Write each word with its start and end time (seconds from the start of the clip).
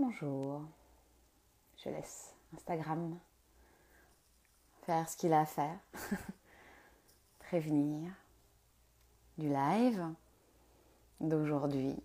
Bonjour. 0.00 0.62
Je 1.76 1.90
laisse 1.90 2.34
Instagram 2.54 3.18
faire 4.86 5.06
ce 5.06 5.14
qu'il 5.14 5.30
a 5.34 5.40
à 5.40 5.44
faire. 5.44 5.78
Prévenir 7.40 8.10
du 9.36 9.50
live 9.50 10.02
d'aujourd'hui. 11.20 12.02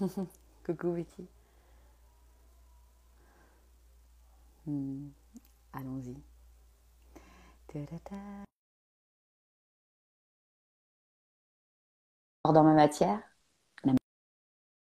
Coucou 0.64 0.92
Betty. 0.92 1.28
Hmm, 4.66 5.10
Allons-y. 5.74 6.16
Dans 12.44 12.64
ma 12.64 12.72
matière, 12.72 13.20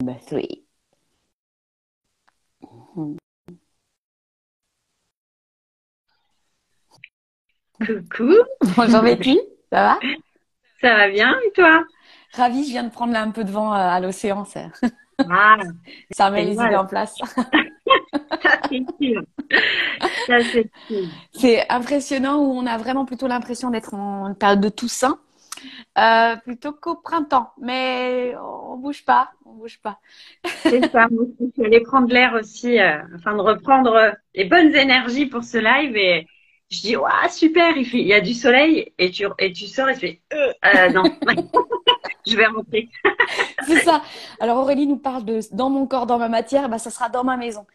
number 0.07 0.20
three. 0.25 0.63
Coucou. 7.85 8.33
Bonjour 8.75 9.02
Betty, 9.02 9.39
ça 9.71 9.83
va? 9.83 9.99
Ça 10.81 10.95
va 10.95 11.09
bien 11.09 11.35
et 11.45 11.52
toi? 11.52 11.83
Ravie, 12.33 12.63
je 12.66 12.70
viens 12.70 12.83
de 12.83 12.89
prendre 12.89 13.13
là 13.13 13.21
un 13.21 13.31
peu 13.31 13.43
de 13.43 13.52
vent 13.52 13.73
euh, 13.73 13.77
à 13.77 13.99
l'océan, 13.99 14.45
ça, 14.45 14.61
Ah, 15.30 15.57
ça 16.11 16.31
met 16.31 16.45
les 16.45 16.53
idées 16.53 16.75
en 16.75 16.85
place. 16.85 17.16
C'est 21.33 21.69
impressionnant 21.69 22.38
où 22.38 22.52
on 22.52 22.66
a 22.66 22.77
vraiment 22.77 23.05
plutôt 23.05 23.27
l'impression 23.27 23.69
d'être 23.69 23.94
en 23.94 24.33
période 24.33 24.61
de 24.61 24.69
Toussaint 24.69 25.19
euh, 25.97 26.35
plutôt 26.38 26.73
qu'au 26.73 26.95
printemps. 26.95 27.52
Mais 27.59 28.35
on 28.41 28.77
bouge 28.77 29.03
pas, 29.05 29.31
on 29.45 29.53
bouge 29.53 29.80
pas. 29.81 29.99
C'est 30.66 30.83
ça. 30.91 31.07
Moi 31.11 31.23
aussi, 31.23 31.35
je 31.41 31.52
suis 31.53 31.66
allée 31.66 31.81
prendre 31.81 32.08
l'air 32.13 32.33
aussi 32.33 32.80
euh, 32.80 33.00
afin 33.16 33.36
de 33.36 33.41
reprendre 33.41 34.13
les 34.35 34.45
bonnes 34.45 34.75
énergies 34.75 35.25
pour 35.28 35.44
ce 35.44 35.58
live 35.58 35.95
et 35.95 36.28
je 36.69 36.81
dis 36.81 36.95
waouh 36.97 37.30
super, 37.30 37.78
il 37.78 37.85
fait, 37.85 38.00
il 38.00 38.08
y 38.08 38.13
a 38.13 38.22
du 38.22 38.33
soleil 38.33 38.91
et 38.97 39.11
tu 39.11 39.25
et 39.39 39.53
tu 39.53 39.67
sors 39.67 39.89
et 39.89 39.94
tu 39.94 40.00
fais 40.02 40.22
euh, 40.33 40.52
euh, 40.66 40.89
non, 40.89 41.03
je 42.28 42.35
vais 42.35 42.45
rentrer. 42.47 42.89
C'est 43.66 43.80
ça. 43.80 44.02
Alors 44.39 44.58
Aurélie 44.58 44.88
nous 44.88 44.97
parle 44.97 45.25
de 45.25 45.39
dans 45.53 45.69
mon 45.69 45.88
corps, 45.88 46.05
dans 46.08 46.17
ma 46.19 46.30
matière, 46.30 46.69
bah 46.69 46.80
ça 46.80 46.89
sera 46.89 47.09
dans 47.09 47.23
ma 47.23 47.38
maison. 47.38 47.66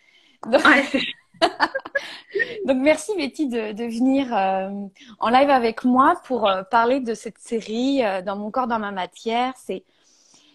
Donc, 0.46 0.64
Ouais, 0.64 0.82
c'est- 0.90 1.00
donc 2.66 2.78
merci 2.78 3.12
Betty 3.16 3.48
de, 3.48 3.84
venir 3.84 4.34
euh, 4.34 4.70
en 5.18 5.28
live 5.30 5.50
avec 5.50 5.84
moi 5.84 6.20
pour 6.24 6.48
euh, 6.48 6.62
parler 6.62 7.00
de 7.00 7.14
cette 7.14 7.38
série 7.38 8.04
euh, 8.04 8.22
dans 8.22 8.36
mon 8.36 8.50
corps, 8.50 8.66
dans 8.66 8.78
ma 8.78 8.92
matière. 8.92 9.54
C'est 9.56 9.84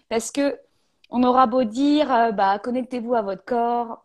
parce 0.09 0.31
que 0.31 0.57
on 1.09 1.23
aura 1.23 1.47
beau 1.47 1.63
dire 1.63 2.33
bah 2.33 2.59
connectez-vous 2.59 3.15
à 3.15 3.21
votre 3.21 3.45
corps. 3.45 4.03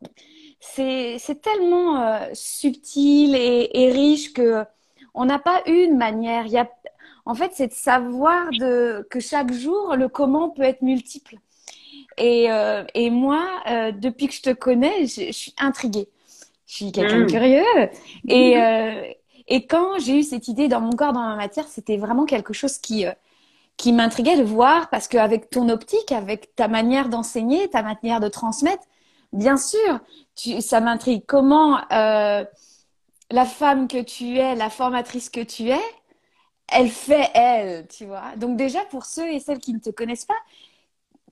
C'est 0.60 1.18
tellement 1.42 2.20
subtil 2.32 3.34
et, 3.34 3.90
riche 3.90 4.32
que 4.32 4.64
on 5.12 5.24
n'a 5.24 5.40
pas 5.40 5.62
une 5.66 5.96
manière. 5.96 6.46
Il 6.46 6.52
y 6.52 6.58
a 6.58 6.70
en 7.26 7.34
fait 7.34 7.50
c'est 7.54 7.66
de 7.66 7.72
savoir 7.72 8.50
que 8.50 9.20
chaque 9.20 9.52
jour 9.52 9.96
le 9.96 10.08
comment 10.08 10.50
peut 10.50 10.62
être 10.62 10.82
multiple. 10.82 11.38
Et, 12.18 12.46
et 12.94 13.10
moi, 13.10 13.48
depuis 13.94 14.28
que 14.28 14.34
je 14.34 14.42
te 14.42 14.52
connais, 14.52 15.06
je 15.06 15.32
suis 15.32 15.54
intriguée. 15.58 16.08
Je 16.72 16.76
suis 16.76 16.92
quelqu'un 16.92 17.18
de 17.18 17.24
Mm. 17.24 17.26
curieux. 17.26 17.90
Et, 18.28 18.56
euh, 18.56 19.02
et 19.46 19.66
quand 19.66 19.98
j'ai 19.98 20.20
eu 20.20 20.22
cette 20.22 20.48
idée 20.48 20.68
dans 20.68 20.80
mon 20.80 20.92
corps, 20.92 21.12
dans 21.12 21.20
ma 21.20 21.36
matière, 21.36 21.68
c'était 21.68 21.98
vraiment 21.98 22.24
quelque 22.24 22.54
chose 22.54 22.78
qui, 22.78 23.04
euh, 23.04 23.12
qui 23.76 23.92
m'intriguait 23.92 24.38
de 24.38 24.42
voir 24.42 24.88
parce 24.88 25.06
qu'avec 25.06 25.50
ton 25.50 25.68
optique, 25.68 26.12
avec 26.12 26.54
ta 26.54 26.68
manière 26.68 27.10
d'enseigner, 27.10 27.68
ta 27.68 27.82
manière 27.82 28.20
de 28.20 28.28
transmettre, 28.28 28.84
bien 29.34 29.58
sûr, 29.58 30.00
tu, 30.34 30.62
ça 30.62 30.80
m'intrigue. 30.80 31.24
Comment 31.26 31.76
euh, 31.92 32.42
la 33.30 33.44
femme 33.44 33.86
que 33.86 34.02
tu 34.02 34.38
es, 34.38 34.54
la 34.54 34.70
formatrice 34.70 35.28
que 35.28 35.42
tu 35.42 35.68
es, 35.68 35.80
elle 36.68 36.88
fait 36.88 37.28
elle, 37.34 37.86
tu 37.86 38.06
vois. 38.06 38.34
Donc 38.38 38.56
déjà, 38.56 38.80
pour 38.86 39.04
ceux 39.04 39.30
et 39.30 39.40
celles 39.40 39.58
qui 39.58 39.74
ne 39.74 39.78
te 39.78 39.90
connaissent 39.90 40.24
pas, 40.24 40.40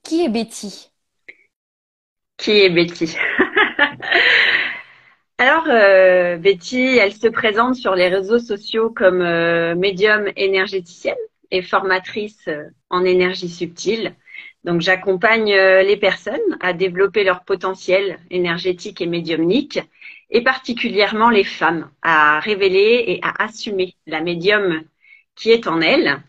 qui 0.03 0.23
est 0.23 0.29
Betty? 0.29 0.91
Qui 2.37 2.51
est 2.51 2.69
Betty? 2.69 3.15
Alors, 5.43 5.65
euh, 5.69 6.37
Betty, 6.37 6.99
elle 6.99 7.13
se 7.13 7.27
présente 7.27 7.73
sur 7.73 7.95
les 7.95 8.09
réseaux 8.09 8.37
sociaux 8.37 8.91
comme 8.91 9.21
euh, 9.21 9.73
médium 9.73 10.29
énergéticienne 10.35 11.15
et 11.49 11.63
formatrice 11.63 12.47
euh, 12.47 12.65
en 12.91 13.03
énergie 13.03 13.49
subtile. 13.49 14.13
Donc, 14.65 14.81
j'accompagne 14.81 15.51
euh, 15.51 15.81
les 15.81 15.97
personnes 15.97 16.59
à 16.59 16.73
développer 16.73 17.23
leur 17.23 17.43
potentiel 17.43 18.19
énergétique 18.29 19.01
et 19.01 19.07
médiumnique, 19.07 19.79
et 20.29 20.43
particulièrement 20.43 21.31
les 21.31 21.43
femmes 21.43 21.89
à 22.03 22.39
révéler 22.39 23.03
et 23.07 23.19
à 23.23 23.43
assumer 23.43 23.95
la 24.05 24.21
médium 24.21 24.83
qui 25.33 25.49
est 25.49 25.65
en 25.65 25.81
elles. 25.81 26.21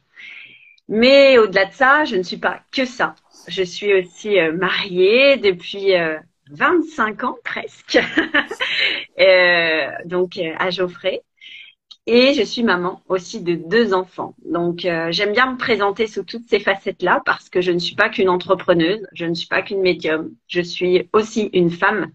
Mais 0.89 1.37
au-delà 1.37 1.67
de 1.67 1.75
ça, 1.75 2.07
je 2.07 2.17
ne 2.17 2.23
suis 2.23 2.39
pas 2.39 2.61
que 2.73 2.87
ça. 2.87 3.15
Je 3.47 3.63
suis 3.63 3.93
aussi 3.93 4.41
euh, 4.41 4.55
mariée 4.55 5.37
depuis 5.37 5.93
25 6.53 7.25
ans 7.25 7.37
presque, 7.45 7.99
Euh, 9.21 9.91
donc 10.07 10.37
euh, 10.39 10.55
à 10.59 10.71
Geoffrey. 10.71 11.23
Et 12.07 12.35
je 12.35 12.43
suis 12.43 12.65
maman 12.65 13.03
aussi 13.09 13.43
de 13.43 13.55
deux 13.55 13.95
enfants. 13.95 14.35
Donc 14.45 14.85
euh, 14.85 15.13
j'aime 15.13 15.33
bien 15.33 15.53
me 15.53 15.57
présenter 15.57 16.07
sous 16.09 16.25
toutes 16.25 16.49
ces 16.49 16.59
facettes-là 16.59 17.23
parce 17.25 17.49
que 17.49 17.61
je 17.61 17.71
ne 17.71 17.79
suis 17.79 17.95
pas 17.95 18.09
qu'une 18.09 18.29
entrepreneuse, 18.29 19.07
je 19.13 19.27
ne 19.27 19.35
suis 19.35 19.47
pas 19.47 19.63
qu'une 19.63 19.83
médium, 19.83 20.33
je 20.49 20.63
suis 20.63 21.09
aussi 21.13 21.51
une 21.53 21.71
femme 21.71 22.11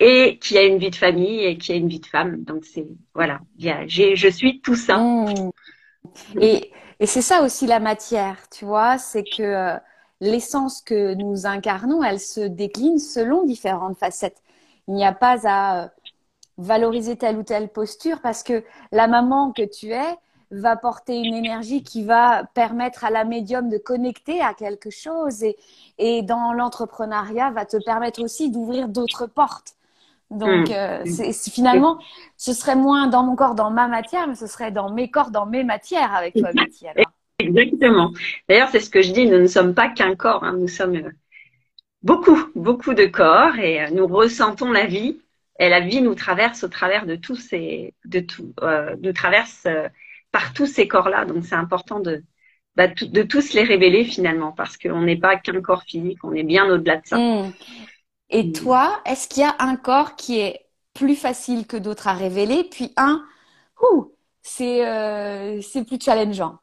et 0.00 0.38
qui 0.38 0.58
a 0.58 0.64
une 0.64 0.78
vie 0.78 0.90
de 0.90 0.96
famille 0.96 1.44
et 1.44 1.58
qui 1.58 1.72
a 1.72 1.76
une 1.76 1.88
vie 1.88 2.00
de 2.00 2.06
femme. 2.06 2.42
Donc 2.42 2.64
c'est 2.64 2.88
voilà, 3.14 3.40
je 3.58 4.28
suis 4.30 4.60
tout 4.62 4.74
ça. 4.76 4.98
Mmh. 4.98 5.50
Et, 6.40 6.72
et 6.98 7.06
c'est 7.06 7.22
ça 7.22 7.42
aussi 7.42 7.66
la 7.66 7.80
matière, 7.80 8.48
tu 8.50 8.64
vois, 8.64 8.98
c'est 8.98 9.24
que 9.24 9.42
euh, 9.42 9.76
l'essence 10.20 10.82
que 10.82 11.14
nous 11.14 11.46
incarnons, 11.46 12.02
elle 12.02 12.20
se 12.20 12.40
décline 12.40 12.98
selon 12.98 13.44
différentes 13.44 13.98
facettes. 13.98 14.42
Il 14.88 14.94
n'y 14.94 15.04
a 15.04 15.12
pas 15.12 15.38
à 15.48 15.84
euh, 15.84 15.88
valoriser 16.58 17.16
telle 17.16 17.38
ou 17.38 17.42
telle 17.42 17.68
posture 17.68 18.20
parce 18.20 18.42
que 18.42 18.64
la 18.92 19.08
maman 19.08 19.52
que 19.52 19.62
tu 19.62 19.92
es 19.92 20.16
va 20.50 20.76
porter 20.76 21.16
une 21.18 21.32
énergie 21.34 21.82
qui 21.84 22.04
va 22.04 22.44
permettre 22.54 23.04
à 23.04 23.10
la 23.10 23.24
médium 23.24 23.68
de 23.68 23.78
connecter 23.78 24.40
à 24.42 24.52
quelque 24.54 24.90
chose 24.90 25.42
et, 25.44 25.56
et 25.98 26.22
dans 26.22 26.52
l'entrepreneuriat 26.52 27.50
va 27.52 27.64
te 27.66 27.76
permettre 27.76 28.20
aussi 28.22 28.50
d'ouvrir 28.50 28.88
d'autres 28.88 29.26
portes. 29.26 29.74
Donc, 30.30 30.70
Mmh. 30.70 30.76
euh, 30.76 31.04
c'est- 31.06 31.32
finalement, 31.50 31.98
ce 32.36 32.52
serait 32.54 32.76
moins 32.76 33.08
dans 33.08 33.22
mon 33.24 33.36
corps, 33.36 33.54
dans 33.54 33.70
ma 33.70 33.88
matière, 33.88 34.26
mais 34.28 34.34
ce 34.36 34.46
serait 34.48 34.72
dans 34.72 34.90
mes 34.92 35.10
corps, 35.10 35.30
dans 35.30 35.46
mes 35.46 35.64
matières 35.64 36.14
avec 36.14 36.36
toi, 36.36 36.52
Betty. 36.52 36.88
alors. 36.88 37.10
Exactement. 37.50 38.12
D'ailleurs, 38.48 38.68
c'est 38.70 38.80
ce 38.80 38.90
que 38.90 39.02
je 39.02 39.12
dis, 39.12 39.26
nous 39.26 39.38
ne 39.38 39.46
sommes 39.46 39.74
pas 39.74 39.88
qu'un 39.88 40.14
corps, 40.14 40.44
hein, 40.44 40.56
nous 40.58 40.68
sommes 40.68 40.96
euh, 40.96 41.10
beaucoup, 42.02 42.38
beaucoup 42.54 42.94
de 42.94 43.06
corps 43.06 43.56
et 43.58 43.82
euh, 43.82 43.90
nous 43.90 44.06
ressentons 44.06 44.72
la 44.72 44.86
vie. 44.86 45.20
Et 45.58 45.68
la 45.68 45.80
vie 45.80 46.00
nous 46.00 46.14
traverse 46.14 46.64
au 46.64 46.68
travers 46.68 47.04
de 47.06 47.16
tous 47.16 47.36
ces, 47.36 47.92
de 48.06 48.20
tout, 48.20 48.54
euh, 48.62 48.96
nous 49.02 49.12
traverse 49.12 49.64
euh, 49.66 49.88
par 50.32 50.54
tous 50.54 50.66
ces 50.66 50.88
corps-là. 50.88 51.26
Donc, 51.26 51.44
c'est 51.44 51.54
important 51.54 52.00
de, 52.00 52.22
bah, 52.76 52.86
de 52.88 53.22
tous 53.22 53.52
les 53.52 53.62
révéler 53.62 54.04
finalement, 54.04 54.52
parce 54.52 54.78
qu'on 54.78 55.02
n'est 55.02 55.18
pas 55.18 55.36
qu'un 55.36 55.60
corps 55.60 55.82
physique, 55.82 56.24
on 56.24 56.32
est 56.32 56.44
bien 56.44 56.66
au-delà 56.70 56.96
de 56.96 57.06
ça. 57.06 57.18
Mm. 57.18 57.50
Et 58.30 58.44
Mm. 58.44 58.52
toi, 58.52 59.02
est-ce 59.04 59.28
qu'il 59.28 59.42
y 59.42 59.46
a 59.46 59.56
un 59.58 59.76
corps 59.76 60.16
qui 60.16 60.38
est 60.40 60.66
plus 60.94 61.16
facile 61.16 61.66
que 61.66 61.76
d'autres 61.76 62.08
à 62.08 62.14
révéler, 62.14 62.64
puis 62.64 62.92
un, 62.96 63.22
ouh, 63.82 64.12
c'est 64.42 64.86
euh, 64.86 65.60
c'est 65.60 65.84
plus 65.84 65.98
challengeant? 66.02 66.58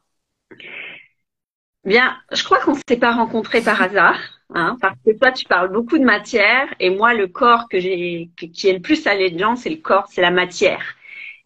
Bien, 1.84 2.16
je 2.32 2.42
crois 2.44 2.60
qu'on 2.60 2.74
ne 2.74 2.80
s'est 2.88 2.96
pas 2.98 3.12
rencontrés 3.12 3.62
par 3.62 3.80
hasard, 3.80 4.18
hein, 4.54 4.76
parce 4.80 4.96
que 5.04 5.16
toi, 5.18 5.32
tu 5.32 5.44
parles 5.46 5.72
beaucoup 5.72 5.98
de 5.98 6.04
matière, 6.04 6.68
et 6.80 6.90
moi, 6.90 7.14
le 7.14 7.28
corps 7.28 7.68
qui 7.68 7.78
est 7.78 8.72
le 8.72 8.80
plus 8.80 9.06
allégeant, 9.06 9.56
c'est 9.56 9.70
le 9.70 9.76
corps, 9.76 10.06
c'est 10.10 10.20
la 10.20 10.30
matière. 10.30 10.96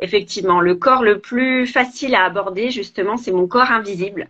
Effectivement, 0.01 0.61
le 0.61 0.75
corps 0.75 1.03
le 1.05 1.21
plus 1.21 1.67
facile 1.67 2.15
à 2.17 2.25
aborder, 2.25 2.71
justement, 2.71 3.17
c'est 3.17 3.31
mon 3.31 3.47
corps 3.47 3.71
invisible. 3.71 4.29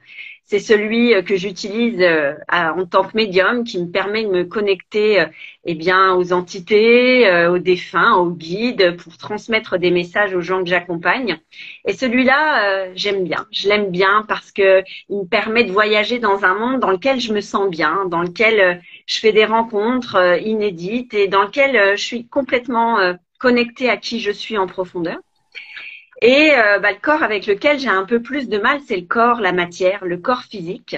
C'est 0.53 0.59
celui 0.59 1.15
euh, 1.15 1.23
que 1.23 1.35
j'utilise 1.35 2.03
euh, 2.03 2.35
en 2.53 2.85
tant 2.85 3.05
que 3.05 3.17
médium, 3.17 3.65
qui 3.65 3.83
me 3.83 3.91
permet 3.91 4.23
de 4.25 4.29
me 4.29 4.45
connecter, 4.45 5.19
euh, 5.19 5.27
eh 5.65 5.75
bien, 5.75 6.15
aux 6.15 6.35
entités, 6.35 7.47
aux 7.49 7.57
défunts, 7.57 8.17
aux 8.17 8.31
guides, 8.31 8.99
pour 8.99 9.17
transmettre 9.17 9.79
des 9.79 9.91
messages 9.91 10.35
aux 10.35 10.43
gens 10.43 10.63
que 10.63 10.69
j'accompagne. 10.69 11.39
Et 11.87 11.95
celui-là, 11.95 12.93
j'aime 12.95 13.25
bien. 13.25 13.47
Je 13.51 13.69
l'aime 13.69 13.91
bien 13.91 14.27
parce 14.29 14.53
que 14.53 14.83
il 15.09 15.21
me 15.21 15.25
permet 15.25 15.65
de 15.65 15.73
voyager 15.73 16.19
dans 16.19 16.45
un 16.45 16.55
monde 16.55 16.81
dans 16.81 16.91
lequel 16.91 17.19
je 17.19 17.33
me 17.33 17.41
sens 17.41 17.71
bien, 17.71 18.05
dans 18.11 18.21
lequel 18.21 18.83
je 19.07 19.21
fais 19.21 19.33
des 19.33 19.47
rencontres 19.47 20.39
inédites 20.45 21.15
et 21.15 21.29
dans 21.29 21.45
lequel 21.45 21.97
je 21.97 22.03
suis 22.03 22.27
complètement 22.27 22.99
connectée 23.39 23.89
à 23.89 23.97
qui 23.97 24.21
je 24.21 24.33
suis 24.33 24.59
en 24.59 24.67
profondeur. 24.67 25.19
Et 26.23 26.53
euh, 26.57 26.79
bah, 26.79 26.93
le 26.93 26.99
corps 27.01 27.25
avec 27.25 27.47
lequel 27.47 27.81
j'ai 27.81 27.89
un 27.89 28.05
peu 28.07 28.23
plus 28.23 28.49
de 28.49 28.59
mal, 28.59 28.81
c'est 28.87 28.97
le 28.97 29.07
corps, 29.07 29.41
la 29.41 29.53
matière, 29.53 30.05
le 30.05 30.19
corps 30.19 30.45
physique, 30.45 30.97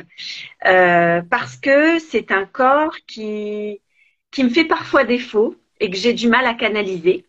Euh, 0.67 1.23
parce 1.31 1.57
que 1.59 1.99
c'est 2.01 2.33
un 2.33 2.47
corps 2.47 2.97
qui 3.09 3.81
qui 4.33 4.45
me 4.45 4.51
fait 4.51 4.65
parfois 4.67 5.05
défaut 5.05 5.57
et 5.81 5.91
que 5.91 5.97
j'ai 5.97 6.13
du 6.15 6.29
mal 6.29 6.47
à 6.47 6.55
canaliser 6.55 7.27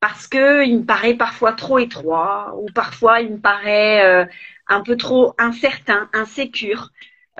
parce 0.00 0.26
que 0.28 0.64
il 0.66 0.80
me 0.80 0.84
paraît 0.86 1.14
parfois 1.16 1.52
trop 1.54 1.78
étroit 1.78 2.54
ou 2.58 2.66
parfois 2.74 3.20
il 3.22 3.32
me 3.34 3.38
paraît 3.40 4.04
euh, 4.04 4.26
un 4.68 4.82
peu 4.82 4.96
trop 4.96 5.34
incertain, 5.38 6.10
insécure. 6.14 6.90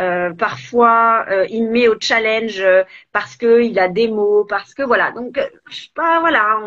Euh, 0.00 0.32
parfois, 0.34 1.26
euh, 1.30 1.46
il 1.50 1.64
me 1.66 1.70
met 1.72 1.88
au 1.88 1.96
challenge 2.00 2.60
euh, 2.60 2.84
parce 3.12 3.36
que 3.36 3.62
il 3.62 3.78
a 3.80 3.88
des 3.88 4.08
mots, 4.08 4.44
parce 4.46 4.74
que 4.74 4.82
voilà. 4.84 5.12
Donc, 5.12 5.40
je 5.70 5.76
sais 5.76 5.90
pas, 5.94 6.20
voilà. 6.20 6.58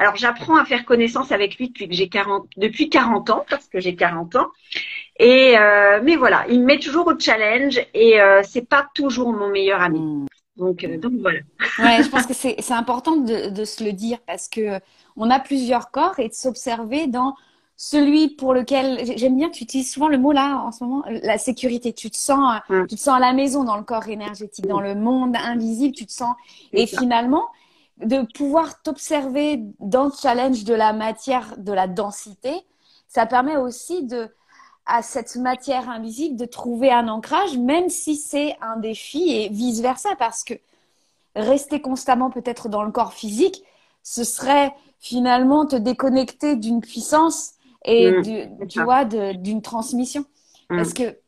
Alors, 0.00 0.16
j'apprends 0.16 0.56
à 0.56 0.64
faire 0.64 0.84
connaissance 0.84 1.30
avec 1.30 1.56
lui 1.56 1.68
depuis 1.68 1.88
que 1.88 1.94
j'ai 1.94 2.08
40, 2.08 2.48
depuis 2.56 2.88
40 2.88 3.30
ans, 3.30 3.44
parce 3.48 3.68
que 3.68 3.80
j'ai 3.80 3.94
40 3.94 4.34
ans. 4.36 4.48
Et 5.18 5.54
mais 6.02 6.16
voilà, 6.16 6.46
il 6.48 6.60
me 6.60 6.64
met 6.64 6.78
toujours 6.78 7.06
au 7.06 7.18
challenge 7.18 7.78
et 7.92 8.18
c'est 8.42 8.66
pas 8.66 8.88
toujours 8.94 9.32
mon 9.34 9.50
meilleur 9.50 9.82
ami. 9.82 10.00
Hmm. 10.00 10.26
Donc, 10.56 10.84
donc 11.00 11.12
voilà. 11.20 11.40
Ouais, 11.78 12.02
je 12.02 12.08
pense 12.10 12.26
que 12.26 12.32
c'est 12.32 12.72
important 12.72 13.16
de, 13.16 13.50
de 13.50 13.64
se 13.66 13.84
le 13.84 13.92
dire 13.92 14.18
parce 14.26 14.48
que 14.48 14.80
on 15.16 15.30
a 15.30 15.38
plusieurs 15.38 15.90
corps 15.90 16.18
et 16.18 16.28
de 16.28 16.34
s'observer 16.34 17.06
dans 17.06 17.34
celui 17.82 18.28
pour 18.28 18.52
lequel 18.52 19.00
j'aime 19.16 19.38
bien, 19.38 19.48
tu 19.48 19.64
utilises 19.64 19.90
souvent 19.90 20.08
le 20.08 20.18
mot 20.18 20.32
là 20.32 20.62
en 20.66 20.70
ce 20.70 20.84
moment, 20.84 21.02
la 21.08 21.38
sécurité. 21.38 21.94
Tu 21.94 22.10
te 22.10 22.16
sens, 22.18 22.60
mm. 22.68 22.86
tu 22.86 22.96
te 22.96 23.00
sens 23.00 23.16
à 23.16 23.18
la 23.18 23.32
maison 23.32 23.64
dans 23.64 23.78
le 23.78 23.84
corps 23.84 24.06
énergétique, 24.08 24.66
dans 24.66 24.82
le 24.82 24.94
monde 24.94 25.34
invisible, 25.34 25.94
tu 25.94 26.04
te 26.04 26.12
sens. 26.12 26.34
Et 26.74 26.86
finalement, 26.86 27.46
de 28.02 28.26
pouvoir 28.34 28.82
t'observer 28.82 29.62
dans 29.78 30.04
le 30.04 30.12
challenge 30.20 30.64
de 30.64 30.74
la 30.74 30.92
matière, 30.92 31.56
de 31.58 31.72
la 31.72 31.86
densité, 31.86 32.52
ça 33.08 33.26
permet 33.26 33.56
aussi 33.56 34.04
de 34.04 34.28
à 34.86 35.02
cette 35.02 35.36
matière 35.36 35.88
invisible 35.88 36.36
de 36.36 36.46
trouver 36.46 36.90
un 36.90 37.06
ancrage, 37.06 37.56
même 37.56 37.88
si 37.88 38.16
c'est 38.16 38.56
un 38.60 38.76
défi 38.76 39.30
et 39.30 39.48
vice 39.48 39.80
versa, 39.80 40.10
parce 40.18 40.42
que 40.42 40.54
rester 41.36 41.80
constamment 41.80 42.30
peut-être 42.30 42.68
dans 42.68 42.82
le 42.82 42.90
corps 42.90 43.12
physique, 43.12 43.62
ce 44.02 44.24
serait 44.24 44.74
finalement 44.98 45.64
te 45.64 45.76
déconnecter 45.76 46.56
d'une 46.56 46.80
puissance 46.80 47.52
et 47.84 48.10
mm, 48.10 48.66
tu 48.68 48.82
vois 48.82 49.04
d'une 49.04 49.62
transmission. 49.62 50.24
Mm. 50.70 50.76
Parce 50.76 50.92
que 50.92 51.18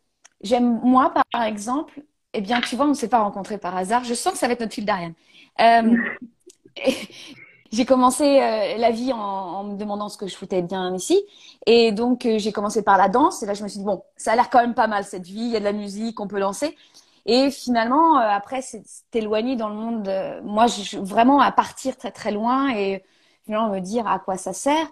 j'aime 0.40 0.80
moi 0.82 1.12
par 1.30 1.42
exemple, 1.42 2.02
eh 2.32 2.40
bien 2.40 2.60
tu 2.60 2.74
vois 2.74 2.86
on 2.86 2.90
ne 2.90 2.94
s'est 2.94 3.08
pas 3.08 3.20
rencontrés 3.20 3.58
par 3.58 3.76
hasard. 3.76 4.02
Je 4.04 4.14
sens 4.14 4.32
que 4.32 4.38
ça 4.38 4.48
va 4.48 4.54
être 4.54 4.60
notre 4.60 4.74
fil 4.74 4.84
d'Ariane. 4.84 5.14
Euh, 5.60 5.96
j'ai 7.72 7.84
commencé 7.84 8.24
euh, 8.24 8.76
la 8.76 8.90
vie 8.90 9.12
en, 9.12 9.64
me 9.64 9.76
demandant 9.76 10.08
ce 10.08 10.18
que 10.18 10.26
je 10.26 10.36
foutais 10.36 10.62
bien 10.62 10.94
ici. 10.94 11.20
Et 11.66 11.92
donc, 11.92 12.26
euh, 12.26 12.38
j'ai 12.38 12.52
commencé 12.52 12.82
par 12.82 12.98
la 12.98 13.08
danse. 13.08 13.42
Et 13.42 13.46
là, 13.46 13.54
je 13.54 13.62
me 13.62 13.68
suis 13.68 13.78
dit, 13.78 13.84
bon, 13.84 14.02
ça 14.16 14.32
a 14.32 14.36
l'air 14.36 14.50
quand 14.50 14.60
même 14.60 14.74
pas 14.74 14.86
mal 14.86 15.04
cette 15.04 15.26
vie. 15.26 15.44
Il 15.44 15.50
y 15.50 15.56
a 15.56 15.60
de 15.60 15.64
la 15.64 15.72
musique, 15.72 16.20
on 16.20 16.28
peut 16.28 16.38
lancer. 16.38 16.76
Et 17.24 17.50
finalement, 17.50 18.16
après, 18.16 18.62
c'est 18.62 18.82
éloigné 19.14 19.54
dans 19.54 19.68
le 19.68 19.76
monde. 19.76 20.10
moi, 20.44 20.66
je, 20.66 20.98
vraiment 20.98 21.40
à 21.40 21.52
partir 21.52 21.96
très 21.96 22.10
très 22.10 22.32
loin 22.32 22.74
et 22.74 23.04
finalement 23.44 23.70
me 23.70 23.80
dire 23.80 24.06
à 24.08 24.18
quoi 24.18 24.36
ça 24.36 24.52
sert. 24.52 24.88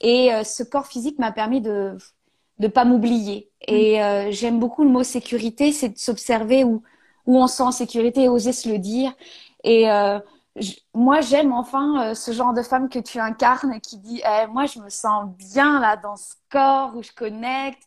Et 0.00 0.32
euh, 0.32 0.44
ce 0.44 0.62
corps 0.62 0.86
physique 0.86 1.18
m'a 1.18 1.32
permis 1.32 1.60
de 1.60 1.96
ne 2.58 2.68
pas 2.68 2.84
m'oublier. 2.84 3.50
Et 3.66 3.98
mm. 3.98 4.02
euh, 4.02 4.30
j'aime 4.30 4.58
beaucoup 4.58 4.84
le 4.84 4.90
mot 4.90 5.02
sécurité, 5.02 5.72
c'est 5.72 5.90
de 5.90 5.98
s'observer 5.98 6.64
où, 6.64 6.82
où 7.26 7.38
on 7.38 7.46
sent 7.46 7.62
en 7.62 7.72
sécurité 7.72 8.24
et 8.24 8.28
oser 8.28 8.52
se 8.52 8.68
le 8.68 8.78
dire. 8.78 9.12
Et 9.64 9.88
euh, 10.58 10.66
moi, 10.94 11.20
j'aime 11.20 11.52
enfin 11.52 12.14
ce 12.14 12.32
genre 12.32 12.52
de 12.52 12.62
femme 12.62 12.88
que 12.88 12.98
tu 12.98 13.18
incarnes 13.18 13.80
qui 13.80 13.98
dit 13.98 14.22
eh, 14.24 14.46
Moi, 14.48 14.66
je 14.66 14.80
me 14.80 14.90
sens 14.90 15.26
bien 15.36 15.80
là 15.80 15.96
dans 15.96 16.16
ce 16.16 16.34
corps 16.50 16.94
où 16.96 17.02
je 17.02 17.12
connecte. 17.12 17.82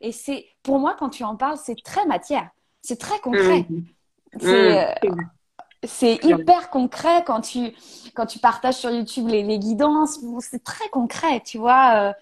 Et 0.00 0.12
c'est 0.12 0.46
pour 0.62 0.78
moi, 0.78 0.96
quand 0.98 1.10
tu 1.10 1.24
en 1.24 1.36
parles, 1.36 1.58
c'est 1.62 1.76
très 1.82 2.04
matière, 2.06 2.50
c'est 2.82 2.98
très 2.98 3.18
concret. 3.20 3.66
Mm. 3.68 3.82
C'est 4.40 4.94
mm 5.02 5.30
c'est 5.86 6.18
hyper 6.24 6.70
concret 6.70 7.24
quand 7.26 7.40
tu, 7.40 7.72
quand 8.14 8.26
tu 8.26 8.38
partages 8.38 8.76
sur 8.76 8.90
YouTube 8.90 9.28
les, 9.28 9.42
les 9.42 9.58
guidances. 9.58 10.18
C'est 10.40 10.62
très 10.62 10.88
concret, 10.90 11.40
tu 11.44 11.58
vois. 11.58 12.08
Euh, 12.08 12.12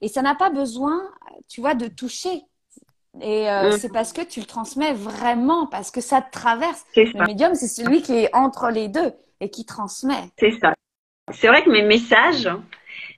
et 0.00 0.08
ça 0.08 0.22
n'a 0.22 0.34
pas 0.34 0.50
besoin, 0.50 1.02
tu 1.48 1.60
vois, 1.60 1.74
de 1.74 1.86
toucher. 1.86 2.44
Et 3.20 3.50
euh, 3.50 3.70
mm. 3.70 3.78
c'est 3.78 3.92
parce 3.92 4.12
que 4.12 4.22
tu 4.22 4.40
le 4.40 4.46
transmets 4.46 4.92
vraiment, 4.92 5.66
parce 5.66 5.90
que 5.90 6.00
ça 6.00 6.22
te 6.22 6.30
traverse. 6.30 6.84
Le 6.96 7.26
médium, 7.26 7.54
c'est 7.54 7.68
celui 7.68 8.02
qui 8.02 8.14
est 8.14 8.34
entre 8.34 8.70
les 8.70 8.88
deux 8.88 9.12
et 9.42 9.50
qui 9.50 9.66
transmet. 9.66 10.30
C'est 10.38 10.58
ça. 10.60 10.72
C'est 11.32 11.48
vrai 11.48 11.62
que 11.64 11.70
mes 11.70 11.82
messages 11.82 12.48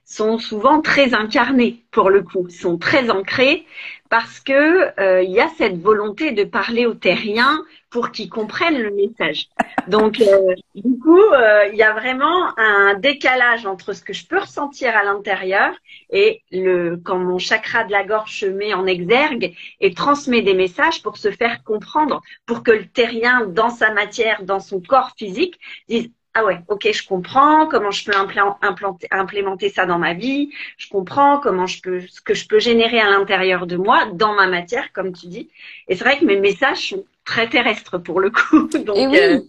sont 0.05 0.37
souvent 0.37 0.81
très 0.81 1.13
incarnés 1.15 1.83
pour 1.91 2.09
le 2.09 2.21
coup, 2.21 2.47
sont 2.49 2.77
très 2.77 3.09
ancrés 3.09 3.65
parce 4.09 4.39
que 4.39 4.99
euh, 4.99 5.23
il 5.23 5.31
y 5.31 5.39
a 5.39 5.49
cette 5.57 5.81
volonté 5.81 6.31
de 6.31 6.43
parler 6.43 6.85
aux 6.85 6.93
terriens 6.93 7.63
pour 7.89 8.11
qu'ils 8.11 8.29
comprennent 8.29 8.81
le 8.81 8.91
message. 8.91 9.47
Donc, 9.87 10.21
euh, 10.21 10.53
du 10.75 10.99
coup, 10.99 11.19
euh, 11.19 11.67
il 11.71 11.75
y 11.75 11.83
a 11.83 11.93
vraiment 11.93 12.57
un 12.57 12.93
décalage 12.95 13.65
entre 13.65 13.93
ce 13.93 14.03
que 14.03 14.13
je 14.13 14.27
peux 14.27 14.39
ressentir 14.39 14.95
à 14.95 15.03
l'intérieur 15.03 15.73
et 16.11 16.41
le 16.51 16.97
quand 17.03 17.17
mon 17.17 17.39
chakra 17.39 17.83
de 17.83 17.91
la 17.91 18.03
gorge 18.03 18.39
se 18.41 18.45
met 18.45 18.73
en 18.73 18.85
exergue 18.85 19.55
et 19.81 19.93
transmet 19.93 20.43
des 20.43 20.53
messages 20.53 21.01
pour 21.01 21.17
se 21.17 21.31
faire 21.31 21.63
comprendre, 21.63 22.21
pour 22.45 22.63
que 22.63 22.71
le 22.71 22.85
terrien, 22.85 23.47
dans 23.47 23.69
sa 23.69 23.91
matière, 23.91 24.43
dans 24.43 24.59
son 24.59 24.81
corps 24.81 25.11
physique, 25.17 25.59
dise 25.89 26.09
ah 26.37 26.43
ouais, 26.43 26.59
ok, 26.67 26.91
je 26.91 27.07
comprends 27.07 27.65
comment 27.65 27.91
je 27.91 28.03
peux 28.03 28.15
implanter, 28.61 29.07
implémenter 29.09 29.69
ça 29.69 29.85
dans 29.85 29.97
ma 29.97 30.13
vie. 30.13 30.51
Je 30.77 30.89
comprends 30.89 31.39
comment 31.39 31.65
je 31.65 31.81
peux, 31.81 32.01
ce 32.01 32.19
que 32.19 32.33
je 32.33 32.45
peux 32.45 32.59
générer 32.59 32.99
à 32.99 33.09
l'intérieur 33.09 33.65
de 33.65 33.77
moi, 33.77 34.05
dans 34.11 34.33
ma 34.33 34.45
matière, 34.45 34.91
comme 34.91 35.13
tu 35.13 35.27
dis. 35.27 35.49
Et 35.87 35.95
c'est 35.95 36.03
vrai 36.03 36.19
que 36.19 36.25
mes 36.25 36.37
messages 36.37 36.89
sont 36.89 37.05
très 37.23 37.47
terrestres 37.47 37.97
pour 37.99 38.19
le 38.19 38.31
coup. 38.31 38.67
Donc, 38.85 38.97
et, 38.97 39.07
oui. 39.07 39.17
Euh, 39.17 39.39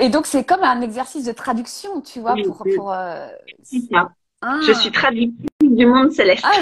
et 0.00 0.08
donc 0.08 0.24
c'est 0.26 0.44
comme 0.44 0.62
un 0.62 0.80
exercice 0.80 1.26
de 1.26 1.32
traduction, 1.32 2.00
tu 2.00 2.20
vois, 2.20 2.34
pour. 2.46 2.64
pour 2.76 2.92
euh... 2.92 3.26
ça. 3.62 4.12
Ah. 4.42 4.58
Je 4.62 4.72
suis 4.72 4.90
traductrice 4.90 5.50
du 5.60 5.86
monde 5.86 6.12
céleste. 6.12 6.46
Ah, 6.46 6.60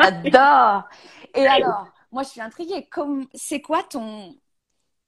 j'adore. 0.00 0.88
et 1.34 1.46
alors, 1.46 1.88
moi, 2.10 2.22
je 2.22 2.28
suis 2.28 2.40
intriguée. 2.40 2.88
C'est 3.34 3.60
quoi 3.60 3.82
ton 3.82 4.34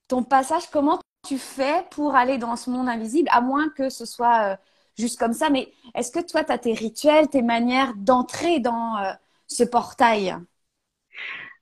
ton 0.08 0.22
passage? 0.22 0.64
Comment 0.70 0.98
tu 1.24 1.38
fais 1.38 1.84
pour 1.90 2.14
aller 2.14 2.38
dans 2.38 2.56
ce 2.56 2.70
monde 2.70 2.88
invisible, 2.88 3.28
à 3.32 3.40
moins 3.40 3.68
que 3.70 3.88
ce 3.88 4.04
soit 4.04 4.52
euh, 4.52 4.56
juste 4.96 5.18
comme 5.18 5.32
ça. 5.32 5.50
Mais 5.50 5.72
est-ce 5.94 6.12
que 6.12 6.24
toi, 6.24 6.44
tu 6.44 6.52
as 6.52 6.58
tes 6.58 6.74
rituels, 6.74 7.28
tes 7.28 7.42
manières 7.42 7.92
d'entrer 7.96 8.60
dans 8.60 8.98
euh, 8.98 9.12
ce 9.46 9.64
portail? 9.64 10.36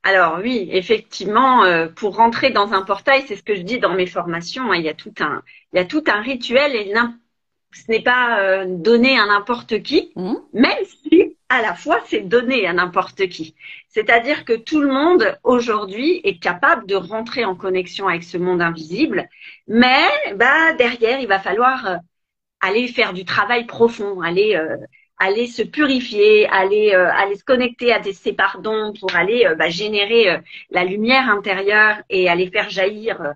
Alors 0.03 0.39
oui, 0.43 0.69
effectivement, 0.73 1.63
euh, 1.63 1.89
pour 1.89 2.17
rentrer 2.17 2.51
dans 2.51 2.73
un 2.73 2.83
portail, 2.83 3.25
c'est 3.27 3.37
ce 3.37 3.43
que 3.43 3.55
je 3.55 3.63
dis 3.63 3.79
dans 3.79 3.95
mes 3.95 4.07
formations. 4.07 4.73
Hein, 4.73 4.77
il 4.77 4.83
y 4.83 4.89
a 4.89 4.95
tout 4.95 5.15
un, 5.21 5.43
il 5.73 5.77
y 5.77 5.81
a 5.81 5.85
tout 5.85 6.05
un 6.09 6.21
rituel 6.21 6.75
et 6.75 6.93
ce 7.73 7.91
n'est 7.91 8.03
pas 8.03 8.67
donné 8.67 9.19
à 9.19 9.27
n'importe 9.27 9.83
qui, 9.83 10.13
mmh. 10.17 10.35
même 10.53 10.82
à 11.53 11.61
la 11.61 11.75
fois, 11.75 12.01
c'est 12.07 12.23
donné 12.23 12.67
à 12.67 12.73
n'importe 12.73 13.29
qui. 13.29 13.55
C'est-à-dire 13.89 14.47
que 14.47 14.55
tout 14.55 14.81
le 14.81 14.89
monde 14.89 15.39
aujourd'hui 15.43 16.23
est 16.25 16.39
capable 16.39 16.87
de 16.87 16.95
rentrer 16.95 17.45
en 17.45 17.55
connexion 17.55 18.09
avec 18.09 18.23
ce 18.23 18.39
monde 18.39 18.63
invisible, 18.63 19.29
mais 19.69 20.07
bah 20.37 20.73
derrière, 20.79 21.21
il 21.21 21.29
va 21.29 21.39
falloir 21.39 21.87
euh, 21.87 21.97
aller 22.63 22.89
faire 22.89 23.13
du 23.13 23.27
travail 23.27 23.67
profond, 23.67 24.23
aller 24.23 24.57
euh, 24.57 24.79
se 25.47 25.63
purifier, 25.63 26.49
aller 26.49 26.95
euh, 26.95 27.13
aller 27.13 27.37
se 27.37 27.45
connecter 27.45 27.93
à 27.93 27.99
des 28.01 28.15
ses 28.15 28.35
pour 28.99 29.15
aller 29.15 29.47
bah, 29.59 29.69
générer 29.69 30.41
la 30.71 30.85
lumière 30.85 31.29
intérieure 31.29 31.97
et 32.09 32.31
aller 32.31 32.51
faire 32.51 32.71
jaillir 32.71 33.35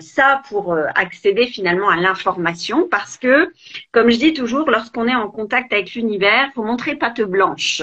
ça 0.00 0.42
pour 0.48 0.74
euh, 0.74 0.86
accéder 0.94 1.46
finalement 1.46 1.88
à 1.88 1.96
l'information 1.96 2.86
parce 2.88 3.16
que, 3.16 3.50
comme 3.92 4.10
je 4.10 4.18
dis 4.18 4.34
toujours, 4.34 4.70
lorsqu'on 4.70 5.08
est 5.08 5.14
en 5.14 5.28
contact 5.28 5.72
avec 5.72 5.94
l'univers, 5.94 6.50
faut 6.54 6.62
montrer 6.62 6.96
patte 6.96 7.22
blanche. 7.22 7.82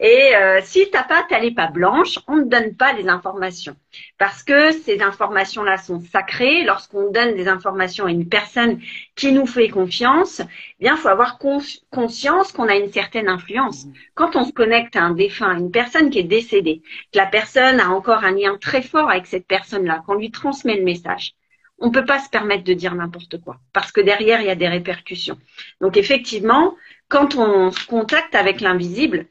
Et 0.00 0.34
euh, 0.34 0.60
si 0.64 0.90
ta 0.90 1.04
patte 1.04 1.26
elle 1.30 1.44
est 1.44 1.54
pas 1.54 1.68
blanche, 1.68 2.18
on 2.26 2.36
ne 2.36 2.44
donne 2.44 2.74
pas 2.74 2.92
les 2.94 3.08
informations 3.08 3.76
parce 4.18 4.42
que 4.42 4.72
ces 4.72 5.02
informations-là 5.02 5.76
sont 5.76 6.00
sacrées. 6.00 6.64
Lorsqu'on 6.64 7.10
donne 7.10 7.36
des 7.36 7.46
informations 7.46 8.06
à 8.06 8.10
une 8.10 8.28
personne 8.28 8.80
qui 9.16 9.32
nous 9.32 9.46
fait 9.46 9.68
confiance, 9.68 10.40
eh 10.40 10.84
bien, 10.84 10.96
faut 10.96 11.08
avoir 11.08 11.38
conscience 11.38 12.52
qu'on 12.52 12.68
a 12.68 12.76
une 12.76 12.92
certaine 12.92 13.28
influence. 13.28 13.86
Quand 14.14 14.36
on 14.36 14.44
se 14.44 14.52
connecte 14.52 14.96
à 14.96 15.02
un 15.02 15.12
défunt, 15.12 15.56
une 15.56 15.70
personne 15.70 16.10
qui 16.10 16.18
est 16.18 16.24
décédée, 16.24 16.82
que 17.12 17.18
la 17.18 17.26
personne 17.26 17.80
a 17.80 17.90
encore 17.90 18.24
un 18.24 18.32
lien 18.32 18.56
très 18.58 18.82
fort 18.82 19.10
avec 19.10 19.26
cette 19.26 19.46
personne-là, 19.46 20.02
qu'on 20.06 20.14
lui 20.14 20.30
transmet 20.30 20.76
le 20.76 20.84
message, 20.84 21.34
on 21.78 21.88
ne 21.88 21.92
peut 21.92 22.04
pas 22.04 22.18
se 22.18 22.30
permettre 22.30 22.64
de 22.64 22.72
dire 22.72 22.94
n'importe 22.94 23.40
quoi 23.40 23.58
parce 23.72 23.92
que 23.92 24.00
derrière 24.00 24.40
il 24.40 24.46
y 24.46 24.50
a 24.50 24.54
des 24.54 24.68
répercussions. 24.68 25.38
Donc 25.80 25.96
effectivement, 25.96 26.76
quand 27.08 27.34
on 27.36 27.70
se 27.70 27.84
contacte 27.86 28.34
avec 28.34 28.60
l'invisible, 28.60 29.26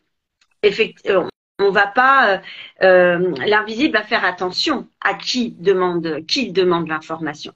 effectivement, 0.62 1.30
on 1.60 1.72
va 1.72 1.88
pas, 1.88 2.34
euh, 2.34 2.38
euh, 2.84 3.34
l'invisible 3.46 3.94
va 3.98 4.04
faire 4.04 4.26
attention 4.26 4.88
à 5.02 5.14
qui 5.14 5.52
demande, 5.52 6.26
qui 6.28 6.52
demande 6.52 6.88
l'information. 6.88 7.54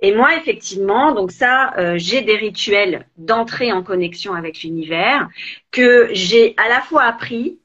Et 0.00 0.14
moi, 0.14 0.36
effectivement, 0.36 1.12
donc 1.12 1.32
ça, 1.32 1.74
euh, 1.78 1.94
j'ai 1.96 2.22
des 2.22 2.36
rituels 2.36 3.06
d'entrée 3.16 3.72
en 3.72 3.82
connexion 3.82 4.34
avec 4.34 4.62
l'univers 4.62 5.28
que 5.70 6.08
j'ai 6.12 6.54
à 6.56 6.68
la 6.68 6.80
fois 6.80 7.04
appris 7.04 7.58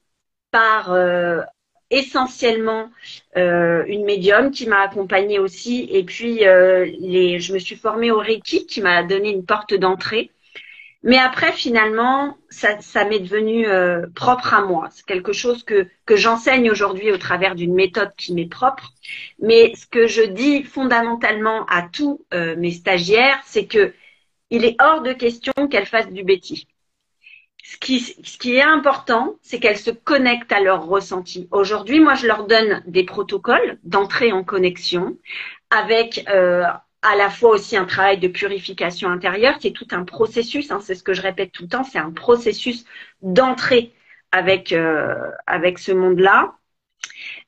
par 0.51 0.93
essentiellement 1.89 2.89
euh, 3.37 3.83
une 3.87 4.05
médium 4.05 4.51
qui 4.51 4.67
m'a 4.67 4.81
accompagnée 4.81 5.39
aussi. 5.39 5.87
Et 5.91 6.03
puis, 6.03 6.45
euh, 6.45 6.85
je 7.39 7.53
me 7.53 7.59
suis 7.59 7.75
formée 7.75 8.11
au 8.11 8.19
Reiki 8.19 8.65
qui 8.65 8.81
m'a 8.81 9.03
donné 9.03 9.29
une 9.29 9.45
porte 9.45 9.73
d'entrée. 9.73 10.31
Mais 11.05 11.19
après, 11.19 11.51
finalement, 11.51 12.35
ça, 12.49 12.81
ça 12.81 13.05
m'est 13.05 13.19
devenu 13.19 13.67
euh, 13.67 14.07
propre 14.15 14.55
à 14.55 14.61
moi. 14.61 14.89
C'est 14.91 15.05
quelque 15.05 15.33
chose 15.33 15.63
que, 15.63 15.87
que 16.07 16.15
j'enseigne 16.15 16.71
aujourd'hui 16.71 17.11
au 17.11 17.17
travers 17.17 17.53
d'une 17.53 17.75
méthode 17.75 18.11
qui 18.17 18.33
m'est 18.33 18.49
propre. 18.49 18.91
Mais 19.39 19.73
ce 19.75 19.85
que 19.85 20.07
je 20.07 20.23
dis 20.23 20.63
fondamentalement 20.63 21.63
à 21.67 21.83
tous 21.83 22.25
euh, 22.33 22.55
mes 22.57 22.71
stagiaires, 22.71 23.39
c'est 23.45 23.67
que 23.67 23.93
il 24.49 24.65
est 24.65 24.75
hors 24.81 25.03
de 25.03 25.13
question 25.13 25.53
qu'elles 25.69 25.85
fassent 25.85 26.11
du 26.11 26.23
Betty. 26.23 26.67
Ce 27.63 27.77
qui, 27.77 27.99
ce 27.99 28.37
qui 28.39 28.55
est 28.55 28.61
important, 28.63 29.35
c'est 29.43 29.59
qu'elles 29.59 29.77
se 29.77 29.91
connectent 29.91 30.51
à 30.51 30.59
leur 30.59 30.85
ressenti. 30.85 31.47
Aujourd'hui, 31.51 31.99
moi, 31.99 32.15
je 32.15 32.25
leur 32.25 32.47
donne 32.47 32.83
des 32.87 33.03
protocoles 33.03 33.77
d'entrée 33.83 34.31
en 34.31 34.43
connexion 34.43 35.17
avec 35.69 36.25
euh, 36.29 36.63
à 37.05 37.15
la 37.15 37.29
fois 37.29 37.51
aussi 37.51 37.77
un 37.77 37.85
travail 37.85 38.17
de 38.19 38.27
purification 38.27 39.09
intérieure. 39.09 39.55
C'est 39.61 39.71
tout 39.71 39.87
un 39.91 40.03
processus, 40.03 40.71
hein, 40.71 40.79
c'est 40.81 40.95
ce 40.95 41.03
que 41.03 41.13
je 41.13 41.21
répète 41.21 41.51
tout 41.51 41.63
le 41.63 41.69
temps, 41.69 41.83
c'est 41.83 41.99
un 41.99 42.11
processus 42.11 42.85
d'entrée 43.21 43.93
avec, 44.31 44.71
euh, 44.73 45.15
avec 45.47 45.79
ce 45.79 45.91
monde-là. 45.91 46.55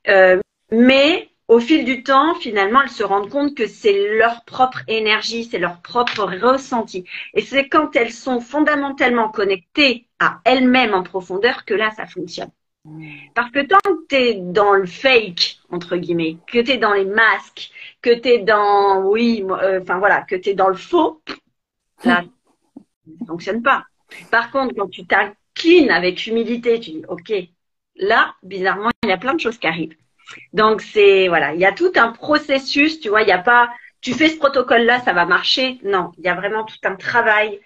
Euh, 0.10 0.40
mais 0.72 1.30
au 1.48 1.60
fil 1.60 1.86
du 1.86 2.04
temps, 2.04 2.36
finalement, 2.36 2.82
elles 2.84 2.90
se 2.90 3.04
rendent 3.04 3.30
compte 3.30 3.56
que 3.56 3.68
c'est 3.68 4.18
leur 4.18 4.44
propre 4.46 4.82
énergie, 4.88 5.46
c'est 5.46 5.60
leur 5.60 5.82
propre 5.82 6.24
ressenti. 6.24 7.06
Et 7.34 7.42
c'est 7.42 7.68
quand 7.70 7.96
elles 7.96 8.12
sont 8.12 8.42
fondamentalement 8.42 9.30
connectées 9.30 10.08
à 10.20 10.42
elles-mêmes 10.46 10.94
en 10.94 11.04
profondeur 11.04 11.66
que 11.66 11.74
là, 11.74 11.92
ça 11.92 12.06
fonctionne. 12.06 12.52
Parce 13.34 13.52
que 13.52 13.66
tant 13.66 13.78
que 13.84 14.08
tu 14.10 14.16
es 14.16 14.34
dans 14.36 14.74
le 14.74 14.86
fake, 14.86 15.60
entre 15.70 15.98
guillemets, 15.98 16.38
que 16.48 16.60
tu 16.60 16.72
es 16.72 16.78
dans 16.78 16.94
les 16.94 17.06
masques, 17.06 17.72
que 18.02 18.14
tu 18.14 18.30
es 18.30 18.40
dans, 18.40 19.04
oui, 19.04 19.46
euh, 19.48 19.82
enfin 19.82 20.00
voilà, 20.00 20.22
que 20.22 20.36
tu 20.36 20.50
es 20.50 20.54
dans 20.54 20.70
le 20.70 20.76
faux, 20.76 21.22
ça 22.00 22.24
ne 23.06 23.26
fonctionne 23.26 23.62
pas. 23.62 23.86
Par 24.32 24.52
contre, 24.52 24.76
quand 24.76 24.90
tu 24.90 25.06
t'inclines 25.06 25.92
avec 25.92 26.26
humilité, 26.28 26.80
tu 26.80 26.92
dis, 26.92 27.04
OK, 27.08 27.32
là, 27.96 28.36
bizarrement, 28.44 28.90
il 29.04 29.10
y 29.10 29.14
a 29.14 29.18
plein 29.18 29.34
de 29.34 29.40
choses 29.40 29.58
qui 29.58 29.68
arrivent. 29.68 29.96
Donc, 30.54 30.82
c'est, 30.82 31.28
voilà, 31.28 31.54
il 31.54 31.60
y 31.60 31.66
a 31.66 31.72
tout 31.72 31.92
un 31.96 32.12
processus, 32.12 33.00
tu 33.00 33.10
vois, 33.10 33.22
il 33.22 33.28
n'y 33.28 33.32
a 33.32 33.38
pas, 33.38 33.70
tu 34.02 34.14
fais 34.14 34.30
ce 34.30 34.38
protocole-là, 34.38 35.00
ça 35.02 35.14
va 35.14 35.26
marcher. 35.26 35.80
Non, 35.84 36.12
il 36.18 36.26
y 36.26 36.30
a 36.30 36.36
vraiment 36.36 36.64
tout 36.64 36.78
un 36.84 36.96
travail 36.96 37.60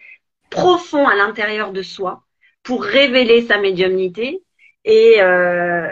profond 0.50 1.08
à 1.08 1.16
l'intérieur 1.16 1.72
de 1.72 1.82
soi 1.82 2.24
pour 2.63 2.84
révéler 2.84 3.42
sa 3.42 3.58
médiumnité 3.58 4.42
et, 4.86 5.22
euh, 5.22 5.90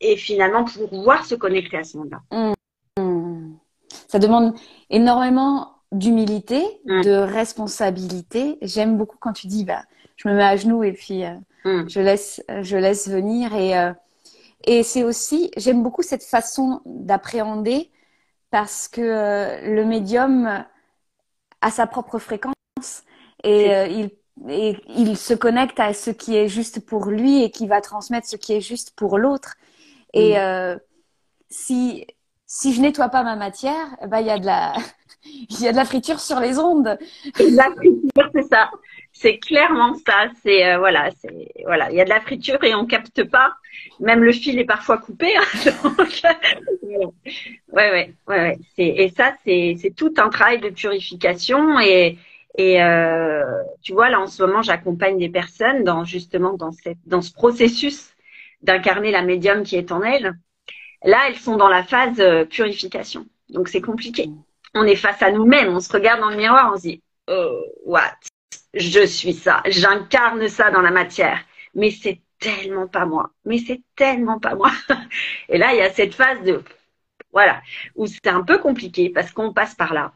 et 0.00 0.16
finalement 0.16 0.64
pouvoir 0.64 1.24
se 1.24 1.34
connecter 1.34 1.78
à 1.78 1.84
ce 1.84 1.98
monde-là. 1.98 2.20
Mmh. 2.30 3.54
Ça 4.08 4.18
demande 4.18 4.54
énormément 4.90 5.76
d'humilité, 5.92 6.62
mmh. 6.86 7.02
de 7.02 7.12
responsabilité. 7.12 8.58
J'aime 8.62 8.96
beaucoup 8.96 9.16
quand 9.18 9.32
tu 9.32 9.46
dis, 9.46 9.64
bah, 9.64 9.82
je 10.16 10.28
me 10.28 10.34
mets 10.34 10.44
à 10.44 10.56
genoux 10.56 10.82
et 10.84 10.92
puis 10.92 11.24
euh, 11.24 11.34
mmh. 11.64 11.88
je 11.88 12.00
laisse, 12.00 12.42
je 12.62 12.76
laisse 12.76 13.08
venir. 13.08 13.54
Et, 13.54 13.78
euh, 13.78 13.92
et 14.64 14.82
c'est 14.82 15.02
aussi, 15.02 15.50
j'aime 15.56 15.82
beaucoup 15.82 16.02
cette 16.02 16.24
façon 16.24 16.80
d'appréhender 16.84 17.90
parce 18.50 18.88
que 18.88 19.00
euh, 19.00 19.74
le 19.74 19.84
médium 19.84 20.64
a 21.60 21.70
sa 21.70 21.86
propre 21.86 22.18
fréquence 22.18 22.54
et 23.44 23.70
il 23.90 24.10
et 24.48 24.76
il 24.88 25.16
se 25.16 25.34
connecte 25.34 25.78
à 25.78 25.92
ce 25.92 26.10
qui 26.10 26.36
est 26.36 26.48
juste 26.48 26.84
pour 26.84 27.06
lui 27.06 27.42
et 27.42 27.50
qui 27.50 27.66
va 27.66 27.80
transmettre 27.80 28.26
ce 28.26 28.36
qui 28.36 28.52
est 28.54 28.60
juste 28.60 28.92
pour 28.96 29.18
l'autre. 29.18 29.54
Et 30.14 30.34
mm. 30.34 30.36
euh, 30.36 30.76
si 31.50 32.06
si 32.46 32.74
je 32.74 32.82
nettoie 32.82 33.08
pas 33.08 33.22
ma 33.22 33.36
matière, 33.36 33.86
eh 34.02 34.06
ben 34.06 34.20
il 34.20 34.26
y 34.26 34.30
a 34.30 34.38
de 34.38 34.46
la 34.46 34.74
il 35.24 35.60
y 35.60 35.68
a 35.68 35.72
de 35.72 35.76
la 35.76 35.84
friture 35.84 36.20
sur 36.20 36.40
les 36.40 36.58
ondes. 36.58 36.98
La 37.38 37.70
friture, 37.70 38.30
c'est 38.34 38.48
ça. 38.50 38.70
C'est 39.12 39.38
clairement 39.38 39.94
ça. 40.06 40.28
C'est 40.42 40.66
euh, 40.66 40.78
voilà, 40.78 41.10
c'est 41.20 41.48
voilà, 41.64 41.90
il 41.90 41.96
y 41.96 42.00
a 42.00 42.04
de 42.04 42.10
la 42.10 42.20
friture 42.20 42.62
et 42.64 42.74
on 42.74 42.86
capte 42.86 43.24
pas. 43.24 43.52
Même 44.00 44.24
le 44.24 44.32
fil 44.32 44.58
est 44.58 44.64
parfois 44.64 44.98
coupé. 44.98 45.34
Hein, 45.36 45.70
donc, 45.82 46.22
ouais, 46.82 47.10
ouais, 47.72 47.90
ouais, 47.92 48.14
ouais. 48.28 48.58
Et 48.76 49.12
ça, 49.16 49.32
c'est 49.44 49.76
c'est 49.80 49.94
tout 49.94 50.12
un 50.18 50.28
travail 50.28 50.60
de 50.60 50.70
purification 50.70 51.78
et 51.80 52.18
et 52.56 52.82
euh, 52.82 53.62
tu 53.82 53.92
vois, 53.92 54.10
là 54.10 54.20
en 54.20 54.26
ce 54.26 54.42
moment, 54.42 54.62
j'accompagne 54.62 55.18
des 55.18 55.28
personnes 55.28 55.84
dans 55.84 56.04
justement 56.04 56.54
dans 56.54 56.72
cette 56.72 56.98
dans 57.06 57.22
ce 57.22 57.32
processus 57.32 58.14
d'incarner 58.62 59.10
la 59.10 59.22
médium 59.22 59.62
qui 59.62 59.76
est 59.76 59.92
en 59.92 60.02
elles. 60.02 60.34
Là, 61.04 61.18
elles 61.28 61.36
sont 61.36 61.56
dans 61.56 61.68
la 61.68 61.82
phase 61.82 62.20
euh, 62.20 62.44
purification. 62.44 63.26
Donc 63.48 63.68
c'est 63.68 63.80
compliqué. 63.80 64.30
On 64.74 64.84
est 64.84 64.96
face 64.96 65.22
à 65.22 65.32
nous-mêmes, 65.32 65.74
on 65.74 65.80
se 65.80 65.92
regarde 65.92 66.20
dans 66.20 66.30
le 66.30 66.36
miroir, 66.36 66.70
on 66.72 66.76
se 66.76 66.82
dit 66.82 67.02
"Oh, 67.28 67.64
what? 67.84 68.16
Je 68.74 69.04
suis 69.06 69.34
ça, 69.34 69.62
j'incarne 69.66 70.48
ça 70.48 70.70
dans 70.70 70.82
la 70.82 70.90
matière." 70.90 71.40
Mais 71.74 71.90
c'est 71.90 72.20
tellement 72.38 72.86
pas 72.88 73.06
moi. 73.06 73.30
Mais 73.44 73.58
c'est 73.58 73.82
tellement 73.96 74.38
pas 74.40 74.54
moi. 74.54 74.70
Et 75.48 75.58
là, 75.58 75.72
il 75.74 75.78
y 75.78 75.82
a 75.82 75.90
cette 75.90 76.14
phase 76.14 76.42
de 76.42 76.62
voilà, 77.32 77.62
où 77.96 78.06
c'est 78.06 78.28
un 78.28 78.42
peu 78.42 78.58
compliqué 78.58 79.08
parce 79.10 79.32
qu'on 79.32 79.52
passe 79.54 79.74
par 79.74 79.94
là 79.94 80.12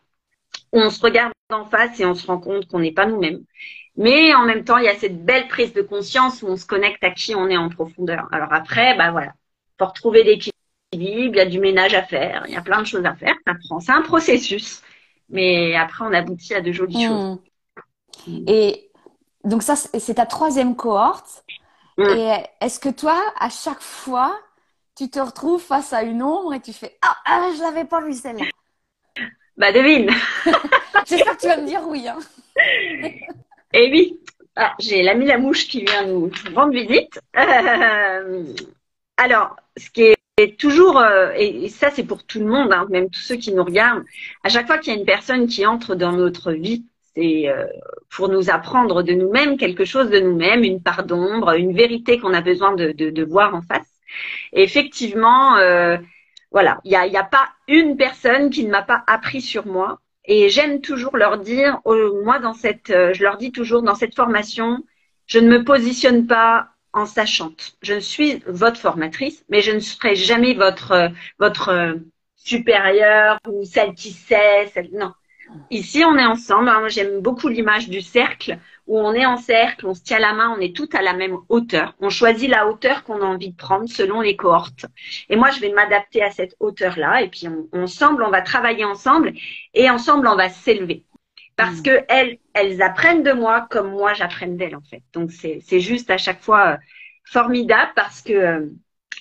on 0.72 0.90
se 0.90 1.00
regarde 1.00 1.32
en 1.50 1.64
face 1.64 1.98
et 2.00 2.06
on 2.06 2.14
se 2.14 2.26
rend 2.26 2.38
compte 2.38 2.66
qu'on 2.66 2.80
n'est 2.80 2.92
pas 2.92 3.06
nous-mêmes. 3.06 3.44
Mais 3.96 4.34
en 4.34 4.44
même 4.44 4.64
temps, 4.64 4.76
il 4.76 4.84
y 4.84 4.88
a 4.88 4.94
cette 4.94 5.24
belle 5.24 5.48
prise 5.48 5.72
de 5.72 5.82
conscience 5.82 6.42
où 6.42 6.46
on 6.46 6.56
se 6.56 6.66
connecte 6.66 7.02
à 7.02 7.10
qui 7.10 7.34
on 7.34 7.48
est 7.48 7.56
en 7.56 7.70
profondeur. 7.70 8.28
Alors 8.30 8.52
après, 8.52 8.96
bah 8.96 9.10
voilà, 9.10 9.32
pour 9.78 9.92
trouver 9.92 10.22
l'équilibre, 10.22 10.52
il 10.92 11.36
y 11.36 11.40
a 11.40 11.46
du 11.46 11.60
ménage 11.60 11.94
à 11.94 12.02
faire, 12.02 12.44
il 12.46 12.54
y 12.54 12.56
a 12.56 12.62
plein 12.62 12.80
de 12.80 12.86
choses 12.86 13.04
à 13.04 13.14
faire. 13.14 13.34
Ça 13.46 13.54
prend, 13.66 13.80
c'est 13.80 13.92
un 13.92 14.02
processus, 14.02 14.82
mais 15.30 15.74
après 15.74 16.04
on 16.04 16.12
aboutit 16.12 16.54
à 16.54 16.60
de 16.60 16.72
jolies 16.72 17.06
hmm. 17.06 17.08
choses. 17.08 17.38
Et 18.46 18.90
donc 19.44 19.62
ça, 19.62 19.76
c'est 19.76 20.14
ta 20.14 20.26
troisième 20.26 20.76
cohorte. 20.76 21.44
Hmm. 21.96 22.02
Et 22.02 22.32
est-ce 22.60 22.78
que 22.78 22.90
toi, 22.90 23.18
à 23.38 23.48
chaque 23.48 23.80
fois, 23.80 24.38
tu 24.96 25.08
te 25.08 25.18
retrouves 25.18 25.62
face 25.62 25.92
à 25.92 26.02
une 26.02 26.22
ombre 26.22 26.54
et 26.54 26.60
tu 26.60 26.72
fais 26.72 26.98
ah, 27.02 27.16
ah 27.24 27.50
je 27.56 27.62
l'avais 27.62 27.84
pas 27.84 28.00
vu 28.00 28.12
celle-là. 28.12 28.44
Bah 29.56 29.72
devine. 29.72 30.10
J'espère 31.06 31.36
que 31.36 31.40
tu 31.40 31.48
vas 31.48 31.56
me 31.56 31.66
dire 31.66 31.80
oui. 31.86 32.06
Hein. 32.08 32.18
Eh 33.78 33.90
oui. 33.90 34.20
Ah, 34.54 34.74
j'ai 34.78 35.02
l'ami 35.02 35.26
la 35.26 35.36
mouche 35.36 35.68
qui 35.68 35.84
vient 35.84 36.06
nous 36.06 36.30
rendre 36.54 36.72
visite. 36.72 37.20
Euh, 37.36 38.44
alors, 39.18 39.56
ce 39.76 39.90
qui 39.90 40.14
est 40.38 40.58
toujours, 40.58 40.98
euh, 40.98 41.32
et, 41.36 41.68
ça 41.68 41.90
c'est 41.90 42.04
pour 42.04 42.24
tout 42.24 42.38
le 42.38 42.46
monde, 42.46 42.72
hein, 42.72 42.86
même 42.88 43.10
tous 43.10 43.20
ceux 43.20 43.36
qui 43.36 43.52
nous 43.52 43.64
regardent, 43.64 44.04
à 44.44 44.48
chaque 44.48 44.66
fois 44.66 44.78
qu'il 44.78 44.94
y 44.94 44.96
a 44.96 44.98
une 44.98 45.04
personne 45.04 45.46
qui 45.46 45.66
entre 45.66 45.94
dans 45.94 46.12
notre 46.12 46.52
vie, 46.52 46.86
c'est 47.14 47.50
euh, 47.50 47.66
pour 48.08 48.30
nous 48.30 48.48
apprendre 48.48 49.02
de 49.02 49.12
nous-mêmes 49.12 49.58
quelque 49.58 49.84
chose 49.84 50.08
de 50.08 50.20
nous-mêmes, 50.20 50.64
une 50.64 50.82
part 50.82 51.04
d'ombre, 51.04 51.52
une 51.52 51.74
vérité 51.74 52.18
qu'on 52.18 52.32
a 52.32 52.40
besoin 52.40 52.74
de, 52.74 52.92
de, 52.92 53.10
de, 53.10 53.24
voir 53.24 53.54
en 53.54 53.60
face. 53.60 53.86
Et 54.54 54.62
effectivement, 54.62 55.56
voilà, 56.56 56.80
il 56.84 56.88
n'y 56.88 56.96
a, 56.96 57.06
y 57.06 57.18
a 57.18 57.22
pas 57.22 57.50
une 57.68 57.98
personne 57.98 58.48
qui 58.48 58.64
ne 58.64 58.70
m'a 58.70 58.80
pas 58.80 59.04
appris 59.06 59.42
sur 59.42 59.66
moi. 59.66 60.00
Et 60.24 60.48
j'aime 60.48 60.80
toujours 60.80 61.18
leur 61.18 61.36
dire, 61.36 61.82
moi 61.84 62.38
dans 62.38 62.54
cette, 62.54 62.88
euh, 62.88 63.12
je 63.12 63.22
leur 63.22 63.36
dis 63.36 63.52
toujours 63.52 63.82
dans 63.82 63.94
cette 63.94 64.14
formation, 64.14 64.82
je 65.26 65.38
ne 65.38 65.50
me 65.50 65.64
positionne 65.64 66.26
pas 66.26 66.70
en 66.94 67.04
sachante. 67.04 67.76
Je 67.82 68.00
suis 68.00 68.42
votre 68.46 68.80
formatrice, 68.80 69.44
mais 69.50 69.60
je 69.60 69.70
ne 69.70 69.80
serai 69.80 70.16
jamais 70.16 70.54
votre 70.54 70.92
euh, 70.92 71.08
votre 71.38 71.68
euh, 71.68 71.94
supérieure 72.36 73.38
ou 73.46 73.62
celle 73.66 73.92
qui 73.92 74.12
sait. 74.12 74.70
Celle... 74.72 74.88
Non. 74.94 75.12
Ici, 75.70 76.04
on 76.06 76.16
est 76.16 76.24
ensemble. 76.24 76.70
Moi, 76.70 76.88
j'aime 76.88 77.20
beaucoup 77.20 77.48
l'image 77.48 77.90
du 77.90 78.00
cercle 78.00 78.58
où 78.86 78.98
on 78.98 79.12
est 79.12 79.26
en 79.26 79.36
cercle, 79.36 79.86
on 79.86 79.94
se 79.94 80.02
tient 80.02 80.18
la 80.18 80.32
main, 80.32 80.54
on 80.56 80.60
est 80.60 80.74
toutes 80.74 80.94
à 80.94 81.02
la 81.02 81.12
même 81.12 81.36
hauteur. 81.48 81.94
On 82.00 82.10
choisit 82.10 82.48
la 82.48 82.68
hauteur 82.68 83.02
qu'on 83.04 83.20
a 83.20 83.24
envie 83.24 83.50
de 83.50 83.56
prendre 83.56 83.88
selon 83.88 84.20
les 84.20 84.36
cohortes. 84.36 84.86
Et 85.28 85.36
moi, 85.36 85.50
je 85.50 85.60
vais 85.60 85.72
m'adapter 85.72 86.22
à 86.22 86.30
cette 86.30 86.54
hauteur-là. 86.60 87.22
Et 87.22 87.28
puis, 87.28 87.48
on, 87.48 87.68
ensemble, 87.82 88.22
on 88.22 88.30
va 88.30 88.42
travailler 88.42 88.84
ensemble 88.84 89.32
et 89.74 89.90
ensemble, 89.90 90.28
on 90.28 90.36
va 90.36 90.48
s'élever. 90.48 91.04
Parce 91.56 91.78
mmh. 91.78 91.82
que 91.82 92.04
elles, 92.08 92.38
elles 92.54 92.82
apprennent 92.82 93.22
de 93.22 93.32
moi 93.32 93.66
comme 93.70 93.90
moi, 93.90 94.14
j'apprends 94.14 94.46
d'elles, 94.46 94.76
en 94.76 94.82
fait. 94.82 95.02
Donc, 95.12 95.32
c'est 95.32 95.80
juste 95.80 96.10
à 96.10 96.18
chaque 96.18 96.42
fois 96.42 96.74
euh, 96.74 96.76
formidable 97.24 97.92
parce 97.96 98.22
que 98.22 98.32
euh, 98.32 98.66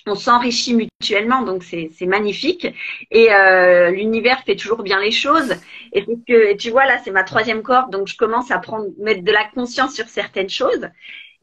on 0.06 0.14
s'enrichit 0.14 0.74
mutuellement, 0.74 1.42
donc 1.42 1.62
c'est 1.64 2.06
magnifique. 2.06 2.66
Et 3.10 3.32
euh, 3.32 3.90
l'univers 3.90 4.40
fait 4.44 4.56
toujours 4.56 4.82
bien 4.82 5.00
les 5.00 5.10
choses. 5.10 5.54
Et 5.92 6.04
que 6.04 6.54
tu 6.54 6.70
vois 6.70 6.86
là, 6.86 6.98
c'est 7.04 7.10
ma 7.10 7.24
troisième 7.24 7.62
corde, 7.62 7.90
donc 7.90 8.08
je 8.08 8.16
commence 8.16 8.50
à 8.50 8.58
prendre 8.58 8.86
mettre 8.98 9.22
de 9.22 9.32
la 9.32 9.44
conscience 9.54 9.94
sur 9.94 10.08
certaines 10.08 10.50
choses. 10.50 10.88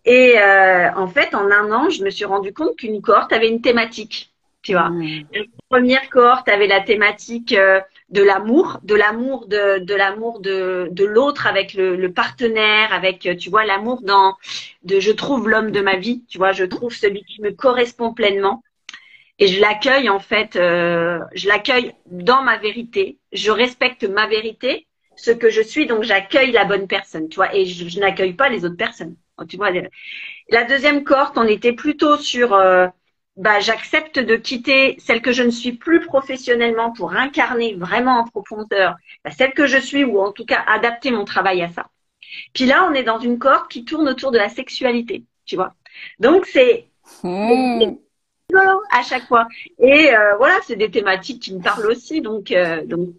Et 0.05 0.35
euh, 0.37 0.93
en 0.95 1.07
fait, 1.07 1.33
en 1.33 1.49
un 1.51 1.71
an, 1.71 1.89
je 1.89 2.03
me 2.03 2.09
suis 2.09 2.25
rendu 2.25 2.53
compte 2.53 2.75
qu'une 2.77 3.01
cohorte 3.01 3.31
avait 3.31 3.49
une 3.49 3.61
thématique. 3.61 4.31
Tu 4.61 4.73
vois, 4.73 4.89
mmh. 4.89 5.25
la 5.33 5.41
première 5.69 6.09
cohorte 6.09 6.47
avait 6.47 6.67
la 6.67 6.79
thématique 6.79 7.53
euh, 7.53 7.81
de 8.13 8.21
l'amour, 8.21 8.79
de 8.83 8.93
l'amour 8.95 9.47
de, 9.47 9.79
de 9.79 9.95
l'amour 9.95 10.39
de, 10.39 10.87
de 10.91 11.03
l'autre 11.03 11.47
avec 11.47 11.73
le, 11.73 11.95
le, 11.95 12.13
partenaire, 12.13 12.93
avec 12.93 13.27
tu 13.39 13.49
vois 13.49 13.65
l'amour 13.65 14.03
dans 14.03 14.35
de 14.83 14.99
je 14.99 15.11
trouve 15.11 15.49
l'homme 15.49 15.71
de 15.71 15.81
ma 15.81 15.97
vie, 15.97 16.23
tu 16.29 16.37
vois, 16.37 16.51
je 16.51 16.63
trouve 16.63 16.93
celui 16.93 17.23
qui 17.23 17.41
me 17.41 17.51
correspond 17.51 18.13
pleinement. 18.13 18.63
et 19.39 19.47
je 19.47 19.59
l'accueille 19.59 20.09
en 20.09 20.19
fait, 20.19 20.55
euh, 20.55 21.19
je 21.33 21.47
l'accueille 21.47 21.93
dans 22.05 22.43
ma 22.43 22.57
vérité. 22.57 23.17
Je 23.31 23.51
respecte 23.51 24.03
ma 24.03 24.27
vérité, 24.27 24.87
ce 25.15 25.31
que 25.31 25.49
je 25.49 25.61
suis, 25.61 25.87
donc 25.87 26.03
j'accueille 26.03 26.51
la 26.51 26.65
bonne 26.65 26.87
personne, 26.87 27.29
tu 27.29 27.37
vois, 27.37 27.55
et 27.55 27.65
je, 27.65 27.99
n'accueille 27.99 28.33
pas 28.33 28.49
les 28.49 28.63
autres 28.65 28.77
personnes. 28.77 29.15
Tu 29.49 29.57
vois. 29.57 29.71
La 30.49 30.63
deuxième 30.65 31.03
cohorte, 31.03 31.37
on 31.37 31.47
était 31.47 31.73
plutôt 31.73 32.17
sur, 32.17 32.53
euh, 32.53 32.87
bah, 33.35 33.59
j'accepte 33.59 34.19
de 34.19 34.35
quitter 34.35 34.95
celle 34.99 35.21
que 35.21 35.31
je 35.31 35.43
ne 35.43 35.49
suis 35.49 35.73
plus 35.73 36.01
professionnellement 36.01 36.91
pour 36.91 37.13
incarner 37.13 37.73
vraiment 37.75 38.19
en 38.19 38.25
profondeur 38.25 38.95
bah, 39.23 39.31
celle 39.31 39.53
que 39.53 39.65
je 39.65 39.77
suis, 39.77 40.03
ou 40.03 40.19
en 40.19 40.31
tout 40.31 40.45
cas 40.45 40.63
adapter 40.67 41.11
mon 41.11 41.25
travail 41.25 41.61
à 41.63 41.69
ça. 41.69 41.89
Puis 42.53 42.65
là, 42.65 42.87
on 42.89 42.93
est 42.93 43.03
dans 43.03 43.19
une 43.19 43.39
cohorte 43.39 43.71
qui 43.71 43.85
tourne 43.85 44.07
autour 44.07 44.31
de 44.31 44.37
la 44.37 44.49
sexualité, 44.49 45.25
tu 45.45 45.55
vois. 45.55 45.73
Donc 46.19 46.45
c'est 46.45 46.87
mmh 47.23 47.95
à 48.91 49.01
chaque 49.03 49.27
fois. 49.27 49.47
Et 49.79 50.13
euh, 50.15 50.35
voilà, 50.37 50.55
c'est 50.65 50.75
des 50.75 50.91
thématiques 50.91 51.41
qui 51.41 51.55
me 51.55 51.61
parlent 51.61 51.87
aussi, 51.87 52.21
donc 52.21 52.51
euh, 52.51 52.85
donc 52.85 53.09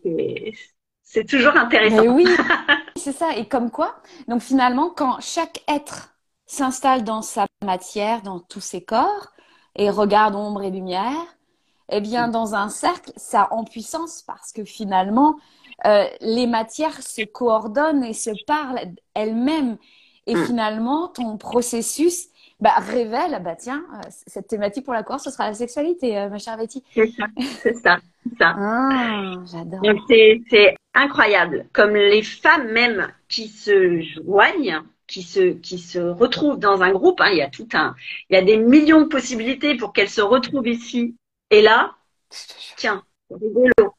c'est 1.02 1.24
toujours 1.24 1.56
intéressant. 1.56 2.06
oui, 2.14 2.26
c'est 2.96 3.12
ça. 3.12 3.36
Et 3.36 3.46
comme 3.46 3.70
quoi, 3.70 3.96
donc 4.28 4.42
finalement, 4.42 4.90
quand 4.90 5.20
chaque 5.20 5.62
être 5.68 6.14
s'installe 6.46 7.04
dans 7.04 7.22
sa 7.22 7.46
matière, 7.64 8.22
dans 8.22 8.38
tous 8.38 8.60
ses 8.60 8.84
corps, 8.84 9.33
et 9.76 9.90
regarde 9.90 10.34
ombre 10.34 10.62
et 10.62 10.70
lumière, 10.70 11.36
eh 11.90 12.00
bien, 12.00 12.28
dans 12.28 12.54
un 12.54 12.68
cercle, 12.68 13.12
ça 13.16 13.48
en 13.50 13.64
puissance 13.64 14.22
parce 14.26 14.52
que 14.52 14.64
finalement, 14.64 15.36
euh, 15.86 16.04
les 16.20 16.46
matières 16.46 17.02
se 17.02 17.24
coordonnent 17.24 18.04
et 18.04 18.14
se 18.14 18.30
parlent 18.46 18.80
elles-mêmes. 19.14 19.76
Et 20.26 20.34
mm. 20.34 20.46
finalement, 20.46 21.08
ton 21.08 21.36
processus 21.36 22.28
bah, 22.60 22.74
révèle, 22.78 23.40
bah 23.44 23.56
tiens, 23.56 23.84
euh, 23.94 24.08
cette 24.26 24.46
thématique 24.46 24.84
pour 24.84 24.94
la 24.94 25.02
course, 25.02 25.24
ce 25.24 25.30
sera 25.30 25.48
la 25.48 25.54
sexualité, 25.54 26.16
euh, 26.16 26.30
ma 26.30 26.38
chère 26.38 26.56
Betty. 26.56 26.82
C'est 26.94 27.10
ça, 27.10 27.26
c'est 27.60 27.74
ça, 27.74 27.98
ça. 28.38 28.54
Ah, 28.58 29.34
j'adore. 29.44 29.82
C'est 30.08 30.76
incroyable, 30.94 31.66
comme 31.72 31.94
les 31.94 32.22
femmes 32.22 32.68
même 32.68 33.08
qui 33.28 33.48
se 33.48 34.00
joignent, 34.00 34.82
qui 35.14 35.22
se 35.22 35.52
qui 35.52 35.78
se 35.78 36.00
retrouvent 36.00 36.58
dans 36.58 36.82
un 36.82 36.90
groupe. 36.90 37.20
Hein, 37.20 37.30
il 37.30 37.38
y 37.38 37.42
a 37.42 37.48
tout 37.48 37.68
un, 37.74 37.94
il 38.28 38.34
y 38.34 38.36
a 38.36 38.42
des 38.42 38.56
millions 38.56 39.02
de 39.02 39.06
possibilités 39.06 39.76
pour 39.76 39.92
qu'elles 39.92 40.10
se 40.10 40.20
retrouvent 40.20 40.66
ici 40.66 41.16
et 41.50 41.62
là. 41.62 41.94
Tiens, 42.76 43.04
rigolo. 43.30 43.94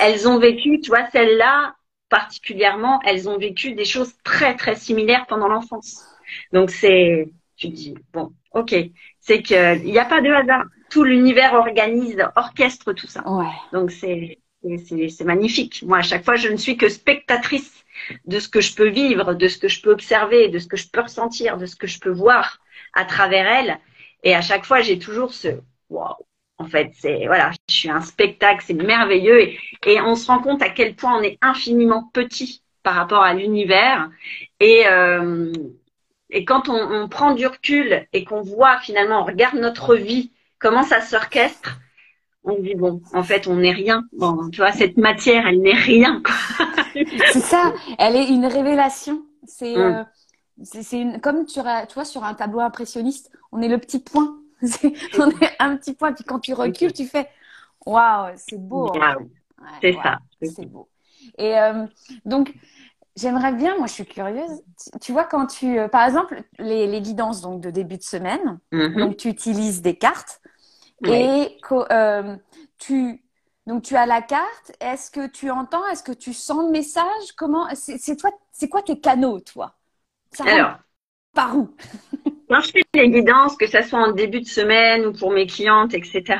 Elles 0.00 0.26
ont 0.28 0.38
vécu, 0.38 0.80
tu 0.80 0.88
vois, 0.90 1.08
celles-là 1.10 1.76
particulièrement, 2.08 3.00
elles 3.04 3.28
ont 3.28 3.38
vécu 3.38 3.72
des 3.72 3.84
choses 3.84 4.12
très 4.24 4.56
très 4.56 4.74
similaires 4.74 5.26
pendant 5.28 5.48
l'enfance. 5.48 6.04
Donc 6.52 6.70
c'est 6.70 7.28
tu 7.56 7.68
dis, 7.68 7.94
bon, 8.12 8.32
ok, 8.52 8.74
c'est 9.20 9.42
qu'il 9.42 9.84
n'y 9.84 9.98
a 9.98 10.04
pas 10.04 10.20
de 10.20 10.30
hasard. 10.30 10.64
Tout 10.90 11.04
l'univers 11.04 11.54
organise, 11.54 12.22
orchestre 12.34 12.92
tout 12.92 13.06
ça. 13.06 13.22
Ouais. 13.28 13.54
Donc 13.72 13.92
c'est 13.92 14.38
c'est 14.78 15.24
magnifique. 15.24 15.82
Moi, 15.86 15.98
à 15.98 16.02
chaque 16.02 16.24
fois, 16.24 16.36
je 16.36 16.48
ne 16.48 16.56
suis 16.56 16.76
que 16.76 16.88
spectatrice 16.88 17.84
de 18.26 18.38
ce 18.38 18.48
que 18.48 18.60
je 18.60 18.74
peux 18.74 18.88
vivre, 18.88 19.34
de 19.34 19.48
ce 19.48 19.58
que 19.58 19.68
je 19.68 19.80
peux 19.80 19.90
observer, 19.90 20.48
de 20.48 20.58
ce 20.58 20.66
que 20.66 20.76
je 20.76 20.88
peux 20.88 21.00
ressentir, 21.00 21.56
de 21.56 21.66
ce 21.66 21.76
que 21.76 21.86
je 21.86 21.98
peux 21.98 22.10
voir 22.10 22.60
à 22.92 23.04
travers 23.04 23.46
elle. 23.46 23.78
Et 24.22 24.34
à 24.34 24.42
chaque 24.42 24.64
fois, 24.64 24.80
j'ai 24.80 24.98
toujours 24.98 25.32
ce 25.32 25.48
waouh. 25.88 26.16
En 26.58 26.66
fait, 26.66 26.90
c'est 26.94 27.26
voilà, 27.26 27.50
je 27.68 27.74
suis 27.74 27.90
un 27.90 28.00
spectacle, 28.00 28.64
c'est 28.66 28.74
merveilleux 28.74 29.50
et, 29.84 30.00
on 30.00 30.14
se 30.14 30.26
rend 30.26 30.40
compte 30.40 30.62
à 30.62 30.70
quel 30.70 30.94
point 30.94 31.18
on 31.18 31.22
est 31.22 31.38
infiniment 31.42 32.08
petit 32.14 32.62
par 32.82 32.94
rapport 32.94 33.22
à 33.22 33.34
l'univers 33.34 34.08
euh, 34.62 35.52
et 36.30 36.44
quand 36.44 36.68
on, 36.68 37.08
prend 37.08 37.34
du 37.34 37.46
recul 37.46 38.06
et 38.12 38.24
qu'on 38.24 38.40
voit 38.40 38.78
finalement, 38.80 39.20
on 39.20 39.24
regarde 39.24 39.56
notre 39.56 39.94
vie, 39.96 40.32
comment 40.58 40.82
ça 40.82 41.00
s'orchestre, 41.00 41.78
on 42.46 42.60
dit 42.60 42.74
bon, 42.74 43.02
en 43.12 43.22
fait, 43.22 43.46
on 43.46 43.56
n'est 43.56 43.72
rien. 43.72 44.04
Bon, 44.12 44.48
tu 44.50 44.60
vois, 44.60 44.72
cette 44.72 44.96
matière, 44.96 45.46
elle 45.46 45.60
n'est 45.60 45.74
rien. 45.74 46.22
c'est 47.32 47.40
ça. 47.40 47.72
Elle 47.98 48.16
est 48.16 48.28
une 48.28 48.46
révélation. 48.46 49.22
C'est 49.44 49.76
mm. 49.76 50.06
euh, 50.58 50.82
une 50.92 51.20
comme 51.20 51.44
tu, 51.44 51.60
tu 51.60 51.94
vois 51.94 52.04
sur 52.04 52.24
un 52.24 52.34
tableau 52.34 52.60
impressionniste, 52.60 53.30
on 53.52 53.60
est 53.60 53.68
le 53.68 53.78
petit 53.78 53.98
point. 53.98 54.38
on 54.62 55.30
est 55.30 55.56
un 55.58 55.76
petit 55.76 55.92
point. 55.92 56.12
Puis 56.12 56.24
quand 56.24 56.38
tu 56.38 56.54
recules, 56.54 56.92
tu 56.92 57.06
fais 57.06 57.28
waouh, 57.84 58.32
c'est 58.36 58.60
beau. 58.60 58.92
c'est 59.80 59.92
ça. 60.02 60.18
C'est 60.42 60.66
beau. 60.66 60.88
Et 61.38 61.58
euh, 61.58 61.84
donc, 62.24 62.54
J'aimerais 63.16 63.52
bien, 63.52 63.78
moi 63.78 63.86
je 63.86 63.94
suis 63.94 64.04
curieuse. 64.04 64.62
Tu, 65.00 65.12
vois, 65.12 65.24
quand 65.24 65.46
tu, 65.46 65.78
euh, 65.78 65.88
par 65.88 66.06
exemple, 66.06 66.42
les, 66.58 66.86
les, 66.86 67.00
guidances 67.00 67.40
donc, 67.40 67.62
de 67.62 67.70
début 67.70 67.96
de 67.96 68.02
semaine, 68.02 68.58
mm-hmm. 68.72 68.98
donc 68.98 69.16
tu 69.16 69.28
utilises 69.28 69.80
des 69.80 69.96
cartes 69.96 70.42
et 71.04 71.58
euh, 71.72 72.36
tu, 72.78 73.22
donc 73.66 73.82
tu 73.82 73.96
as 73.96 74.06
la 74.06 74.22
carte. 74.22 74.72
Est-ce 74.80 75.10
que 75.10 75.26
tu 75.26 75.50
entends? 75.50 75.86
Est-ce 75.88 76.02
que 76.02 76.12
tu 76.12 76.32
sens 76.32 76.64
le 76.64 76.70
message? 76.70 77.32
Comment 77.36 77.66
C'est 77.74 78.16
toi 78.16 78.30
C'est 78.52 78.68
quoi 78.68 78.82
tes 78.82 78.98
canaux, 78.98 79.40
toi? 79.40 79.74
Ça 80.32 80.44
Alors, 80.44 80.78
par 81.34 81.56
où? 81.56 81.74
Quand 82.48 82.60
je 82.60 82.70
fais 82.70 82.82
les 82.94 83.10
guidances, 83.10 83.56
que 83.56 83.66
ce 83.66 83.82
soit 83.82 83.98
en 83.98 84.12
début 84.12 84.40
de 84.40 84.46
semaine 84.46 85.06
ou 85.06 85.12
pour 85.12 85.32
mes 85.32 85.46
clientes, 85.46 85.94
etc. 85.94 86.38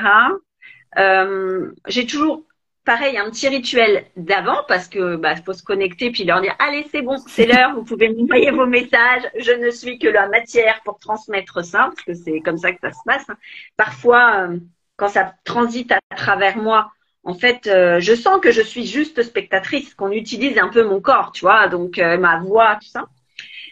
Euh, 0.97 1.73
j'ai 1.87 2.05
toujours 2.05 2.43
pareil, 2.87 3.17
un 3.17 3.29
petit 3.29 3.49
rituel 3.49 4.05
d'avant 4.15 4.63
parce 4.69 4.87
que 4.87 5.17
bah, 5.17 5.35
faut 5.35 5.51
se 5.51 5.61
connecter 5.61 6.09
puis 6.09 6.23
leur 6.23 6.39
dire 6.39 6.55
allez 6.57 6.87
c'est 6.89 7.01
bon, 7.01 7.17
c'est 7.27 7.45
l'heure, 7.51 7.75
vous 7.75 7.83
pouvez 7.83 8.07
m'envoyer 8.07 8.49
vos 8.49 8.65
messages. 8.65 9.29
Je 9.37 9.51
ne 9.51 9.69
suis 9.71 9.99
que 9.99 10.07
la 10.07 10.29
matière 10.29 10.79
pour 10.85 10.97
transmettre 10.97 11.65
ça 11.65 11.91
parce 11.93 12.01
que 12.03 12.13
c'est 12.13 12.39
comme 12.39 12.57
ça 12.57 12.71
que 12.71 12.79
ça 12.79 12.91
se 12.91 13.03
passe. 13.05 13.27
Parfois, 13.75 14.47
euh, 14.47 14.57
quand 14.95 15.09
ça 15.09 15.33
transite 15.43 15.91
à 15.91 15.99
travers 16.15 16.55
moi, 16.57 16.89
en 17.25 17.33
fait, 17.33 17.67
euh, 17.67 17.99
je 17.99 18.15
sens 18.15 18.39
que 18.39 18.51
je 18.51 18.61
suis 18.61 18.85
juste 18.85 19.21
spectatrice, 19.21 19.93
qu'on 19.93 20.11
utilise 20.11 20.57
un 20.57 20.69
peu 20.69 20.83
mon 20.85 21.01
corps, 21.01 21.33
tu 21.33 21.41
vois, 21.41 21.67
donc 21.67 21.99
euh, 21.99 22.17
ma 22.17 22.39
voix, 22.39 22.77
tout 22.81 22.87
ça. 22.87 23.07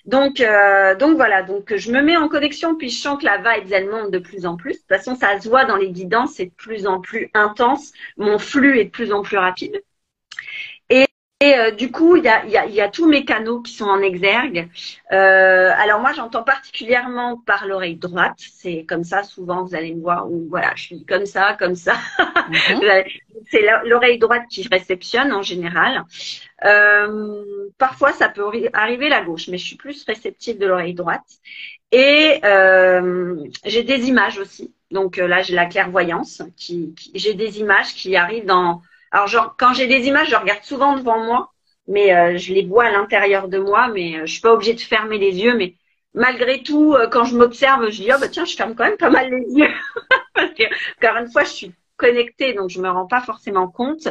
Donc, 0.05 0.39
euh, 0.39 0.95
donc 0.95 1.15
voilà, 1.15 1.41
donc 1.41 1.75
je 1.75 1.91
me 1.91 2.01
mets 2.01 2.15
en 2.17 2.29
connexion, 2.29 2.75
puis 2.75 2.89
je 2.89 2.99
sens 3.01 3.19
que 3.19 3.25
la 3.25 3.37
vibe, 3.37 3.71
elle 3.71 3.89
monte 3.89 4.11
de 4.11 4.19
plus 4.19 4.45
en 4.45 4.55
plus. 4.55 4.73
De 4.73 4.77
toute 4.77 4.87
façon, 4.87 5.15
ça 5.15 5.39
se 5.39 5.49
voit 5.49 5.65
dans 5.65 5.77
les 5.77 5.91
guidances, 5.91 6.33
c'est 6.35 6.45
de 6.45 6.51
plus 6.51 6.85
en 6.87 7.01
plus 7.01 7.31
intense. 7.33 7.91
Mon 8.17 8.37
flux 8.37 8.79
est 8.79 8.85
de 8.85 8.89
plus 8.91 9.11
en 9.11 9.23
plus 9.23 9.37
rapide. 9.37 9.81
Et 11.45 11.55
euh, 11.55 11.71
du 11.71 11.91
coup, 11.91 12.15
il 12.15 12.23
y 12.23 12.27
a, 12.27 12.43
y, 12.45 12.57
a, 12.57 12.65
y 12.65 12.81
a, 12.81 12.89
tous 12.89 13.07
mes 13.07 13.23
canaux 13.23 13.61
qui 13.61 13.73
sont 13.73 13.85
en 13.85 14.01
exergue. 14.01 14.67
Euh, 15.11 15.71
alors 15.77 15.99
moi, 15.99 16.11
j'entends 16.13 16.41
particulièrement 16.41 17.37
par 17.37 17.67
l'oreille 17.67 17.97
droite. 17.97 18.37
C'est 18.37 18.83
comme 18.87 19.03
ça, 19.03 19.21
souvent, 19.21 19.63
vous 19.63 19.75
allez 19.75 19.93
me 19.93 20.01
voir 20.01 20.31
où 20.31 20.47
voilà, 20.49 20.71
je 20.75 20.83
suis 20.83 21.05
comme 21.05 21.27
ça, 21.27 21.55
comme 21.59 21.75
ça. 21.75 21.97
Mhm. 22.49 22.81
C'est 23.51 23.63
l'oreille 23.85 24.17
droite 24.17 24.43
qui 24.49 24.67
réceptionne 24.71 25.31
en 25.33 25.43
général. 25.43 26.03
Euh, 26.63 27.43
parfois, 27.77 28.11
ça 28.11 28.29
peut 28.29 28.43
arriver 28.73 29.07
la 29.07 29.21
gauche, 29.21 29.47
mais 29.49 29.59
je 29.59 29.67
suis 29.67 29.75
plus 29.75 30.03
réceptive 30.05 30.57
de 30.57 30.65
l'oreille 30.65 30.95
droite. 30.95 31.21
Et 31.91 32.39
j'ai 33.65 33.83
des 33.83 34.07
images 34.07 34.39
aussi. 34.39 34.73
Donc 34.89 35.17
là, 35.17 35.43
j'ai 35.43 35.53
la 35.53 35.67
clairvoyance. 35.67 36.41
Qui, 36.57 36.95
qui 36.95 37.11
j'ai 37.13 37.35
des 37.35 37.59
images 37.59 37.93
qui 37.93 38.15
arrivent 38.15 38.45
dans 38.45 38.81
alors, 39.11 39.27
genre, 39.27 39.55
quand 39.57 39.73
j'ai 39.73 39.87
des 39.87 40.07
images, 40.07 40.29
je 40.29 40.35
regarde 40.35 40.63
souvent 40.63 40.95
devant 40.97 41.23
moi, 41.23 41.53
mais 41.87 42.13
euh, 42.15 42.37
je 42.37 42.53
les 42.53 42.65
vois 42.65 42.85
à 42.85 42.91
l'intérieur 42.91 43.47
de 43.47 43.57
moi, 43.59 43.87
mais 43.89 44.17
euh, 44.17 44.25
je 44.25 44.33
suis 44.33 44.41
pas 44.41 44.53
obligée 44.53 44.73
de 44.73 44.79
fermer 44.79 45.17
les 45.17 45.37
yeux. 45.37 45.55
Mais 45.55 45.75
malgré 46.13 46.63
tout, 46.63 46.93
euh, 46.93 47.07
quand 47.07 47.23
je 47.25 47.37
m'observe, 47.37 47.89
je 47.89 48.01
dis, 48.01 48.09
oh, 48.13 48.17
bah 48.19 48.27
tiens, 48.27 48.45
je 48.45 48.55
ferme 48.55 48.75
quand 48.75 48.85
même 48.85 48.97
pas 48.97 49.09
mal 49.09 49.29
les 49.29 49.53
yeux. 49.53 49.73
Parce 50.33 50.51
que, 50.53 50.63
encore 50.97 51.17
une 51.21 51.31
fois, 51.31 51.43
je 51.43 51.49
suis 51.49 51.71
connectée, 51.97 52.53
donc 52.53 52.69
je 52.69 52.81
me 52.81 52.89
rends 52.89 53.07
pas 53.07 53.21
forcément 53.21 53.69
compte. 53.69 54.07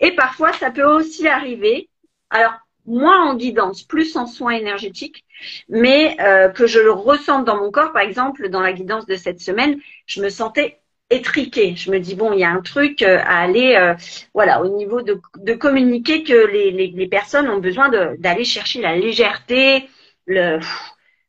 Et 0.00 0.14
parfois, 0.14 0.52
ça 0.52 0.70
peut 0.70 0.84
aussi 0.84 1.26
arriver. 1.28 1.88
Alors, 2.30 2.52
moins 2.84 3.30
en 3.30 3.36
guidance, 3.36 3.84
plus 3.84 4.16
en 4.16 4.26
soins 4.26 4.52
énergétiques, 4.52 5.24
mais 5.68 6.16
que 6.54 6.66
je 6.66 6.80
le 6.80 6.90
ressente 6.90 7.44
dans 7.44 7.56
mon 7.56 7.70
corps. 7.70 7.92
Par 7.92 8.02
exemple, 8.02 8.48
dans 8.48 8.60
la 8.60 8.72
guidance 8.72 9.06
de 9.06 9.14
cette 9.14 9.40
semaine, 9.40 9.78
je 10.06 10.20
me 10.20 10.28
sentais 10.30 10.81
étriqué. 11.12 11.74
Je 11.76 11.90
me 11.90 11.98
dis 11.98 12.14
bon, 12.14 12.32
il 12.32 12.40
y 12.40 12.44
a 12.44 12.50
un 12.50 12.60
truc 12.60 13.02
euh, 13.02 13.18
à 13.24 13.42
aller, 13.42 13.76
euh, 13.76 13.94
voilà, 14.34 14.62
au 14.62 14.68
niveau 14.68 15.02
de, 15.02 15.20
de 15.38 15.54
communiquer 15.54 16.22
que 16.24 16.46
les, 16.52 16.70
les, 16.70 16.88
les, 16.88 17.06
personnes 17.08 17.48
ont 17.48 17.58
besoin 17.58 17.88
d'aller 18.18 18.44
chercher 18.44 18.80
la 18.80 18.96
légèreté, 18.96 19.88
le, 20.26 20.58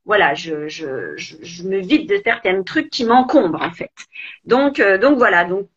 voilà, 0.06 0.34
je, 0.34 0.68
je, 0.68 1.16
je, 1.18 1.64
me 1.64 1.80
vide 1.80 2.10
de 2.10 2.22
certains 2.24 2.62
trucs 2.64 2.90
qui 2.90 3.06
m'encombrent 3.06 3.62
en 3.62 3.72
fait. 3.72 3.92
Donc, 4.46 4.80
euh, 4.80 4.98
donc 4.98 5.18
voilà, 5.18 5.46
donc 5.46 5.70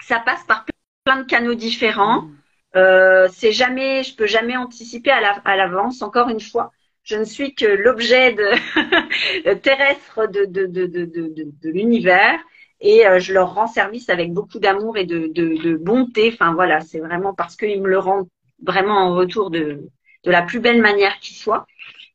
ça 0.00 0.20
passe 0.20 0.44
par 0.44 0.64
plein 1.04 1.18
de 1.18 1.26
canaux 1.26 1.54
différents. 1.54 2.28
Euh, 2.76 3.28
c'est 3.32 3.52
jamais, 3.52 4.02
je 4.02 4.16
peux 4.16 4.26
jamais 4.26 4.56
anticiper 4.56 5.10
à 5.10 5.56
l'avance. 5.56 6.02
encore 6.02 6.28
une 6.28 6.40
fois, 6.40 6.72
je 7.04 7.16
ne 7.16 7.24
suis 7.24 7.54
que 7.54 7.66
l'objet 7.66 8.34
terrestre 9.62 10.26
de, 10.26 10.44
de, 10.46 10.66
de, 10.66 10.86
de, 10.86 11.04
de, 11.04 11.28
de 11.28 11.70
l'univers 11.70 12.38
et 12.84 13.06
euh, 13.06 13.18
je 13.18 13.32
leur 13.32 13.54
rends 13.54 13.66
service 13.66 14.10
avec 14.10 14.32
beaucoup 14.32 14.58
d'amour 14.58 14.98
et 14.98 15.06
de, 15.06 15.26
de, 15.32 15.60
de, 15.60 15.76
bonté. 15.76 16.30
Enfin 16.32 16.52
voilà, 16.52 16.80
c'est 16.82 17.00
vraiment 17.00 17.32
parce 17.34 17.56
qu'ils 17.56 17.80
me 17.80 17.88
le 17.88 17.98
rendent 17.98 18.28
vraiment 18.62 18.98
en 18.98 19.14
retour 19.14 19.50
de, 19.50 19.88
de 20.24 20.30
la 20.30 20.42
plus 20.42 20.60
belle 20.60 20.80
manière 20.80 21.18
qui 21.18 21.34
soit. 21.34 21.66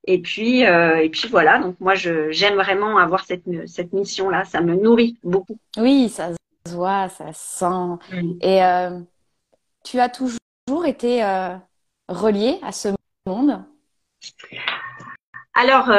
Et 0.05 0.19
puis 0.19 0.65
euh, 0.65 0.97
et 0.97 1.10
puis 1.10 1.27
voilà, 1.27 1.60
donc 1.60 1.75
moi 1.79 1.95
je 1.95 2.32
j'aime 2.32 2.55
vraiment 2.55 2.99
avoir 2.99 3.25
cette 3.25 3.43
cette 3.67 3.93
mission 3.93 4.29
là, 4.29 4.45
ça 4.45 4.62
me 4.62 4.75
nourrit 4.75 5.17
beaucoup. 5.23 5.58
Oui, 5.75 6.08
ça 6.08 6.29
voit, 6.67 7.10
ça 7.10 7.34
sent. 7.34 7.97
Mm. 8.13 8.32
Et 8.41 8.63
euh, 8.63 8.99
tu 9.84 9.99
as 9.99 10.10
toujours 10.10 10.86
été 10.86 11.23
euh, 11.23 11.55
relié 12.08 12.60
à 12.62 12.71
ce 12.71 12.89
monde? 13.25 13.63
Alors, 15.53 15.89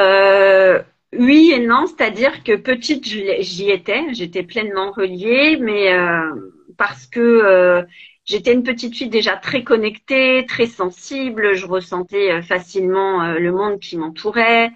oui 1.13 1.53
et 1.55 1.61
non, 1.61 1.87
c'est-à-dire 1.87 2.43
que 2.45 2.57
petite, 2.57 3.05
j'y 3.05 3.71
étais, 3.71 4.15
j'étais 4.15 4.43
pleinement 4.43 4.93
reliée, 4.93 5.57
mais 5.61 5.93
parce 6.77 7.07
que 7.07 7.85
j'étais 8.25 8.53
une 8.53 8.63
petite 8.63 8.95
fille 8.95 9.09
déjà 9.09 9.37
très 9.37 9.65
connectée, 9.65 10.47
très 10.47 10.67
sensible, 10.67 11.55
je 11.55 11.67
ressentais 11.67 12.43
facilement 12.43 13.33
le 13.33 13.53
monde 13.53 13.81
qui 13.81 13.97
m'entourait. 13.97 14.71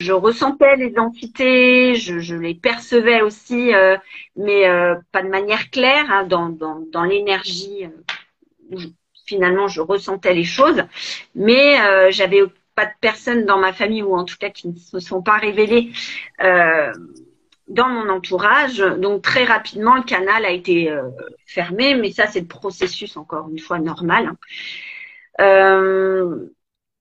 je, 0.00 0.12
ressentais 0.12 0.76
les 0.76 0.98
entités, 0.98 1.94
je, 1.94 2.34
les 2.34 2.54
percevais 2.54 3.22
aussi, 3.22 3.74
euh, 3.74 3.96
mais 4.36 4.68
euh, 4.68 4.96
pas 5.12 5.22
de 5.22 5.28
manière 5.28 5.70
claire, 5.70 6.10
hein, 6.10 6.24
dans, 6.24 7.04
l'énergie. 7.04 7.86
Euh, 8.72 8.76
finalement, 9.26 9.68
je 9.68 9.80
ressentais 9.82 10.34
les 10.34 10.44
choses, 10.44 10.82
mais 11.34 11.76
j'avais 12.10 12.42
pas 12.78 12.86
de 12.86 12.92
personnes 13.00 13.44
dans 13.44 13.58
ma 13.58 13.72
famille 13.72 14.02
ou 14.02 14.14
en 14.16 14.24
tout 14.24 14.36
cas 14.38 14.50
qui 14.50 14.68
ne 14.68 14.76
se 14.76 15.00
sont 15.00 15.22
pas 15.22 15.38
révélées 15.38 15.90
dans 16.40 17.88
mon 17.88 18.08
entourage. 18.08 18.78
Donc 18.78 19.22
très 19.22 19.44
rapidement, 19.44 19.96
le 19.96 20.02
canal 20.02 20.44
a 20.44 20.50
été 20.50 20.90
fermé, 21.46 21.94
mais 21.94 22.12
ça 22.12 22.26
c'est 22.26 22.40
le 22.40 22.46
processus 22.46 23.16
encore 23.16 23.48
une 23.50 23.58
fois 23.58 23.78
normal. 23.78 24.32
Hein. 25.38 26.48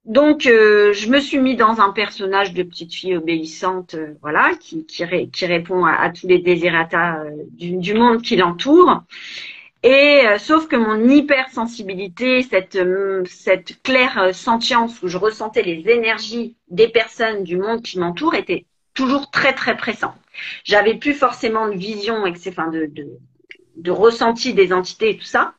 Donc, 0.08 0.46
euh, 0.46 0.94
je 0.94 1.10
me 1.10 1.20
suis 1.20 1.38
mis 1.38 1.58
dans 1.58 1.82
un 1.82 1.92
personnage 1.92 2.54
de 2.54 2.63
petite 2.63 2.94
fille 2.94 3.18
obéissante, 3.18 3.96
euh, 3.96 4.13
voilà, 4.22 4.52
qui, 4.58 4.86
qui, 4.86 5.04
qui 5.30 5.46
répond 5.46 5.84
à, 5.84 6.10
tous 6.12 6.28
les 6.28 6.40
désirata 6.40 7.24
euh, 7.26 7.32
du, 7.52 7.94
monde 7.94 8.22
qui 8.22 8.38
l'entoure. 8.38 9.04
Et 9.84 10.24
sauf 10.40 10.68
que 10.68 10.76
mon 10.76 11.08
hypersensibilité, 11.08 12.42
cette, 12.42 12.80
cette 13.26 13.82
claire 13.84 14.34
sentience 14.34 15.02
où 15.02 15.08
je 15.08 15.18
ressentais 15.18 15.62
les 15.62 15.90
énergies 15.90 16.56
des 16.70 16.88
personnes 16.88 17.44
du 17.44 17.58
monde 17.58 17.82
qui 17.82 18.00
m'entoure, 18.00 18.36
était 18.36 18.66
toujours 18.94 19.30
très 19.30 19.54
très 19.54 19.78
pressant. 19.78 20.16
J'avais 20.63 20.96
plus 20.96 21.13
forcément 21.13 21.68
de 21.68 21.76
vision, 21.76 22.26
enfin 22.48 22.68
de, 22.70 22.88
de, 22.88 23.08
de 23.78 23.92
ressenti 23.92 24.54
des 24.54 24.74
entités 24.74 25.12
et 25.12 25.18
tout 25.18 25.24
ça. 25.24 25.54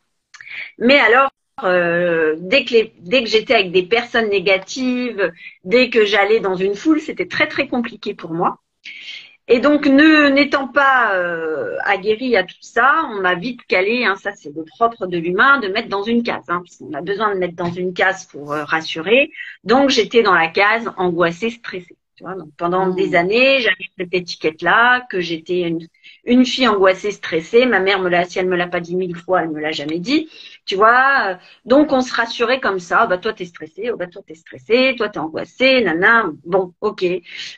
Mais 0.79 0.99
alors, 0.99 1.31
euh, 1.65 2.37
dès 2.39 2.65
que, 2.65 2.91
dès 3.01 3.23
que 3.23 3.29
j'étais 3.29 3.55
avec 3.55 3.73
des 3.73 3.85
personnes 3.85 4.29
négatives, 4.29 5.33
dès 5.65 5.91
que 5.91 6.05
j'allais 6.05 6.41
dans 6.41 6.55
une 6.55 6.75
foule, 6.75 7.01
c'était 7.01 7.27
très 7.27 7.49
très 7.49 7.69
compliqué 7.69 8.15
pour 8.15 8.33
moi. 8.33 8.61
Et 9.51 9.61
donc, 9.61 9.87
ne 9.87 10.29
n'étant 10.29 10.69
pas 10.69 11.15
euh, 11.15 11.77
aguerrie 11.85 12.37
à 12.37 12.45
tout 12.45 12.55
ça, 12.61 13.09
on 13.11 13.21
m'a 13.23 13.35
vite 13.35 13.65
calé, 13.67 14.05
hein, 14.05 14.15
ça 14.17 14.33
c'est 14.33 14.55
le 14.55 14.65
propre 14.65 15.07
de 15.07 15.17
l'humain, 15.17 15.59
de 15.59 15.69
mettre 15.69 15.89
dans 15.89 16.03
une 16.03 16.23
case, 16.23 16.45
hein, 16.49 16.63
qu'on 16.79 16.93
a 16.93 17.01
besoin 17.01 17.35
de 17.35 17.39
mettre 17.39 17.57
dans 17.57 17.73
une 17.73 17.95
case 17.95 18.27
pour 18.27 18.53
euh, 18.53 18.65
rassurer. 18.65 19.31
Donc, 19.65 19.89
j'étais 19.89 20.23
dans 20.23 20.35
la 20.35 20.49
case 20.49 20.91
angoissée, 20.99 21.49
stressée. 21.51 21.97
Tu 22.19 22.25
vois, 22.25 22.35
donc 22.35 22.49
pendant 22.57 22.87
mmh. 22.87 22.97
des 22.97 23.15
années, 23.15 23.61
j'avais 23.61 23.77
cette 23.97 24.13
étiquette-là, 24.13 25.07
que 25.09 25.21
j'étais 25.21 25.61
une, 25.61 25.87
une 26.25 26.45
fille 26.45 26.67
angoissée, 26.67 27.13
stressée. 27.13 27.65
Ma 27.65 27.79
mère 27.79 28.01
me 28.01 28.09
l'a, 28.09 28.25
si 28.25 28.41
elle 28.41 28.49
me 28.49 28.57
l'a 28.57 28.67
pas 28.67 28.81
dit 28.81 28.97
mille 28.97 29.15
fois, 29.15 29.43
elle 29.43 29.51
me 29.51 29.61
l'a 29.61 29.71
jamais 29.71 30.01
dit. 30.01 30.29
Tu 30.67 30.75
vois, 30.75 31.39
donc 31.65 31.93
on 31.93 32.01
se 32.01 32.13
rassurait 32.13 32.59
comme 32.59 32.81
ça. 32.81 33.07
Bah 33.07 33.19
toi 33.19 33.33
t'es 33.33 33.45
stressé, 33.45 33.93
oh, 33.93 33.97
bah 33.97 34.09
toi 34.09 34.21
t'es 34.27 34.35
stressé, 34.35 34.97
toi 34.99 35.09
t'es 35.11 35.21
angoissé, 35.21 35.81
nana. 35.81 36.25
Bon, 36.45 36.75
ok. 36.81 37.05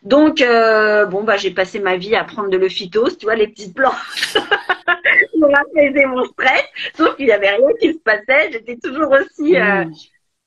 Donc 0.03 0.43
euh, 0.43 1.07
bon 1.07 1.25
bah 1.25 1.39
j'ai 1.39 1.53
passé 1.53 1.81
ma 1.81 1.97
vie 1.97 2.15
à 2.15 2.25
prendre 2.25 2.51
de 2.51 2.59
l'ophytose, 2.59 3.17
tu 3.17 3.25
vois 3.25 3.37
les 3.37 3.49
petites 3.49 3.75
plantes 3.75 3.95
pour 5.41 5.57
apaiser 5.57 6.05
mon 6.05 6.25
stress. 6.25 6.65
Sauf 6.99 7.17
qu'il 7.17 7.29
y 7.29 7.33
avait 7.33 7.57
rien 7.57 7.69
qui 7.81 7.95
se 7.95 7.99
passait. 8.01 8.53
J'étais 8.53 8.77
toujours 8.77 9.11
aussi 9.11 9.57
euh, 9.57 9.87
mmh. 9.87 9.95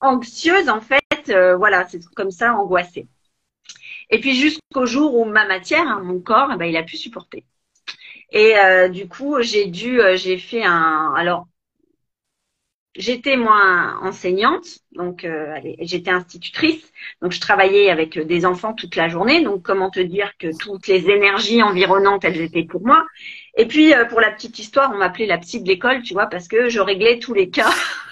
anxieuse 0.02 0.70
en 0.70 0.82
fait. 0.82 1.02
Euh, 1.30 1.56
voilà, 1.56 1.88
c'est 1.90 2.06
comme 2.14 2.30
ça, 2.30 2.54
angoissée. 2.54 3.08
Et 4.10 4.20
puis 4.20 4.36
jusqu'au 4.36 4.86
jour 4.86 5.16
où 5.16 5.26
ma 5.26 5.48
matière, 5.48 5.88
hein, 5.88 6.02
mon 6.04 6.20
corps, 6.20 6.50
eh 6.54 6.58
ben, 6.58 6.66
il 6.66 6.78
a 6.78 6.84
pu 6.84 6.98
supporter. 6.98 7.44
Et 8.34 8.58
euh, 8.58 8.90
du 8.90 9.08
coup, 9.08 9.42
j'ai 9.42 9.68
dû, 9.68 10.02
euh, 10.02 10.18
j'ai 10.18 10.38
fait 10.40 10.64
un. 10.64 11.14
Alors, 11.16 11.48
j'étais 12.96 13.38
moi 13.38 13.98
enseignante, 14.02 14.80
donc 14.92 15.24
euh, 15.24 15.56
j'étais 15.82 16.12
institutrice, 16.12 16.92
donc 17.22 17.32
je 17.32 17.40
travaillais 17.40 17.90
avec 17.90 18.20
des 18.20 18.46
enfants 18.46 18.74
toute 18.74 18.96
la 18.96 19.08
journée. 19.08 19.44
Donc, 19.44 19.62
comment 19.64 19.92
te 19.92 20.00
dire 20.00 20.32
que 20.40 20.48
toutes 20.58 20.88
les 20.88 21.10
énergies 21.10 21.62
environnantes, 21.62 22.26
elles 22.26 22.42
étaient 22.42 22.66
pour 22.66 22.82
moi. 22.86 23.06
Et 23.56 23.68
puis, 23.68 23.94
pour 24.10 24.20
la 24.20 24.32
petite 24.32 24.58
histoire, 24.60 24.92
on 24.94 24.98
m'appelait 24.98 25.28
la 25.28 25.38
psy 25.38 25.62
de 25.62 25.68
l'école, 25.68 26.02
tu 26.02 26.14
vois, 26.14 26.26
parce 26.28 26.48
que 26.48 26.70
je 26.70 26.80
réglais 26.80 27.20
tous 27.20 27.34
les 27.36 27.50
cas. 27.50 27.70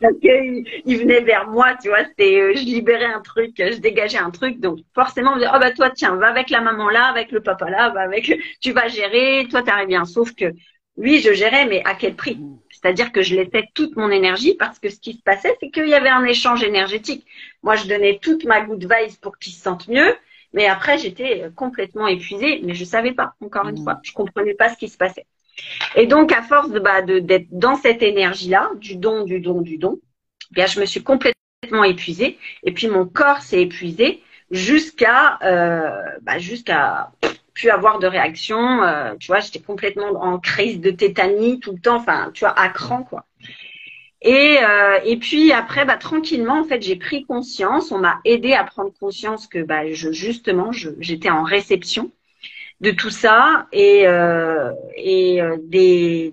parce 0.00 0.18
qu'il 0.18 0.64
il 0.84 0.98
venait 0.98 1.20
vers 1.20 1.48
moi, 1.48 1.74
tu 1.82 1.88
vois, 1.88 2.04
c'était, 2.04 2.40
euh, 2.40 2.52
je 2.54 2.64
libérais 2.64 3.06
un 3.06 3.20
truc, 3.20 3.52
je 3.56 3.78
dégageais 3.78 4.18
un 4.18 4.30
truc, 4.30 4.60
donc 4.60 4.78
forcément, 4.94 5.32
on 5.32 5.36
me 5.36 5.40
dit, 5.40 5.46
oh 5.52 5.58
bah 5.58 5.72
toi, 5.72 5.90
tiens, 5.90 6.16
va 6.16 6.28
avec 6.28 6.50
la 6.50 6.60
maman 6.60 6.88
là, 6.88 7.04
avec 7.06 7.32
le 7.32 7.42
papa 7.42 7.70
là, 7.70 7.90
va 7.90 8.00
avec, 8.00 8.32
tu 8.60 8.72
vas 8.72 8.88
gérer, 8.88 9.46
toi, 9.50 9.62
t'arrives 9.62 9.88
bien. 9.88 10.04
Sauf 10.04 10.34
que, 10.34 10.52
oui, 10.96 11.20
je 11.24 11.32
gérais, 11.32 11.66
mais 11.66 11.82
à 11.84 11.94
quel 11.94 12.14
prix? 12.14 12.38
C'est-à-dire 12.70 13.12
que 13.12 13.22
je 13.22 13.34
laissais 13.34 13.68
toute 13.74 13.96
mon 13.96 14.10
énergie 14.10 14.54
parce 14.54 14.78
que 14.78 14.88
ce 14.88 14.98
qui 14.98 15.14
se 15.14 15.22
passait, 15.22 15.56
c'est 15.60 15.70
qu'il 15.70 15.88
y 15.88 15.94
avait 15.94 16.08
un 16.08 16.24
échange 16.24 16.62
énergétique. 16.62 17.26
Moi, 17.62 17.76
je 17.76 17.86
donnais 17.86 18.18
toute 18.20 18.44
ma 18.44 18.60
good 18.62 18.82
vibes 18.82 19.16
pour 19.20 19.38
qu'ils 19.38 19.52
se 19.52 19.60
sentent 19.60 19.88
mieux, 19.88 20.14
mais 20.52 20.66
après, 20.66 20.98
j'étais 20.98 21.48
complètement 21.54 22.06
épuisée, 22.06 22.60
mais 22.64 22.74
je 22.74 22.84
savais 22.84 23.12
pas, 23.12 23.34
encore 23.40 23.68
une 23.68 23.80
mmh. 23.80 23.84
fois, 23.84 24.00
je 24.02 24.12
comprenais 24.12 24.54
pas 24.54 24.68
ce 24.68 24.76
qui 24.76 24.88
se 24.88 24.96
passait. 24.96 25.26
Et 25.96 26.06
donc, 26.06 26.32
à 26.32 26.42
force 26.42 26.70
bah, 26.70 27.02
d'être 27.02 27.48
dans 27.50 27.74
cette 27.76 28.02
énergie-là, 28.02 28.70
du 28.76 28.96
don, 28.96 29.24
du 29.24 29.40
don, 29.40 29.60
du 29.60 29.78
don, 29.78 30.00
eh 30.56 30.66
je 30.66 30.80
me 30.80 30.86
suis 30.86 31.02
complètement 31.02 31.84
épuisée. 31.84 32.38
Et 32.64 32.72
puis, 32.72 32.88
mon 32.88 33.06
corps 33.06 33.42
s'est 33.42 33.62
épuisé 33.62 34.22
jusqu'à 34.50 35.38
euh, 35.42 36.02
bah, 36.22 36.38
jusqu'à 36.38 37.12
plus 37.54 37.70
avoir 37.70 37.98
de 37.98 38.06
réaction. 38.06 38.82
Euh, 38.82 39.14
tu 39.18 39.28
vois, 39.28 39.40
j'étais 39.40 39.60
complètement 39.60 40.10
en 40.22 40.38
crise 40.38 40.80
de 40.80 40.90
tétanie 40.90 41.60
tout 41.60 41.72
le 41.72 41.80
temps. 41.80 41.96
Enfin, 41.96 42.30
tu 42.34 42.40
vois, 42.40 42.58
à 42.58 42.68
cran, 42.68 43.02
quoi. 43.02 43.26
Et, 44.22 44.58
euh, 44.62 45.16
puis 45.20 45.52
après, 45.52 45.84
bah, 45.84 45.96
tranquillement, 45.96 46.60
en 46.60 46.64
fait, 46.64 46.82
j'ai 46.82 46.96
pris 46.96 47.24
conscience. 47.24 47.90
On 47.90 47.98
m'a 47.98 48.20
aidé 48.24 48.52
à 48.52 48.64
prendre 48.64 48.92
conscience 48.98 49.46
que, 49.46 49.62
bah, 49.62 49.90
je, 49.92 50.12
justement, 50.12 50.72
j'étais 50.72 51.30
en 51.30 51.42
réception 51.42 52.10
de 52.80 52.90
tout 52.92 53.10
ça 53.10 53.66
et, 53.72 54.06
euh, 54.06 54.72
et 54.96 55.42
euh, 55.42 55.56
des, 55.60 56.32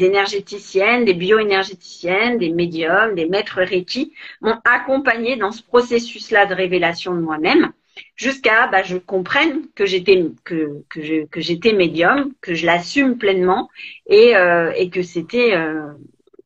énergéticiennes, 0.00 1.04
des 1.04 1.14
bioénergéticiennes, 1.14 2.38
des 2.38 2.50
médiums, 2.50 3.14
des 3.14 3.26
maîtres 3.26 3.60
Reiki 3.60 4.12
m'ont 4.40 4.58
accompagné 4.64 5.36
dans 5.36 5.50
ce 5.50 5.62
processus-là 5.62 6.46
de 6.46 6.54
révélation 6.54 7.14
de 7.14 7.20
moi-même 7.20 7.72
jusqu'à 8.14 8.68
bah, 8.68 8.82
je 8.82 8.96
comprenne 8.96 9.62
que 9.74 9.84
j'étais 9.84 10.24
que 10.44 11.72
médium, 11.74 12.32
que 12.40 12.54
je 12.54 12.66
l'assume 12.66 13.18
pleinement 13.18 13.68
et 14.06 14.36
euh, 14.36 14.72
que 14.90 15.02
c'était 15.02 15.54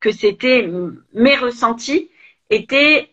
que 0.00 0.10
c'était 0.10 0.68
mes 1.12 1.36
ressentis 1.36 2.10
étaient 2.50 3.10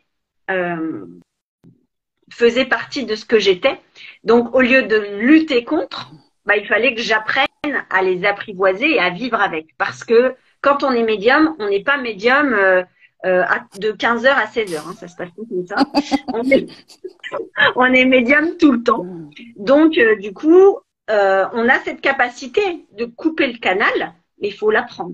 faisaient 2.32 2.66
partie 2.66 3.06
de 3.06 3.16
ce 3.16 3.26
que 3.26 3.40
j'étais. 3.40 3.80
Donc, 4.24 4.56
au 4.56 4.62
lieu 4.62 4.84
de 4.84 4.96
lutter 5.20 5.64
contre, 5.64 6.12
bah, 6.46 6.58
il 6.58 6.66
fallait 6.66 6.96
que 6.96 7.02
j'apprenne 7.02 7.48
à 7.90 8.02
les 8.02 8.26
apprivoiser 8.26 8.96
et 8.96 9.00
à 9.00 9.10
vivre 9.10 9.40
avec. 9.40 9.76
Parce 9.78 10.04
que 10.04 10.36
quand 10.62 10.84
on 10.84 10.92
est 10.92 11.04
médium, 11.04 11.56
on 11.60 11.70
n'est 11.70 11.84
pas 11.84 11.98
médium 11.98 12.54
euh, 12.54 12.84
euh 13.26 13.44
de 13.80 13.92
15h 13.92 14.28
à 14.28 14.46
16h. 14.46 14.78
Hein, 14.78 14.94
ça 15.00 15.08
se 15.08 15.16
passe 15.16 15.30
comme 15.36 15.68
ça. 15.68 15.76
on, 16.34 16.44
est, 16.50 16.68
on 17.76 17.94
est 17.94 18.06
médium 18.06 18.58
tout 18.58 18.72
le 18.72 18.84
temps. 18.84 19.06
Donc, 19.56 19.98
euh, 19.98 20.16
du 20.18 20.34
coup, 20.34 20.80
on 21.10 21.70
a 21.70 21.80
cette 21.84 22.00
capacité 22.00 22.86
de 22.98 23.04
couper 23.04 23.48
le 23.52 23.60
canal, 23.60 24.14
mais 24.42 24.48
il 24.48 24.54
faut 24.54 24.72
l'apprendre. 24.72 25.14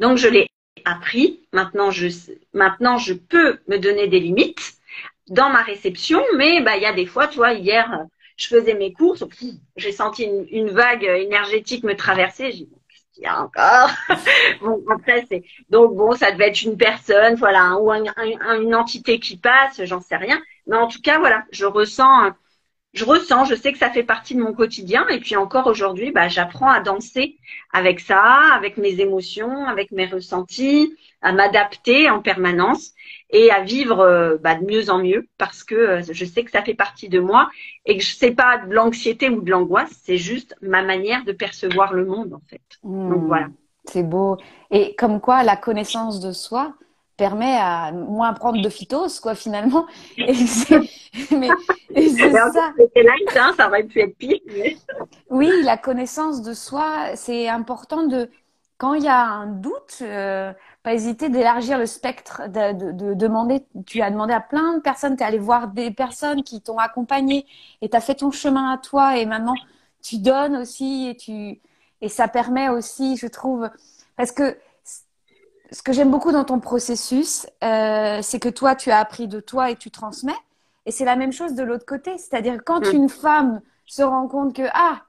Donc, 0.00 0.18
je 0.18 0.28
l'ai 0.28 0.48
appris. 0.84 1.40
Maintenant, 1.52 1.90
je, 1.90 2.08
maintenant, 2.52 2.98
je 2.98 3.14
peux 3.14 3.58
me 3.68 3.78
donner 3.78 4.08
des 4.08 4.20
limites 4.20 4.74
dans 5.28 5.48
ma 5.48 5.62
réception, 5.62 6.22
mais 6.36 6.60
bah 6.60 6.76
il 6.76 6.82
y 6.82 6.86
a 6.86 6.92
des 6.92 7.06
fois, 7.06 7.26
tu 7.26 7.36
vois, 7.36 7.54
hier 7.54 8.06
je 8.42 8.48
faisais 8.48 8.74
mes 8.74 8.92
courses, 8.92 9.24
j'ai 9.76 9.92
senti 9.92 10.24
une, 10.24 10.70
vague 10.70 11.04
énergétique 11.04 11.84
me 11.84 11.94
traverser. 11.94 12.52
J'ai 12.52 12.64
dit 12.64 12.68
qu'est-ce 12.88 13.14
qu'il 13.14 13.24
y 13.24 13.26
a 13.26 13.42
encore 13.42 13.90
donc 15.70 15.94
bon 15.94 16.12
ça 16.12 16.32
devait 16.32 16.48
être 16.48 16.62
une 16.62 16.76
personne, 16.76 17.34
voilà, 17.36 17.76
ou 17.78 17.92
une 17.92 18.74
entité 18.74 19.20
qui 19.20 19.36
passe, 19.36 19.84
j'en 19.84 20.00
sais 20.00 20.16
rien. 20.16 20.40
Mais 20.66 20.76
en 20.76 20.88
tout 20.88 21.00
cas 21.00 21.18
voilà, 21.18 21.44
je 21.52 21.66
ressens 21.66 22.32
je 22.94 23.06
ressens, 23.06 23.46
je 23.46 23.54
sais 23.54 23.72
que 23.72 23.78
ça 23.78 23.90
fait 23.90 24.02
partie 24.02 24.34
de 24.34 24.42
mon 24.42 24.52
quotidien. 24.52 25.06
Et 25.08 25.18
puis 25.18 25.36
encore 25.36 25.66
aujourd'hui, 25.66 26.12
bah, 26.12 26.28
j'apprends 26.28 26.68
à 26.68 26.80
danser 26.80 27.38
avec 27.72 28.00
ça, 28.00 28.22
avec 28.54 28.76
mes 28.76 29.00
émotions, 29.00 29.66
avec 29.66 29.92
mes 29.92 30.06
ressentis, 30.06 30.94
à 31.22 31.32
m'adapter 31.32 32.10
en 32.10 32.20
permanence 32.20 32.92
et 33.32 33.50
à 33.50 33.62
vivre 33.62 34.00
euh, 34.00 34.36
bah, 34.38 34.54
de 34.56 34.64
mieux 34.66 34.90
en 34.90 34.98
mieux 35.02 35.28
parce 35.38 35.64
que 35.64 35.74
euh, 35.74 36.02
je 36.10 36.24
sais 36.24 36.44
que 36.44 36.50
ça 36.50 36.62
fait 36.62 36.74
partie 36.74 37.08
de 37.08 37.20
moi 37.20 37.50
et 37.86 37.96
que 37.98 38.04
je 38.04 38.14
sais 38.14 38.32
pas 38.32 38.58
de 38.58 38.72
l'anxiété 38.74 39.30
ou 39.30 39.40
de 39.42 39.50
l'angoisse, 39.50 39.92
c'est 40.04 40.18
juste 40.18 40.54
ma 40.62 40.82
manière 40.82 41.24
de 41.24 41.32
percevoir 41.32 41.92
le 41.94 42.04
monde 42.06 42.34
en 42.34 42.42
fait. 42.48 42.62
Donc 43.06 43.24
Hmm, 43.24 43.26
voilà. 43.26 43.48
c'est 43.84 44.02
beau. 44.02 44.36
Et 44.70 44.94
comme 44.96 45.20
quoi, 45.20 45.42
la 45.44 45.56
connaissance 45.56 46.20
de 46.20 46.32
soi 46.32 46.74
permet 47.16 47.56
à 47.56 47.92
moins 47.92 48.32
prendre 48.34 48.60
de 48.60 48.68
phytose, 48.68 49.20
quoi, 49.20 49.34
finalement. 49.34 49.86
Et 50.26 50.34
c'est, 50.34 50.82
mais, 51.30 51.56
et 51.94 52.08
c'est 52.08 52.32
Mais 52.32 52.40
en 52.40 52.52
fait, 52.52 52.60
ça. 52.60 52.74
light, 53.02 53.36
hein, 53.36 53.52
ça 53.56 53.68
aurait 53.68 53.84
pu 53.84 54.00
être 54.00 54.16
pire. 54.16 54.38
mais- 54.46 54.76
Oui, 55.30 55.62
la 55.62 55.76
connaissance 55.76 56.42
de 56.42 56.52
soi, 56.54 57.16
c'est 57.16 57.48
important 57.48 58.06
de, 58.06 58.30
quand 58.78 58.94
il 58.94 59.04
y 59.04 59.08
a 59.08 59.24
un 59.24 59.46
doute, 59.46 59.98
euh, 60.02 60.52
pas 60.82 60.94
hésiter 60.94 61.28
d'élargir 61.28 61.78
le 61.78 61.86
spectre, 61.86 62.42
de, 62.48 62.72
de, 62.72 62.92
de 62.92 63.14
demander, 63.14 63.64
tu 63.86 64.02
as 64.02 64.10
demandé 64.10 64.32
à 64.32 64.40
plein 64.40 64.74
de 64.76 64.80
personnes, 64.80 65.16
tu 65.16 65.22
es 65.22 65.26
allé 65.26 65.38
voir 65.38 65.68
des 65.68 65.90
personnes 65.92 66.42
qui 66.42 66.60
t'ont 66.60 66.78
accompagné 66.78 67.46
et 67.82 67.88
tu 67.88 67.96
as 67.96 68.00
fait 68.00 68.16
ton 68.16 68.30
chemin 68.32 68.72
à 68.72 68.78
toi 68.78 69.16
et 69.16 69.26
maintenant 69.26 69.54
tu 70.02 70.18
donnes 70.18 70.56
aussi 70.56 71.08
et 71.08 71.16
tu, 71.16 71.60
et 72.00 72.08
ça 72.08 72.26
permet 72.28 72.68
aussi, 72.68 73.16
je 73.16 73.28
trouve, 73.28 73.70
parce 74.16 74.32
que 74.32 74.56
ce 75.70 75.82
que 75.82 75.92
j'aime 75.92 76.10
beaucoup 76.10 76.32
dans 76.32 76.44
ton 76.44 76.60
processus, 76.60 77.46
euh, 77.64 78.18
c'est 78.22 78.38
que 78.40 78.48
toi, 78.48 78.74
tu 78.74 78.90
as 78.90 78.98
appris 78.98 79.26
de 79.28 79.40
toi 79.40 79.70
et 79.70 79.76
tu 79.76 79.90
transmets. 79.90 80.36
Et 80.84 80.90
c'est 80.90 81.04
la 81.04 81.16
même 81.16 81.32
chose 81.32 81.54
de 81.54 81.62
l'autre 81.62 81.86
côté. 81.86 82.18
C'est-à-dire 82.18 82.58
quand 82.64 82.92
Mm. 82.92 82.96
une 82.96 83.08
femme 83.08 83.60
se 83.86 84.02
rend 84.02 84.28
compte 84.28 84.54
que, 84.54 84.68
ah, 84.74 85.02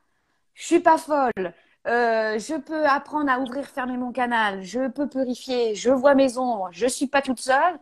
je 0.53 0.65
suis 0.65 0.79
pas 0.79 0.97
folle, 0.97 1.53
euh, 1.87 2.39
je 2.39 2.57
peux 2.59 2.85
apprendre 2.85 3.29
à 3.31 3.39
ouvrir, 3.39 3.65
fermer 3.65 3.97
mon 3.97 4.11
canal, 4.11 4.63
je 4.63 4.87
peux 4.89 5.07
purifier, 5.09 5.75
je 5.75 5.89
vois 5.89 6.15
mes 6.15 6.37
ombres, 6.37 6.69
je 6.71 6.87
suis 6.87 7.07
pas 7.07 7.21
toute 7.21 7.39
seule, 7.39 7.79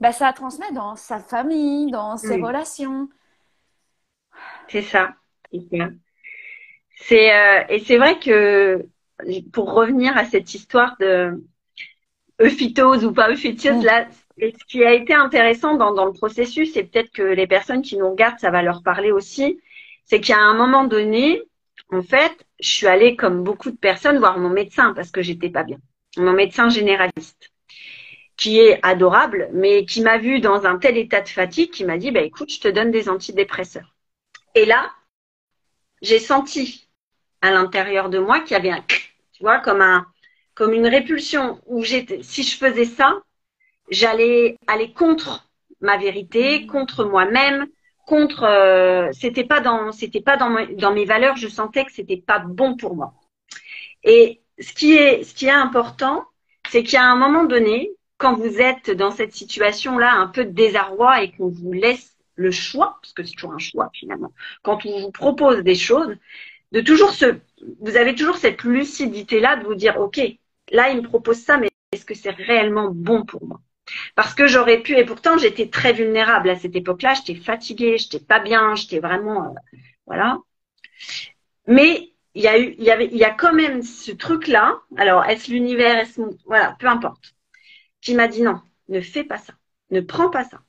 bah, 0.00 0.12
ça 0.12 0.32
transmet 0.32 0.72
dans 0.72 0.96
sa 0.96 1.18
famille, 1.20 1.90
dans 1.90 2.16
ses 2.16 2.36
relations. 2.36 3.08
C'est 4.68 4.82
ça. 4.82 5.14
C'est 6.96 7.34
euh, 7.34 7.64
et 7.68 7.80
c'est 7.80 7.98
vrai 7.98 8.18
que 8.18 8.86
pour 9.52 9.72
revenir 9.72 10.16
à 10.16 10.24
cette 10.24 10.54
histoire 10.54 10.96
de 11.00 11.44
euphytose 12.40 13.04
ou 13.04 13.12
pas 13.12 13.30
euphytose, 13.30 13.82
Mm. 13.82 13.84
là, 13.84 14.06
ce 14.38 14.64
qui 14.66 14.84
a 14.84 14.92
été 14.92 15.14
intéressant 15.14 15.76
dans, 15.76 15.92
dans 15.94 16.06
le 16.06 16.12
processus, 16.12 16.76
et 16.76 16.84
peut-être 16.84 17.10
que 17.12 17.22
les 17.22 17.46
personnes 17.46 17.82
qui 17.82 17.96
nous 17.96 18.10
regardent, 18.10 18.38
ça 18.40 18.50
va 18.50 18.62
leur 18.62 18.82
parler 18.82 19.12
aussi, 19.12 19.60
c'est 20.04 20.20
qu'à 20.20 20.38
un 20.38 20.54
moment 20.54 20.84
donné, 20.84 21.42
en 21.94 22.02
fait, 22.02 22.46
je 22.60 22.68
suis 22.68 22.86
allée 22.86 23.16
comme 23.16 23.44
beaucoup 23.44 23.70
de 23.70 23.76
personnes 23.76 24.18
voir 24.18 24.38
mon 24.38 24.50
médecin 24.50 24.92
parce 24.94 25.10
que 25.10 25.22
j'étais 25.22 25.50
pas 25.50 25.62
bien. 25.62 25.78
Mon 26.16 26.32
médecin 26.32 26.68
généraliste, 26.68 27.52
qui 28.36 28.58
est 28.58 28.80
adorable, 28.82 29.48
mais 29.52 29.84
qui 29.84 30.00
m'a 30.02 30.18
vu 30.18 30.40
dans 30.40 30.64
un 30.66 30.78
tel 30.78 30.96
état 30.96 31.20
de 31.20 31.28
fatigue, 31.28 31.70
qui 31.70 31.84
m'a 31.84 31.98
dit, 31.98 32.10
bah 32.10 32.22
écoute, 32.22 32.52
je 32.52 32.60
te 32.60 32.68
donne 32.68 32.90
des 32.90 33.08
antidépresseurs. 33.08 33.94
Et 34.54 34.64
là, 34.64 34.90
j'ai 36.02 36.18
senti 36.18 36.88
à 37.40 37.50
l'intérieur 37.50 38.08
de 38.08 38.18
moi 38.18 38.40
qu'il 38.40 38.52
y 38.52 38.54
avait 38.54 38.70
un, 38.70 38.82
tu 38.88 39.42
vois, 39.42 39.60
comme 39.60 39.80
un, 39.80 40.06
comme 40.54 40.72
une 40.72 40.86
répulsion 40.86 41.60
où 41.66 41.82
j'étais, 41.82 42.22
si 42.22 42.42
je 42.42 42.56
faisais 42.56 42.84
ça, 42.84 43.20
j'allais 43.90 44.56
aller 44.66 44.92
contre 44.92 45.48
ma 45.80 45.96
vérité, 45.96 46.66
contre 46.66 47.04
moi-même, 47.04 47.66
contre, 48.04 48.44
euh, 48.44 49.10
c'était 49.12 49.44
pas 49.44 49.60
dans, 49.60 49.92
c'était 49.92 50.20
pas 50.20 50.36
dans, 50.36 50.50
mes- 50.50 50.74
dans 50.74 50.92
mes 50.92 51.04
valeurs, 51.04 51.36
je 51.36 51.48
sentais 51.48 51.84
que 51.84 51.92
c'était 51.92 52.16
pas 52.18 52.38
bon 52.38 52.76
pour 52.76 52.96
moi. 52.96 53.14
Et 54.04 54.42
ce 54.58 54.72
qui 54.72 54.94
est, 54.94 55.24
ce 55.24 55.34
qui 55.34 55.46
est 55.46 55.50
important, 55.50 56.24
c'est 56.70 56.82
a 56.94 57.04
un 57.04 57.16
moment 57.16 57.44
donné, 57.44 57.90
quand 58.18 58.34
vous 58.34 58.60
êtes 58.60 58.90
dans 58.90 59.10
cette 59.10 59.34
situation-là, 59.34 60.12
un 60.14 60.28
peu 60.28 60.44
de 60.44 60.50
désarroi 60.52 61.22
et 61.22 61.32
qu'on 61.32 61.48
vous 61.48 61.72
laisse 61.72 62.16
le 62.36 62.50
choix, 62.50 62.98
parce 63.02 63.12
que 63.12 63.22
c'est 63.24 63.34
toujours 63.34 63.52
un 63.54 63.58
choix 63.58 63.90
finalement, 63.94 64.32
quand 64.62 64.84
on 64.86 65.00
vous 65.00 65.12
propose 65.12 65.62
des 65.62 65.74
choses, 65.74 66.16
de 66.72 66.80
toujours 66.80 67.12
vous 67.80 67.96
avez 67.96 68.14
toujours 68.14 68.36
cette 68.36 68.64
lucidité-là 68.64 69.56
de 69.56 69.64
vous 69.64 69.74
dire, 69.74 70.00
ok, 70.00 70.20
là 70.72 70.90
il 70.90 70.98
me 71.02 71.08
propose 71.08 71.38
ça, 71.38 71.58
mais 71.58 71.70
est-ce 71.92 72.04
que 72.04 72.14
c'est 72.14 72.30
réellement 72.30 72.90
bon 72.92 73.24
pour 73.24 73.46
moi? 73.46 73.60
Parce 74.14 74.34
que 74.34 74.46
j'aurais 74.46 74.80
pu, 74.80 74.96
et 74.96 75.04
pourtant 75.04 75.38
j'étais 75.38 75.68
très 75.68 75.92
vulnérable 75.92 76.50
à 76.50 76.56
cette 76.56 76.76
époque-là, 76.76 77.14
j'étais 77.14 77.40
fatiguée, 77.40 77.98
j'étais 77.98 78.20
pas 78.20 78.40
bien, 78.40 78.74
j'étais 78.74 79.00
vraiment, 79.00 79.46
euh, 79.46 79.76
voilà. 80.06 80.38
Mais 81.66 82.12
il 82.34 82.42
y 82.42 82.48
a 82.48 82.58
y 82.58 82.74
y 83.16 83.24
a 83.24 83.30
quand 83.30 83.52
même 83.52 83.82
ce 83.82 84.12
truc-là. 84.12 84.80
Alors 84.96 85.24
est-ce 85.24 85.50
l'univers, 85.50 85.98
est-ce 85.98 86.20
mon- 86.20 86.36
voilà, 86.46 86.76
peu 86.78 86.86
importe, 86.88 87.34
qui 88.00 88.14
m'a 88.14 88.28
dit 88.28 88.42
non, 88.42 88.60
ne 88.88 89.00
fais 89.00 89.24
pas 89.24 89.38
ça, 89.38 89.54
ne 89.90 90.00
prends 90.00 90.30
pas 90.30 90.44
ça. 90.44 90.60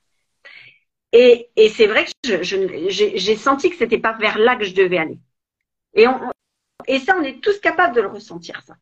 Et, 1.17 1.49
c'est 1.69 1.87
vrai 1.87 2.05
que 2.05 2.43
j'ai 2.43 3.35
senti 3.37 3.69
que 3.69 3.77
c'était 3.77 3.99
pas 3.99 4.13
vers 4.13 4.37
là 4.37 4.57
que 4.57 4.65
je 4.65 4.75
devais 4.75 4.97
aller. 4.97 5.17
Et, 5.93 6.05
ça, 6.99 7.15
on 7.17 7.23
est 7.23 7.41
tous 7.41 7.59
capables 7.59 7.95
de 7.95 8.01
le 8.01 8.07
ressentir, 8.07 8.61
ça. 8.63 8.75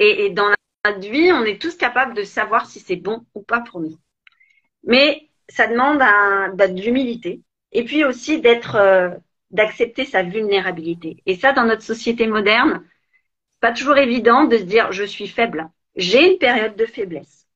Et, 0.00 0.26
et 0.26 0.30
dans 0.30 0.48
notre 0.48 0.63
vie, 0.92 1.32
on 1.32 1.44
est 1.44 1.60
tous 1.60 1.76
capables 1.76 2.14
de 2.14 2.22
savoir 2.22 2.66
si 2.66 2.80
c'est 2.80 2.96
bon 2.96 3.24
ou 3.34 3.42
pas 3.42 3.60
pour 3.60 3.80
nous. 3.80 3.96
Mais 4.84 5.28
ça 5.48 5.66
demande 5.66 5.98
de 5.98 6.80
l'humilité 6.80 7.42
et 7.72 7.84
puis 7.84 8.04
aussi 8.04 8.40
d'être, 8.40 8.76
euh, 8.76 9.10
d'accepter 9.50 10.04
sa 10.04 10.22
vulnérabilité. 10.22 11.22
Et 11.26 11.36
ça, 11.36 11.52
dans 11.52 11.64
notre 11.64 11.82
société 11.82 12.26
moderne, 12.26 12.82
c'est 12.84 13.60
pas 13.60 13.72
toujours 13.72 13.98
évident 13.98 14.44
de 14.44 14.58
se 14.58 14.62
dire 14.62 14.92
je 14.92 15.04
suis 15.04 15.28
faible. 15.28 15.68
J'ai 15.96 16.32
une 16.32 16.38
période 16.38 16.76
de 16.76 16.86
faiblesse. 16.86 17.46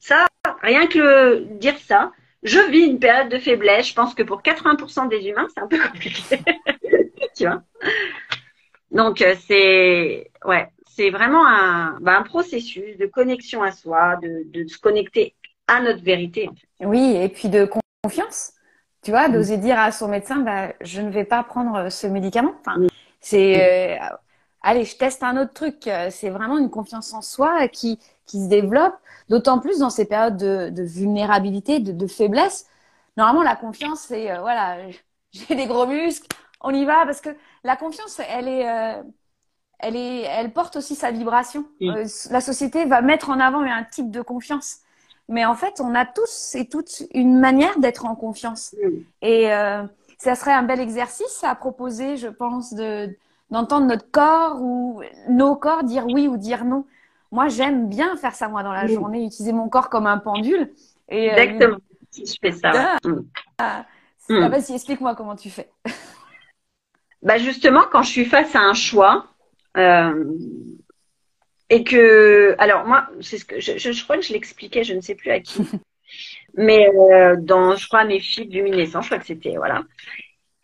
Ça, 0.00 0.26
rien 0.62 0.86
que 0.86 0.98
le, 0.98 1.46
dire 1.58 1.76
ça, 1.78 2.12
je 2.42 2.58
vis 2.70 2.86
une 2.86 2.98
période 2.98 3.28
de 3.28 3.38
faiblesse. 3.38 3.88
Je 3.88 3.94
pense 3.94 4.14
que 4.14 4.22
pour 4.22 4.42
80% 4.42 5.08
des 5.08 5.26
humains, 5.28 5.48
c'est 5.54 5.62
un 5.62 5.68
peu 5.68 5.78
compliqué. 5.78 6.38
tu 7.36 7.46
vois? 7.46 7.62
Donc 8.90 9.22
euh, 9.22 9.34
c'est 9.46 10.30
ouais, 10.44 10.68
c'est 10.96 11.10
vraiment 11.10 11.46
un, 11.46 11.98
bah, 12.00 12.16
un 12.18 12.22
processus 12.22 12.96
de 12.98 13.06
connexion 13.06 13.62
à 13.62 13.72
soi, 13.72 14.16
de, 14.16 14.44
de 14.46 14.68
se 14.68 14.78
connecter 14.78 15.34
à 15.66 15.80
notre 15.80 16.02
vérité. 16.02 16.48
En 16.48 16.54
fait. 16.54 16.68
Oui, 16.80 17.16
et 17.16 17.28
puis 17.28 17.48
de 17.48 17.68
confiance. 18.04 18.52
Tu 19.02 19.10
vois, 19.10 19.28
Mm. 19.28 19.32
d'oser 19.32 19.56
dire 19.58 19.78
à 19.78 19.92
son 19.92 20.08
médecin, 20.08 20.36
bah, 20.40 20.72
je 20.80 21.00
ne 21.00 21.10
vais 21.10 21.24
pas 21.24 21.42
prendre 21.44 21.88
ce 21.90 22.06
médicament. 22.06 22.54
Enfin, 22.60 22.80
c'est, 23.20 24.00
euh, 24.00 24.16
allez, 24.62 24.84
je 24.84 24.96
teste 24.96 25.22
un 25.22 25.36
autre 25.40 25.52
truc. 25.52 25.88
C'est 26.10 26.30
vraiment 26.30 26.58
une 26.58 26.70
confiance 26.70 27.12
en 27.12 27.22
soi 27.22 27.68
qui, 27.68 27.98
qui 28.26 28.42
se 28.44 28.48
développe, 28.48 28.94
d'autant 29.28 29.58
plus 29.60 29.78
dans 29.78 29.90
ces 29.90 30.04
périodes 30.06 30.36
de, 30.36 30.70
de 30.70 30.82
vulnérabilité, 30.82 31.80
de, 31.80 31.92
de 31.92 32.06
faiblesse. 32.06 32.66
Normalement, 33.16 33.42
la 33.42 33.56
confiance, 33.56 34.00
c'est, 34.00 34.30
euh, 34.30 34.40
voilà, 34.40 34.78
j'ai 35.32 35.54
des 35.54 35.66
gros 35.66 35.86
muscles, 35.86 36.28
on 36.60 36.70
y 36.74 36.84
va, 36.84 37.04
parce 37.06 37.20
que 37.20 37.30
la 37.64 37.76
confiance, 37.76 38.20
elle 38.28 38.48
est, 38.48 38.68
euh, 38.68 39.02
elle 39.82 39.96
est, 39.96 40.22
elle 40.22 40.52
porte 40.52 40.76
aussi 40.76 40.94
sa 40.94 41.10
vibration. 41.10 41.64
Euh, 41.82 42.06
la 42.30 42.40
société 42.40 42.84
va 42.84 43.02
mettre 43.02 43.30
en 43.30 43.40
avant 43.40 43.60
un 43.60 43.84
type 43.84 44.10
de 44.10 44.22
confiance. 44.22 44.78
Mais 45.28 45.44
en 45.44 45.54
fait, 45.54 45.80
on 45.80 45.94
a 45.94 46.04
tous 46.06 46.54
et 46.54 46.68
toutes 46.68 47.02
une 47.14 47.38
manière 47.38 47.78
d'être 47.78 48.06
en 48.06 48.14
confiance. 48.14 48.74
Et 49.22 49.52
euh, 49.52 49.82
ça 50.18 50.34
serait 50.34 50.52
un 50.52 50.62
bel 50.62 50.80
exercice 50.80 51.42
à 51.42 51.54
proposer, 51.54 52.16
je 52.16 52.28
pense, 52.28 52.74
de 52.74 53.16
d'entendre 53.50 53.86
notre 53.86 54.10
corps 54.10 54.62
ou 54.62 55.02
nos 55.28 55.56
corps 55.56 55.84
dire 55.84 56.06
oui 56.06 56.26
ou 56.26 56.38
dire 56.38 56.64
non. 56.64 56.86
Moi, 57.30 57.48
j'aime 57.48 57.88
bien 57.88 58.16
faire 58.16 58.34
ça 58.34 58.48
moi 58.48 58.62
dans 58.62 58.72
la 58.72 58.86
journée, 58.86 59.26
utiliser 59.26 59.52
mon 59.52 59.68
corps 59.68 59.90
comme 59.90 60.06
un 60.06 60.18
pendule. 60.18 60.72
Et, 61.10 61.30
euh, 61.30 61.36
Exactement. 61.36 61.76
Si 62.10 62.26
je 62.26 62.34
fais 62.40 62.52
ça. 62.52 62.72
ouais. 63.04 63.10
Mm. 63.10 63.24
ah, 63.58 63.84
Mm. 64.28 64.48
vas-y, 64.48 64.74
explique-moi 64.74 65.14
comment 65.14 65.36
tu 65.36 65.50
fais. 65.50 65.68
Bah 67.22 67.38
justement, 67.38 67.82
quand 67.90 68.02
je 68.02 68.10
suis 68.10 68.24
face 68.24 68.54
à 68.54 68.60
un 68.60 68.74
choix, 68.74 69.26
et 71.72 71.84
que, 71.84 72.54
alors 72.58 72.86
moi, 72.86 73.08
c'est 73.22 73.38
ce 73.38 73.46
que 73.46 73.58
je, 73.58 73.78
je, 73.78 73.92
je 73.92 74.04
crois 74.04 74.16
que 74.16 74.22
je 74.22 74.34
l'expliquais, 74.34 74.84
je 74.84 74.92
ne 74.92 75.00
sais 75.00 75.14
plus 75.14 75.30
à 75.30 75.40
qui, 75.40 75.62
mais 76.54 76.86
euh, 76.88 77.36
dans, 77.38 77.76
je 77.76 77.86
crois, 77.88 78.04
mes 78.04 78.20
filles 78.20 78.48
luminescentes, 78.48 79.04
je 79.04 79.08
crois 79.08 79.18
que 79.18 79.26
c'était, 79.26 79.56
voilà. 79.56 79.82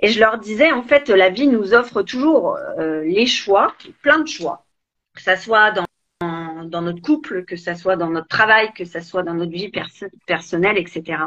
Et 0.00 0.08
je 0.08 0.20
leur 0.20 0.38
disais, 0.38 0.70
en 0.70 0.82
fait, 0.82 1.08
la 1.08 1.30
vie 1.30 1.48
nous 1.48 1.74
offre 1.74 2.02
toujours 2.02 2.56
euh, 2.78 3.02
les 3.04 3.26
choix, 3.26 3.74
plein 4.02 4.20
de 4.20 4.28
choix, 4.28 4.66
que 5.14 5.22
ça 5.22 5.36
soit 5.36 5.72
dans, 5.72 5.86
dans, 6.20 6.64
dans 6.64 6.82
notre 6.82 7.00
couple, 7.00 7.44
que 7.44 7.56
ça 7.56 7.74
soit 7.74 7.96
dans 7.96 8.10
notre 8.10 8.28
travail, 8.28 8.72
que 8.74 8.84
ça 8.84 9.00
soit 9.00 9.22
dans 9.22 9.34
notre 9.34 9.50
vie 9.50 9.70
perso 9.70 10.06
personnelle, 10.26 10.76
etc. 10.76 11.22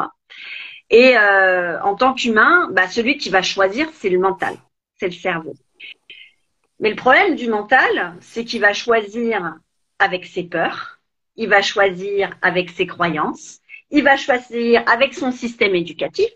Et 0.91 1.17
euh, 1.17 1.81
en 1.81 1.95
tant 1.95 2.13
qu'humain, 2.13 2.69
bah, 2.71 2.87
celui 2.87 3.17
qui 3.17 3.29
va 3.29 3.41
choisir, 3.41 3.89
c'est 3.93 4.09
le 4.09 4.19
mental, 4.19 4.55
c'est 4.99 5.07
le 5.07 5.13
cerveau. 5.13 5.53
Mais 6.81 6.89
le 6.89 6.95
problème 6.95 7.35
du 7.35 7.47
mental, 7.47 8.17
c'est 8.21 8.43
qu'il 8.43 8.59
va 8.59 8.73
choisir 8.73 9.55
avec 9.99 10.25
ses 10.25 10.43
peurs, 10.43 10.99
il 11.35 11.47
va 11.47 11.61
choisir 11.61 12.35
avec 12.41 12.71
ses 12.71 12.87
croyances, 12.87 13.59
il 13.91 14.03
va 14.03 14.17
choisir 14.17 14.83
avec 14.91 15.13
son 15.13 15.31
système 15.31 15.75
éducatif, 15.75 16.29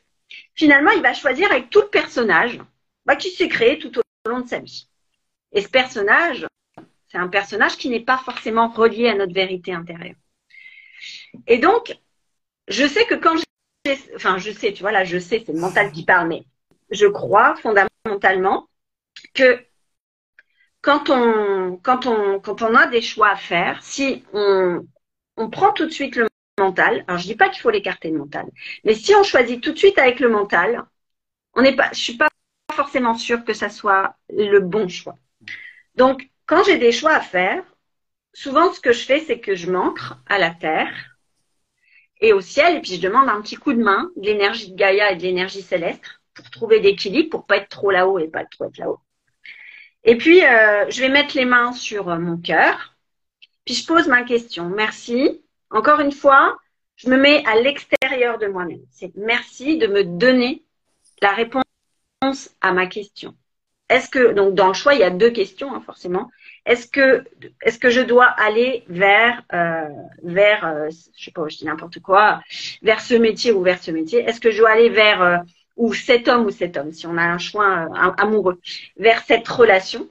finalement, 0.54 0.92
il 0.92 1.02
va 1.02 1.14
choisir 1.14 1.52
avec 1.52 1.72
tout 1.72 1.82
le 1.82 1.88
personnage 1.88 2.60
bah, 3.08 3.16
qui 3.16 3.32
s'est 3.32 3.48
créé 3.50 3.80
tout 3.80 3.98
au 3.98 4.30
long 4.30 4.42
de 4.42 4.48
sa 4.48 4.60
vie. 4.60 4.88
Et 5.52 5.62
ce 5.62 5.70
personnage, 5.70 6.46
c'est 7.08 7.18
un 7.18 7.28
personnage 7.28 7.78
qui 7.78 7.90
n'est 7.90 8.06
pas 8.06 8.20
forcément 8.20 8.68
relié 8.68 9.10
à 9.10 9.16
notre 9.16 9.34
vérité 9.34 9.74
intérieure. 9.74 10.16
Et 11.48 11.58
donc, 11.58 11.98
je 12.68 12.86
sais 12.86 13.06
que 13.06 13.16
quand 13.16 13.36
j'ai, 13.36 13.98
enfin, 14.16 14.38
je 14.38 14.52
sais, 14.52 14.74
tu 14.74 14.84
vois, 14.84 14.92
là, 14.92 15.06
je 15.06 15.18
sais, 15.18 15.44
c'est 15.44 15.54
le 15.54 15.60
mental 15.60 15.92
qui 15.92 16.06
parle, 16.06 16.28
mais 16.28 16.44
je 16.92 17.08
crois 17.08 17.56
fondamentalement 17.56 18.68
que 19.34 19.66
quand 20.86 21.10
on, 21.10 21.78
quand 21.78 22.06
on, 22.06 22.40
quand 22.40 22.62
on 22.62 22.76
a 22.76 22.86
des 22.86 23.02
choix 23.02 23.30
à 23.30 23.36
faire, 23.36 23.82
si 23.84 24.24
on, 24.34 24.86
on 25.36 25.50
prend 25.50 25.74
tout 25.74 25.86
de 25.86 25.92
suite 25.92 26.16
le 26.16 26.28
mental, 26.60 27.04
alors 27.08 27.20
je 27.20 27.26
dis 27.26 27.36
pas 27.36 27.50
qu'il 27.50 27.62
faut 27.64 27.72
l'écarter 27.72 28.12
le 28.12 28.20
mental, 28.20 28.46
mais 28.84 28.94
si 28.94 29.16
on 29.16 29.24
choisit 29.24 29.62
tout 29.64 29.72
de 29.72 29.80
suite 29.80 29.98
avec 29.98 30.20
le 30.20 30.30
mental, 30.30 30.86
on 31.56 31.64
n'est 31.64 31.76
pas, 31.76 31.90
je 31.92 32.00
suis 32.00 32.18
pas 32.18 32.28
forcément 32.72 33.16
sûre 33.16 33.44
que 33.44 33.54
ça 33.54 33.70
soit 33.70 34.16
le 34.30 34.60
bon 34.60 34.88
choix. 34.88 35.16
Donc, 35.96 36.30
quand 36.46 36.64
j'ai 36.64 36.78
des 36.78 36.92
choix 36.92 37.16
à 37.16 37.22
faire, 37.22 37.64
souvent 38.34 38.72
ce 38.72 38.80
que 38.80 38.94
je 38.94 39.06
fais, 39.06 39.22
c'est 39.22 39.40
que 39.40 39.56
je 39.56 39.72
m'ancre 39.72 40.20
à 40.28 40.38
la 40.38 40.52
terre 40.52 41.18
et 42.22 42.32
au 42.32 42.42
ciel, 42.42 42.78
et 42.78 42.82
puis 42.82 42.96
je 42.98 43.02
demande 43.02 43.28
un 43.28 43.42
petit 43.42 43.56
coup 43.56 43.74
de 43.74 43.82
main 43.82 44.12
de 44.18 44.28
l'énergie 44.28 44.72
de 44.72 44.76
Gaïa 44.76 45.12
et 45.12 45.16
de 45.16 45.24
l'énergie 45.24 45.64
céleste 45.64 46.04
pour 46.36 46.48
trouver 46.52 46.80
l'équilibre, 46.80 47.32
pour 47.32 47.48
pas 47.48 47.58
être 47.58 47.70
trop 47.70 47.90
là-haut 47.90 48.20
et 48.20 48.28
pas 48.28 48.46
trop 48.46 48.66
être 48.66 48.78
là-haut. 48.78 49.00
Et 50.06 50.18
puis, 50.18 50.46
euh, 50.46 50.86
je 50.90 51.02
vais 51.02 51.10
mettre 51.10 51.36
les 51.36 51.46
mains 51.46 51.74
sur 51.74 52.10
euh, 52.10 52.20
mon 52.20 52.38
cœur, 52.38 52.96
puis 53.66 53.74
je 53.74 53.86
pose 53.88 54.08
ma 54.08 54.24
question. 54.24 54.70
Merci. 54.70 55.42
Encore 55.72 56.00
une 56.00 56.12
fois, 56.12 56.58
je 56.96 57.10
me 57.10 57.18
mets 57.18 57.44
à 57.48 57.56
l'extérieur 57.56 58.38
de 58.38 58.46
moi-même. 58.46 58.82
C'est 58.92 59.12
merci 59.16 59.78
de 59.80 59.88
me 59.88 60.04
donner 60.04 60.64
la 61.24 61.32
réponse 61.32 61.64
à 62.62 62.72
ma 62.72 62.86
question. 62.86 63.36
Est-ce 63.90 64.10
que, 64.10 64.34
donc 64.34 64.54
dans 64.54 64.68
le 64.68 64.74
choix, 64.74 64.94
il 64.94 65.00
y 65.00 65.04
a 65.04 65.10
deux 65.10 65.32
questions, 65.32 65.74
hein, 65.74 65.82
forcément. 65.84 66.30
Est-ce 66.68 66.88
que, 66.88 67.24
est-ce 67.64 67.80
que 67.80 67.90
je 67.90 68.02
dois 68.02 68.26
aller 68.26 68.84
vers, 68.88 69.44
euh, 69.54 69.90
vers, 70.24 70.66
euh, 70.66 70.90
je 71.18 71.26
sais 71.26 71.32
pas, 71.32 71.48
je 71.48 71.58
dis 71.58 71.66
n'importe 71.66 72.00
quoi, 72.00 72.42
vers 72.84 73.02
ce 73.02 73.16
métier 73.16 73.52
ou 73.52 73.62
vers 73.62 73.82
ce 73.82 73.92
métier? 73.92 74.20
Est-ce 74.20 74.40
que 74.40 74.52
je 74.52 74.60
dois 74.60 74.72
aller 74.72 74.90
vers 74.90 75.44
ou 75.76 75.94
cet 75.94 76.28
homme 76.28 76.46
ou 76.46 76.52
cet 76.52 76.78
homme, 76.78 76.92
si 76.94 77.08
on 77.08 77.18
a 77.18 77.24
un 77.24 77.38
choix 77.38 77.88
euh, 77.92 78.12
amoureux, 78.18 78.60
vers 78.98 79.24
cette 79.24 79.48
relation. 79.48 80.10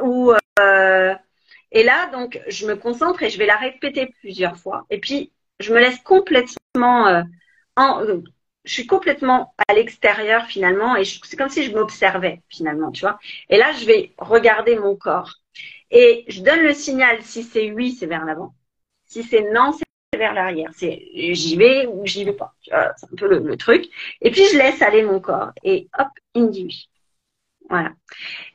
Ou 0.00 0.32
euh, 0.60 1.14
et 1.72 1.82
là, 1.82 2.08
donc, 2.10 2.40
je 2.48 2.66
me 2.66 2.76
concentre 2.76 3.22
et 3.22 3.30
je 3.30 3.38
vais 3.38 3.46
la 3.46 3.56
répéter 3.56 4.06
plusieurs 4.20 4.56
fois. 4.56 4.86
Et 4.90 4.98
puis, 4.98 5.32
je 5.60 5.72
me 5.72 5.78
laisse 5.78 5.98
complètement 6.00 7.06
euh, 7.08 7.22
en, 7.76 8.02
je 8.66 8.72
suis 8.72 8.86
complètement 8.86 9.54
à 9.68 9.74
l'extérieur 9.74 10.46
finalement 10.46 10.96
et 10.96 11.04
c'est 11.04 11.36
comme 11.36 11.48
si 11.48 11.62
je 11.62 11.72
m'observais 11.72 12.42
finalement, 12.48 12.90
tu 12.90 13.02
vois. 13.02 13.18
Et 13.48 13.56
là, 13.56 13.72
je 13.72 13.86
vais 13.86 14.12
regarder 14.18 14.76
mon 14.76 14.96
corps 14.96 15.34
et 15.90 16.24
je 16.28 16.42
donne 16.42 16.60
le 16.60 16.74
signal. 16.74 17.22
Si 17.22 17.42
c'est 17.44 17.70
oui, 17.72 17.92
c'est 17.92 18.06
vers 18.06 18.24
l'avant. 18.24 18.54
Si 19.06 19.22
c'est 19.22 19.42
non, 19.52 19.72
c'est 19.72 19.85
vers 20.16 20.34
l'arrière. 20.34 20.70
C'est 20.74 21.08
j'y 21.14 21.56
vais 21.56 21.86
ou 21.86 22.06
j'y 22.06 22.24
vais 22.24 22.32
pas. 22.32 22.54
C'est 22.62 22.72
un 22.72 23.16
peu 23.16 23.28
le, 23.28 23.56
truc. 23.56 23.86
Et 24.20 24.30
puis 24.30 24.42
je 24.52 24.58
laisse 24.58 24.82
aller 24.82 25.02
mon 25.02 25.20
corps 25.20 25.52
et 25.62 25.88
hop, 25.98 26.08
il 26.34 26.50
dit 26.50 26.64
oui. 26.64 26.88
Voilà. 27.68 27.92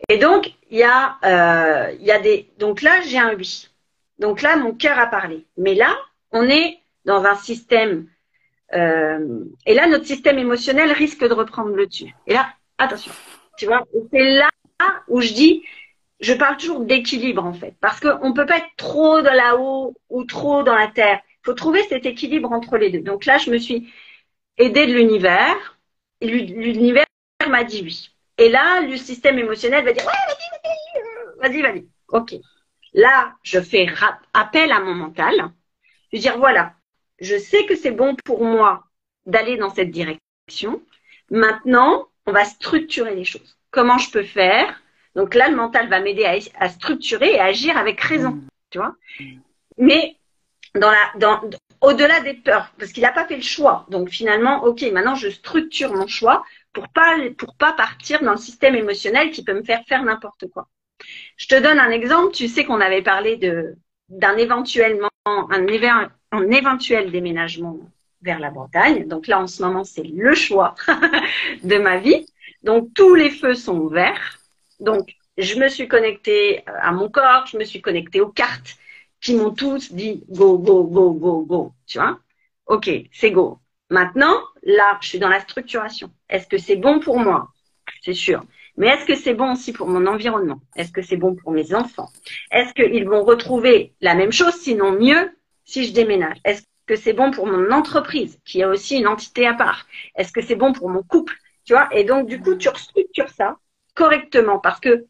Et 0.09 0.17
donc 0.17 0.51
il 0.69 0.77
y 0.77 0.83
a 0.83 1.17
euh, 1.25 1.95
il 1.99 2.21
des 2.21 2.51
donc 2.57 2.81
là 2.81 3.01
j'ai 3.01 3.17
un 3.17 3.35
oui. 3.35 3.69
Donc 4.19 4.41
là 4.41 4.55
mon 4.55 4.73
cœur 4.73 4.99
a 4.99 5.07
parlé. 5.07 5.45
Mais 5.57 5.75
là 5.75 5.95
on 6.31 6.47
est 6.49 6.79
dans 7.05 7.23
un 7.25 7.35
système 7.35 8.07
euh, 8.73 9.43
et 9.65 9.73
là 9.73 9.87
notre 9.87 10.05
système 10.05 10.39
émotionnel 10.39 10.91
risque 10.91 11.27
de 11.27 11.33
reprendre 11.33 11.75
le 11.75 11.87
dessus. 11.87 12.13
Et 12.27 12.33
là 12.33 12.53
attention. 12.77 13.11
Tu 13.57 13.65
vois, 13.65 13.83
c'est 14.11 14.23
là 14.23 14.49
où 15.07 15.21
je 15.21 15.33
dis 15.33 15.63
je 16.21 16.33
parle 16.33 16.57
toujours 16.57 16.81
d'équilibre 16.81 17.43
en 17.43 17.53
fait, 17.53 17.75
parce 17.81 17.99
qu'on 17.99 18.29
ne 18.29 18.33
peut 18.33 18.45
pas 18.45 18.57
être 18.57 18.69
trop 18.77 19.21
dans 19.21 19.33
là-haut 19.33 19.95
ou 20.09 20.23
trop 20.23 20.63
dans 20.63 20.75
la 20.75 20.87
terre 20.87 21.19
faut 21.43 21.53
trouver 21.53 21.83
cet 21.83 22.05
équilibre 22.05 22.51
entre 22.51 22.77
les 22.77 22.89
deux. 22.89 23.01
Donc 23.01 23.25
là, 23.25 23.37
je 23.37 23.49
me 23.49 23.57
suis 23.57 23.91
aidée 24.57 24.87
de 24.87 24.93
l'univers. 24.93 25.77
Et 26.21 26.27
l'univers 26.27 27.05
m'a 27.49 27.63
dit 27.63 27.81
oui. 27.83 28.11
Et 28.37 28.49
là, 28.49 28.81
le 28.81 28.97
système 28.97 29.39
émotionnel 29.39 29.83
va 29.83 29.93
dire 29.93 30.05
ouais, 30.05 30.11
vas-y, 31.39 31.61
vas-y, 31.61 31.61
vas-y. 31.61 31.87
Ok. 32.09 32.35
Là, 32.93 33.35
je 33.43 33.59
fais 33.59 33.87
appel 34.33 34.71
à 34.71 34.79
mon 34.79 34.93
mental. 34.93 35.51
Je 36.11 36.17
vais 36.17 36.21
dire 36.21 36.37
voilà, 36.37 36.73
je 37.19 37.37
sais 37.37 37.65
que 37.65 37.75
c'est 37.75 37.91
bon 37.91 38.15
pour 38.25 38.43
moi 38.43 38.83
d'aller 39.25 39.57
dans 39.57 39.69
cette 39.69 39.91
direction. 39.91 40.81
Maintenant, 41.29 42.07
on 42.25 42.31
va 42.31 42.45
structurer 42.45 43.15
les 43.15 43.23
choses. 43.23 43.57
Comment 43.71 43.97
je 43.97 44.11
peux 44.11 44.23
faire? 44.23 44.81
Donc 45.15 45.35
là, 45.35 45.49
le 45.49 45.55
mental 45.55 45.89
va 45.89 45.99
m'aider 45.99 46.25
à, 46.25 46.37
à, 46.59 46.69
structurer 46.69 47.33
et 47.33 47.39
à 47.39 47.45
agir 47.45 47.77
avec 47.77 47.99
raison, 48.01 48.41
tu 48.69 48.77
vois? 48.77 48.95
Mais 49.77 50.17
dans 50.75 50.91
la, 50.91 51.11
dans, 51.17 51.41
au-delà 51.81 52.21
des 52.21 52.33
peurs, 52.33 52.71
parce 52.77 52.91
qu'il 52.91 53.03
n'a 53.03 53.11
pas 53.11 53.25
fait 53.25 53.35
le 53.35 53.41
choix. 53.41 53.85
Donc 53.89 54.09
finalement, 54.09 54.63
ok, 54.63 54.81
maintenant 54.93 55.15
je 55.15 55.29
structure 55.29 55.93
mon 55.93 56.07
choix 56.07 56.43
pour 56.73 56.87
pas 56.89 57.17
pour 57.37 57.55
pas 57.55 57.73
partir 57.73 58.21
dans 58.23 58.31
le 58.31 58.37
système 58.37 58.75
émotionnel 58.75 59.31
qui 59.31 59.43
peut 59.43 59.53
me 59.53 59.63
faire 59.63 59.83
faire 59.87 60.03
n'importe 60.03 60.45
quoi. 60.53 60.67
Je 61.37 61.47
te 61.47 61.55
donne 61.55 61.79
un 61.79 61.89
exemple. 61.89 62.33
Tu 62.33 62.47
sais 62.47 62.65
qu'on 62.65 62.81
avait 62.81 63.01
parlé 63.01 63.37
de 63.37 63.75
d'un 64.09 64.37
éventuellement 64.37 65.09
un, 65.25 65.65
un 66.31 66.51
éventuel 66.51 67.11
déménagement 67.11 67.79
vers 68.21 68.39
la 68.39 68.51
Bretagne. 68.51 69.07
Donc 69.07 69.27
là, 69.27 69.39
en 69.39 69.47
ce 69.47 69.63
moment, 69.63 69.83
c'est 69.83 70.03
le 70.03 70.35
choix 70.35 70.75
de 71.63 71.77
ma 71.77 71.97
vie. 71.97 72.25
Donc 72.63 72.93
tous 72.93 73.15
les 73.15 73.31
feux 73.31 73.55
sont 73.55 73.87
verts. 73.87 74.39
Donc 74.79 75.15
je 75.37 75.55
me 75.55 75.67
suis 75.69 75.87
connectée 75.87 76.63
à 76.67 76.91
mon 76.91 77.09
corps, 77.09 77.47
je 77.47 77.57
me 77.57 77.63
suis 77.63 77.81
connectée 77.81 78.21
aux 78.21 78.29
cartes, 78.29 78.75
qui 79.21 79.35
m'ont 79.35 79.51
tous 79.51 79.93
dit 79.93 80.23
go, 80.29 80.57
go, 80.57 80.83
go, 80.83 81.13
go, 81.13 81.41
go. 81.41 81.73
Tu 81.85 81.99
vois? 81.99 82.19
Ok, 82.65 82.89
c'est 83.11 83.31
go. 83.31 83.59
Maintenant, 83.89 84.35
là, 84.63 84.97
je 85.01 85.09
suis 85.09 85.19
dans 85.19 85.29
la 85.29 85.39
structuration. 85.39 86.11
Est-ce 86.29 86.47
que 86.47 86.57
c'est 86.57 86.77
bon 86.77 86.99
pour 86.99 87.19
moi? 87.19 87.49
C'est 88.01 88.13
sûr. 88.13 88.43
Mais 88.77 88.87
est-ce 88.87 89.05
que 89.05 89.15
c'est 89.15 89.33
bon 89.33 89.51
aussi 89.51 89.73
pour 89.73 89.87
mon 89.87 90.07
environnement? 90.07 90.61
Est-ce 90.75 90.91
que 90.91 91.01
c'est 91.01 91.17
bon 91.17 91.35
pour 91.35 91.51
mes 91.51 91.73
enfants? 91.73 92.09
Est-ce 92.51 92.73
qu'ils 92.73 93.07
vont 93.07 93.23
retrouver 93.23 93.93
la 94.01 94.15
même 94.15 94.31
chose, 94.31 94.55
sinon 94.55 94.93
mieux, 94.93 95.29
si 95.65 95.85
je 95.85 95.93
déménage? 95.93 96.37
Est-ce 96.45 96.63
que 96.85 96.95
c'est 96.95 97.13
bon 97.13 97.31
pour 97.31 97.47
mon 97.47 97.71
entreprise, 97.71 98.39
qui 98.45 98.63
a 98.63 98.69
aussi 98.69 98.97
une 98.97 99.07
entité 99.07 99.45
à 99.45 99.53
part? 99.53 99.85
Est-ce 100.15 100.31
que 100.31 100.41
c'est 100.41 100.55
bon 100.55 100.73
pour 100.73 100.89
mon 100.89 101.03
couple? 101.03 101.35
Tu 101.65 101.73
vois? 101.73 101.89
Et 101.93 102.05
donc, 102.05 102.27
du 102.27 102.39
coup, 102.39 102.55
tu 102.55 102.69
restructures 102.69 103.29
ça 103.29 103.57
correctement 103.93 104.57
parce 104.59 104.79
que 104.79 105.05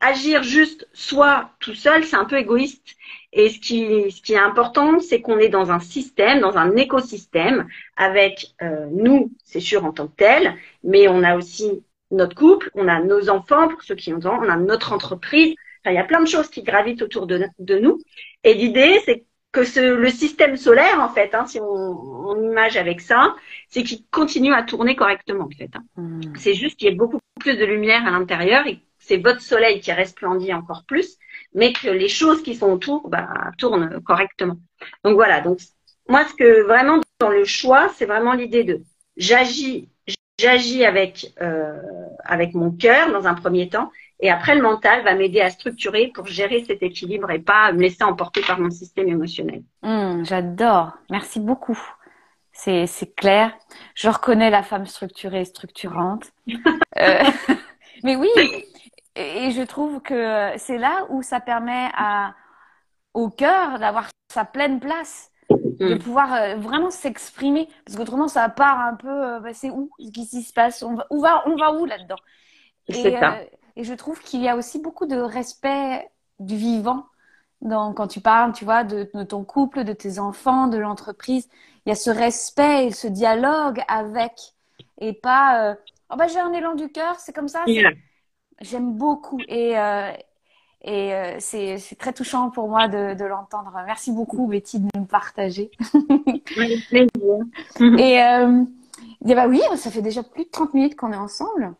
agir 0.00 0.42
juste 0.42 0.88
soi 0.92 1.50
tout 1.60 1.74
seul, 1.74 2.04
c'est 2.04 2.16
un 2.16 2.24
peu 2.24 2.36
égoïste. 2.36 2.96
Et 3.32 3.50
ce 3.50 3.58
qui, 3.58 4.10
ce 4.10 4.22
qui 4.22 4.32
est 4.32 4.38
important, 4.38 5.00
c'est 5.00 5.20
qu'on 5.20 5.38
est 5.38 5.50
dans 5.50 5.70
un 5.70 5.80
système, 5.80 6.40
dans 6.40 6.56
un 6.56 6.76
écosystème, 6.76 7.68
avec 7.96 8.54
euh, 8.62 8.86
nous, 8.90 9.32
c'est 9.44 9.60
sûr 9.60 9.84
en 9.84 9.92
tant 9.92 10.06
que 10.06 10.16
tel, 10.16 10.54
mais 10.82 11.08
on 11.08 11.22
a 11.22 11.36
aussi 11.36 11.84
notre 12.10 12.34
couple, 12.34 12.70
on 12.74 12.88
a 12.88 13.00
nos 13.00 13.28
enfants, 13.28 13.68
pour 13.68 13.82
ceux 13.82 13.94
qui 13.94 14.14
ont 14.14 14.20
on 14.24 14.48
a 14.48 14.56
notre 14.56 14.92
entreprise. 14.92 15.54
Enfin, 15.84 15.92
il 15.92 15.96
y 15.96 15.98
a 15.98 16.04
plein 16.04 16.22
de 16.22 16.28
choses 16.28 16.48
qui 16.48 16.62
gravitent 16.62 17.02
autour 17.02 17.26
de, 17.26 17.46
de 17.58 17.78
nous. 17.78 17.98
Et 18.44 18.54
l'idée, 18.54 18.98
c'est 19.04 19.24
que 19.52 19.64
ce, 19.64 19.80
le 19.80 20.08
système 20.08 20.56
solaire, 20.56 21.00
en 21.00 21.10
fait, 21.10 21.34
hein, 21.34 21.46
si 21.46 21.60
on, 21.60 21.64
on, 21.64 22.42
image 22.50 22.76
avec 22.76 23.00
ça, 23.00 23.34
c'est 23.68 23.82
qu'il 23.82 24.04
continue 24.10 24.54
à 24.54 24.62
tourner 24.62 24.96
correctement, 24.96 25.44
en 25.44 25.50
fait. 25.50 25.70
Hein. 25.74 25.84
Hmm. 25.96 26.20
C'est 26.36 26.54
juste 26.54 26.78
qu'il 26.78 26.88
y 26.88 26.92
ait 26.92 26.94
beaucoup 26.94 27.18
plus 27.40 27.56
de 27.56 27.64
lumière 27.64 28.06
à 28.06 28.10
l'intérieur 28.10 28.66
et 28.66 28.80
c'est 29.08 29.16
votre 29.16 29.40
soleil 29.40 29.80
qui 29.80 29.90
resplendit 29.90 30.52
encore 30.52 30.84
plus, 30.86 31.16
mais 31.54 31.72
que 31.72 31.88
les 31.88 32.08
choses 32.08 32.42
qui 32.42 32.54
sont 32.54 32.70
autour 32.70 33.08
bah, 33.08 33.28
tournent 33.56 34.00
correctement. 34.02 34.56
Donc 35.02 35.14
voilà, 35.14 35.40
donc 35.40 35.58
moi 36.08 36.24
ce 36.26 36.34
que 36.34 36.62
vraiment 36.62 37.00
dans 37.18 37.30
le 37.30 37.44
choix, 37.44 37.88
c'est 37.96 38.04
vraiment 38.04 38.34
l'idée 38.34 38.64
de 38.64 38.82
j'agis 39.16 39.88
j'agis 40.38 40.84
avec 40.84 41.32
euh, 41.40 41.80
avec 42.24 42.54
mon 42.54 42.70
cœur 42.70 43.10
dans 43.10 43.26
un 43.26 43.34
premier 43.34 43.68
temps 43.70 43.90
et 44.20 44.30
après 44.30 44.54
le 44.54 44.62
mental 44.62 45.02
va 45.04 45.14
m'aider 45.14 45.40
à 45.40 45.50
structurer 45.50 46.12
pour 46.14 46.26
gérer 46.26 46.64
cet 46.64 46.82
équilibre 46.82 47.30
et 47.30 47.38
pas 47.38 47.72
me 47.72 47.80
laisser 47.80 48.04
emporter 48.04 48.42
par 48.42 48.60
mon 48.60 48.70
système 48.70 49.08
émotionnel. 49.08 49.62
Mmh, 49.82 50.24
j'adore, 50.24 50.92
merci 51.10 51.40
beaucoup. 51.40 51.78
C'est 52.52 53.14
clair. 53.14 53.52
Je 53.94 54.08
reconnais 54.08 54.50
la 54.50 54.64
femme 54.64 54.84
structurée 54.86 55.42
et 55.42 55.44
structurante. 55.44 56.32
euh, 56.98 57.24
mais 58.02 58.16
oui, 58.16 58.28
et 59.18 59.50
je 59.50 59.62
trouve 59.62 60.00
que 60.00 60.52
c'est 60.58 60.78
là 60.78 61.06
où 61.10 61.22
ça 61.22 61.40
permet 61.40 61.90
à, 61.94 62.34
au 63.14 63.30
cœur 63.30 63.78
d'avoir 63.80 64.08
sa 64.32 64.44
pleine 64.44 64.78
place, 64.78 65.32
de 65.50 65.94
mm. 65.94 65.98
pouvoir 65.98 66.34
euh, 66.34 66.54
vraiment 66.56 66.90
s'exprimer. 66.90 67.68
Parce 67.84 67.96
qu'autrement, 67.96 68.28
ça 68.28 68.48
part 68.48 68.80
un 68.80 68.94
peu, 68.94 69.08
euh, 69.08 69.40
bah, 69.40 69.52
c'est 69.52 69.70
où 69.70 69.90
ce 69.98 70.10
qui 70.10 70.24
se 70.24 70.52
passe? 70.52 70.82
On 70.82 70.94
va, 70.94 71.06
où, 71.10 71.20
va, 71.20 71.42
on 71.48 71.56
va 71.56 71.72
où 71.72 71.84
là-dedans? 71.84 72.18
Et, 72.86 73.16
euh, 73.16 73.44
et 73.76 73.84
je 73.84 73.94
trouve 73.94 74.20
qu'il 74.20 74.40
y 74.40 74.48
a 74.48 74.56
aussi 74.56 74.80
beaucoup 74.80 75.06
de 75.06 75.16
respect 75.16 76.08
du 76.38 76.56
vivant 76.56 77.06
dans, 77.60 77.92
quand 77.92 78.06
tu 78.06 78.20
parles, 78.20 78.52
tu 78.52 78.64
vois, 78.64 78.84
de, 78.84 79.10
de 79.12 79.24
ton 79.24 79.42
couple, 79.44 79.82
de 79.82 79.92
tes 79.92 80.20
enfants, 80.20 80.68
de 80.68 80.78
l'entreprise. 80.78 81.48
Il 81.84 81.88
y 81.88 81.92
a 81.92 81.96
ce 81.96 82.10
respect 82.10 82.86
et 82.86 82.90
ce 82.92 83.08
dialogue 83.08 83.82
avec 83.88 84.54
et 85.00 85.12
pas 85.12 85.76
oh 86.10 86.16
bah 86.16 86.26
j'ai 86.26 86.40
un 86.40 86.52
élan 86.52 86.74
du 86.74 86.90
cœur, 86.90 87.16
c'est 87.18 87.32
comme 87.32 87.48
ça. 87.48 87.64
J'aime 88.60 88.94
beaucoup 88.94 89.40
et 89.48 89.74
et 90.82 91.36
c'est 91.40 91.78
très 91.98 92.12
touchant 92.12 92.50
pour 92.50 92.68
moi 92.68 92.88
de, 92.88 93.14
de 93.14 93.24
l'entendre. 93.24 93.72
Merci 93.84 94.12
beaucoup 94.12 94.46
Betty 94.46 94.80
de 94.80 94.88
nous 94.94 95.04
partager. 95.04 95.70
et 97.80 99.34
bah 99.34 99.48
oui, 99.48 99.60
ça 99.76 99.90
fait 99.90 100.02
déjà 100.02 100.22
plus 100.22 100.44
de 100.44 100.50
30 100.50 100.74
minutes 100.74 100.96
qu'on 100.96 101.12
est 101.12 101.16
ensemble. 101.16 101.74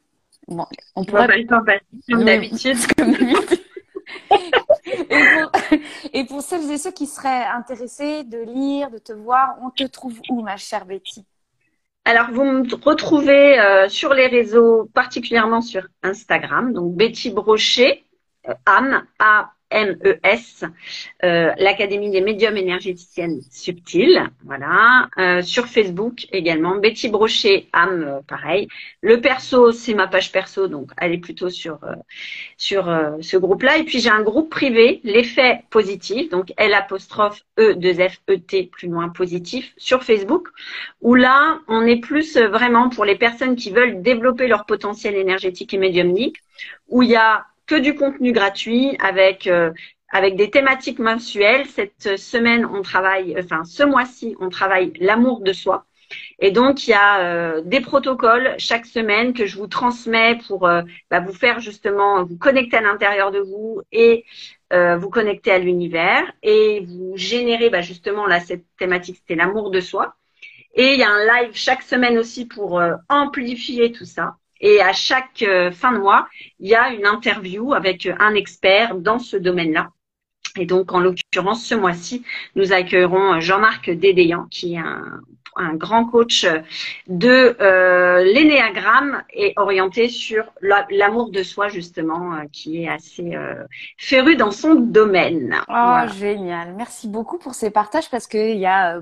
Bon, 0.49 0.66
on 0.97 1.05
pourrait 1.05 1.26
pas 1.26 1.37
le 1.37 1.47
temps 1.47 1.62
comme 2.11 2.24
d'habitude. 2.24 2.79
et, 6.12 6.24
pour... 6.24 6.43
celles 6.43 6.70
et 6.70 6.79
ceux 6.79 6.91
qui 6.91 7.07
seraient 7.07 7.45
intéressés 7.45 8.24
de 8.24 8.39
lire, 8.39 8.91
de 8.91 8.99
te 8.99 9.12
voir, 9.12 9.57
on 9.62 9.70
te 9.70 9.85
trouve 9.85 10.18
où, 10.31 10.43
ma 10.43 10.57
chère 10.57 10.87
Betty? 10.87 11.26
Alors, 12.09 12.30
vous 12.32 12.42
me 12.42 12.74
retrouvez 12.82 13.61
euh, 13.61 13.90
sur 13.90 14.14
les 14.14 14.28
réseaux, 14.28 14.90
particulièrement 14.94 15.61
sur 15.61 15.86
Instagram, 16.02 16.72
donc 16.72 16.96
Betty 16.96 17.28
Brochet, 17.28 18.06
euh, 18.48 18.54
A 19.18 19.52
MES, 19.70 20.64
euh, 21.24 21.52
l'Académie 21.58 22.10
des 22.10 22.20
médiums 22.20 22.56
énergéticiennes 22.56 23.40
subtiles, 23.50 24.22
voilà. 24.44 25.08
Euh, 25.18 25.42
sur 25.42 25.66
Facebook 25.66 26.26
également, 26.32 26.76
Betty 26.76 27.08
Brochet, 27.08 27.68
âme, 27.72 28.02
euh, 28.02 28.20
pareil. 28.26 28.68
Le 29.02 29.20
perso, 29.20 29.72
c'est 29.72 29.94
ma 29.94 30.06
page 30.06 30.32
perso, 30.32 30.68
donc 30.68 30.90
allez 30.96 31.18
plutôt 31.18 31.50
sur 31.50 31.78
sur 32.56 32.84
ce 33.20 33.36
groupe-là. 33.36 33.78
Et 33.78 33.84
puis 33.84 34.00
j'ai 34.00 34.10
un 34.10 34.22
groupe 34.22 34.50
privé, 34.50 35.00
l'effet 35.04 35.62
positif, 35.70 36.30
donc 36.30 36.52
L 36.56 36.72
apostrophe 36.74 37.42
E 37.58 37.74
2 37.74 37.94
F 38.08 38.20
E 38.30 38.66
plus 38.70 38.88
loin 38.88 39.08
positif 39.08 39.74
sur 39.76 40.02
Facebook, 40.02 40.48
où 41.00 41.14
là 41.14 41.60
on 41.68 41.82
est 41.86 42.00
plus 42.00 42.36
vraiment 42.36 42.88
pour 42.88 43.04
les 43.04 43.16
personnes 43.16 43.56
qui 43.56 43.70
veulent 43.70 44.02
développer 44.02 44.48
leur 44.48 44.64
potentiel 44.66 45.14
énergétique 45.14 45.74
et 45.74 45.78
médiumnique, 45.78 46.36
où 46.88 47.02
il 47.02 47.10
y 47.10 47.16
a 47.16 47.46
que 47.68 47.76
du 47.76 47.94
contenu 47.94 48.32
gratuit 48.32 48.96
avec 48.98 49.46
euh, 49.46 49.70
avec 50.10 50.36
des 50.36 50.50
thématiques 50.50 50.98
mensuelles. 50.98 51.66
Cette 51.66 52.16
semaine, 52.16 52.64
on 52.66 52.82
travaille, 52.82 53.36
enfin 53.38 53.62
ce 53.64 53.84
mois-ci, 53.84 54.34
on 54.40 54.48
travaille 54.48 54.92
l'amour 54.98 55.42
de 55.42 55.52
soi. 55.52 55.84
Et 56.38 56.50
donc, 56.50 56.86
il 56.88 56.92
y 56.92 56.94
a 56.94 57.20
euh, 57.20 57.60
des 57.62 57.82
protocoles 57.82 58.54
chaque 58.56 58.86
semaine 58.86 59.34
que 59.34 59.44
je 59.44 59.58
vous 59.58 59.66
transmets 59.66 60.38
pour 60.48 60.66
euh, 60.66 60.80
bah, 61.10 61.20
vous 61.20 61.34
faire 61.34 61.60
justement 61.60 62.24
vous 62.24 62.38
connecter 62.38 62.78
à 62.78 62.80
l'intérieur 62.80 63.30
de 63.30 63.40
vous 63.40 63.82
et 63.92 64.24
vous 64.70 65.08
connecter 65.08 65.50
à 65.50 65.58
l'univers 65.58 66.30
et 66.42 66.84
vous 66.86 67.16
générer 67.16 67.70
bah, 67.70 67.80
justement 67.80 68.26
là 68.26 68.38
cette 68.38 68.64
thématique, 68.78 69.16
c'était 69.16 69.34
l'amour 69.34 69.70
de 69.70 69.80
soi. 69.80 70.14
Et 70.74 70.92
il 70.92 71.00
y 71.00 71.02
a 71.02 71.10
un 71.10 71.24
live 71.24 71.52
chaque 71.54 71.82
semaine 71.82 72.18
aussi 72.18 72.44
pour 72.46 72.80
amplifier 73.08 73.92
tout 73.92 74.04
ça. 74.04 74.36
Et 74.61 74.80
à 74.80 74.92
chaque 74.92 75.42
euh, 75.42 75.70
fin 75.70 75.92
de 75.92 75.98
mois, 75.98 76.28
il 76.59 76.68
y 76.68 76.74
a 76.74 76.90
une 76.92 77.06
interview 77.06 77.74
avec 77.74 78.06
euh, 78.06 78.14
un 78.18 78.34
expert 78.34 78.96
dans 78.96 79.18
ce 79.18 79.36
domaine-là. 79.36 79.90
Et 80.56 80.66
donc, 80.66 80.92
en 80.92 81.00
l'occurrence, 81.00 81.64
ce 81.64 81.74
mois-ci, 81.74 82.24
nous 82.56 82.72
accueillerons 82.72 83.34
euh, 83.34 83.40
Jean-Marc 83.40 83.90
Dédéan, 83.90 84.46
qui 84.50 84.74
est 84.74 84.78
un, 84.78 85.20
grand 85.72 86.04
coach 86.04 86.46
de 87.09 87.56
euh, 87.61 88.22
l'énéagramme 88.22 89.24
et 89.32 89.54
orienté 89.56 90.09
sur 90.09 90.44
l'amour 90.61 91.32
de 91.32 91.42
soi, 91.42 91.66
justement, 91.66 92.46
qui 92.52 92.84
est 92.84 92.88
assez 92.88 93.36
féru 93.96 94.36
dans 94.36 94.52
son 94.52 94.76
domaine. 94.76 95.61
Oh, 95.68 95.98
génial. 96.16 96.74
Merci 96.76 97.09
beaucoup 97.09 97.38
pour 97.38 97.54
ces 97.54 97.70
partages 97.70 98.09
parce 98.09 98.28
qu'il 98.28 98.56
y 98.56 98.66
a 98.66 99.00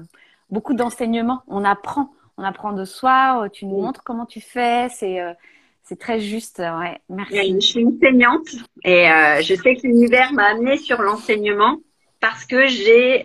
beaucoup 0.49 0.73
d'enseignements. 0.73 1.43
On 1.47 1.63
apprend 1.63 2.11
on 2.39 2.45
apprend 2.45 2.73
de 2.73 2.85
soi, 2.85 3.43
euh, 3.45 3.49
tu 3.49 3.67
nous 3.67 3.81
montres 3.81 4.03
comment 4.05 4.27
tu 4.27 4.41
fais, 4.41 4.89
c'est 4.91 5.21
euh, 5.21 5.33
c'est 5.83 5.99
très 5.99 6.21
juste, 6.21 6.59
ouais. 6.59 6.99
Merci. 7.09 7.55
Je 7.55 7.61
suis 7.61 7.87
enseignante 7.87 8.49
et 8.85 9.09
euh, 9.09 9.41
je 9.41 9.55
sais 9.55 9.77
que 9.77 9.87
l'univers 9.87 10.33
m'a 10.33 10.47
amené 10.47 10.79
sur 10.79 11.01
l'enseignement 11.01 11.79
parce 12.19 12.45
que 12.45 12.67
j'ai 12.67 13.25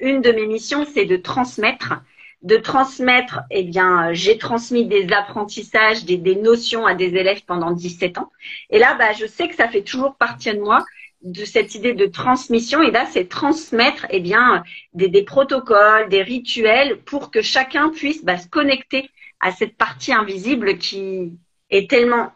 une 0.00 0.22
de 0.22 0.32
mes 0.32 0.46
missions, 0.46 0.84
c'est 0.84 1.04
de 1.04 1.16
transmettre. 1.16 2.02
De 2.42 2.56
transmettre, 2.56 3.42
eh 3.52 3.62
bien, 3.62 4.12
j'ai 4.12 4.36
transmis 4.36 4.84
des 4.86 5.12
apprentissages, 5.12 6.04
des, 6.04 6.16
des, 6.16 6.34
notions 6.34 6.84
à 6.84 6.96
des 6.96 7.14
élèves 7.14 7.44
pendant 7.44 7.70
17 7.70 8.18
ans. 8.18 8.32
Et 8.70 8.80
là, 8.80 8.96
bah, 8.98 9.12
je 9.12 9.26
sais 9.26 9.46
que 9.46 9.54
ça 9.54 9.68
fait 9.68 9.82
toujours 9.82 10.16
partie 10.16 10.52
de 10.52 10.58
moi 10.58 10.84
de 11.22 11.44
cette 11.44 11.74
idée 11.74 11.94
de 11.94 12.06
transmission. 12.06 12.82
Et 12.82 12.90
là, 12.90 13.06
c'est 13.10 13.28
transmettre 13.28 14.06
eh 14.10 14.20
bien, 14.20 14.62
des, 14.94 15.08
des, 15.08 15.22
protocoles, 15.22 16.08
des 16.08 16.22
rituels 16.22 16.98
pour 16.98 17.30
que 17.30 17.42
chacun 17.42 17.90
puisse 17.90 18.24
bah, 18.24 18.38
se 18.38 18.48
connecter 18.48 19.10
à 19.40 19.52
cette 19.52 19.76
partie 19.76 20.12
invisible 20.12 20.78
qui 20.78 21.32
est 21.70 21.90
tellement 21.90 22.32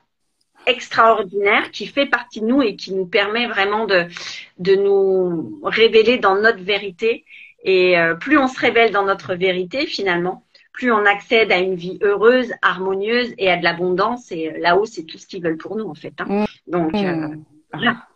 extraordinaire, 0.67 1.71
qui 1.71 1.87
fait 1.87 2.07
partie 2.07 2.41
de 2.41 2.47
nous 2.47 2.63
et 2.63 2.77
qui 2.77 2.93
nous 2.93 3.07
permet 3.07 3.47
vraiment 3.47 3.87
de, 3.87 4.07
de 4.59 4.75
nous 4.75 5.61
révéler 5.63 6.19
dans 6.19 6.35
notre 6.35 6.63
vérité. 6.63 7.25
Et 7.63 7.99
euh, 7.99 8.15
plus 8.15 8.39
on 8.39 8.49
se 8.49 8.59
révèle 8.59 8.93
dans 8.93 9.05
notre 9.05 9.35
vérité, 9.35 9.87
finalement, 9.87 10.45
plus 10.73 10.93
on 10.93 11.05
accède 11.07 11.51
à 11.53 11.59
une 11.59 11.75
vie 11.75 11.99
heureuse, 12.03 12.53
harmonieuse 12.63 13.33
et 13.39 13.51
à 13.51 13.57
de 13.57 13.65
l'abondance. 13.65 14.31
Et 14.31 14.51
euh, 14.51 14.59
là-haut, 14.59 14.85
c'est 14.85 15.05
tout 15.05 15.19
ce 15.19 15.27
qu'ils 15.27 15.43
veulent 15.43 15.57
pour 15.57 15.77
nous, 15.77 15.89
en 15.89 15.95
fait. 15.95 16.15
Hein. 16.21 16.45
Donc, 16.67 16.95
euh, 16.95 17.29
voilà. 17.73 18.07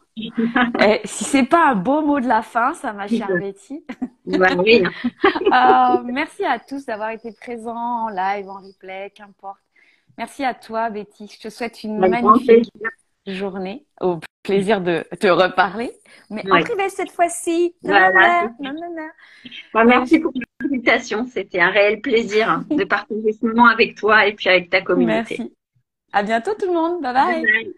Eh, 0.81 1.01
si 1.05 1.25
c'est 1.25 1.45
pas 1.45 1.71
un 1.71 1.75
beau 1.75 2.03
mot 2.03 2.21
de 2.21 2.27
la 2.27 2.43
fin, 2.43 2.75
ça 2.75 2.93
ma 2.93 3.07
chère 3.07 3.29
Betty. 3.41 3.85
Bah 4.27 4.49
oui. 4.59 4.83
euh, 5.25 6.03
merci 6.05 6.45
à 6.45 6.59
tous 6.59 6.87
d'avoir 6.87 7.11
été 7.11 7.33
présents 7.33 8.07
en 8.07 8.09
live, 8.09 8.49
en 8.49 8.61
replay, 8.61 9.13
qu'importe. 9.15 9.59
Merci 10.19 10.45
à 10.45 10.55
toi, 10.55 10.91
Betty. 10.91 11.31
Je 11.33 11.41
te 11.41 11.49
souhaite 11.49 11.83
une 11.83 11.99
magnifique 11.99 12.71
journée. 13.27 13.85
Au 14.01 14.19
plaisir 14.43 14.81
de 14.81 15.05
te 15.19 15.27
reparler. 15.27 15.93
Mais 16.31 16.43
en 16.51 16.61
privé 16.61 16.89
cette 16.89 17.11
fois-ci. 17.11 17.75
Voilà. 17.83 18.51
Bah, 19.73 19.85
merci 19.85 20.19
pour 20.19 20.33
l'invitation. 20.61 21.27
C'était 21.27 21.61
un 21.61 21.71
réel 21.71 22.01
plaisir 22.01 22.63
de 22.71 22.85
partager 22.85 23.33
ce 23.33 23.47
moment 23.47 23.67
avec 23.67 23.97
toi 23.97 24.27
et 24.27 24.35
puis 24.35 24.49
avec 24.49 24.71
ta 24.71 24.81
communauté. 24.83 25.37
Merci. 25.39 25.55
À 26.13 26.23
bientôt 26.23 26.53
tout 26.59 26.67
le 26.67 26.73
monde. 26.73 27.03
bye. 27.03 27.13
bye. 27.13 27.75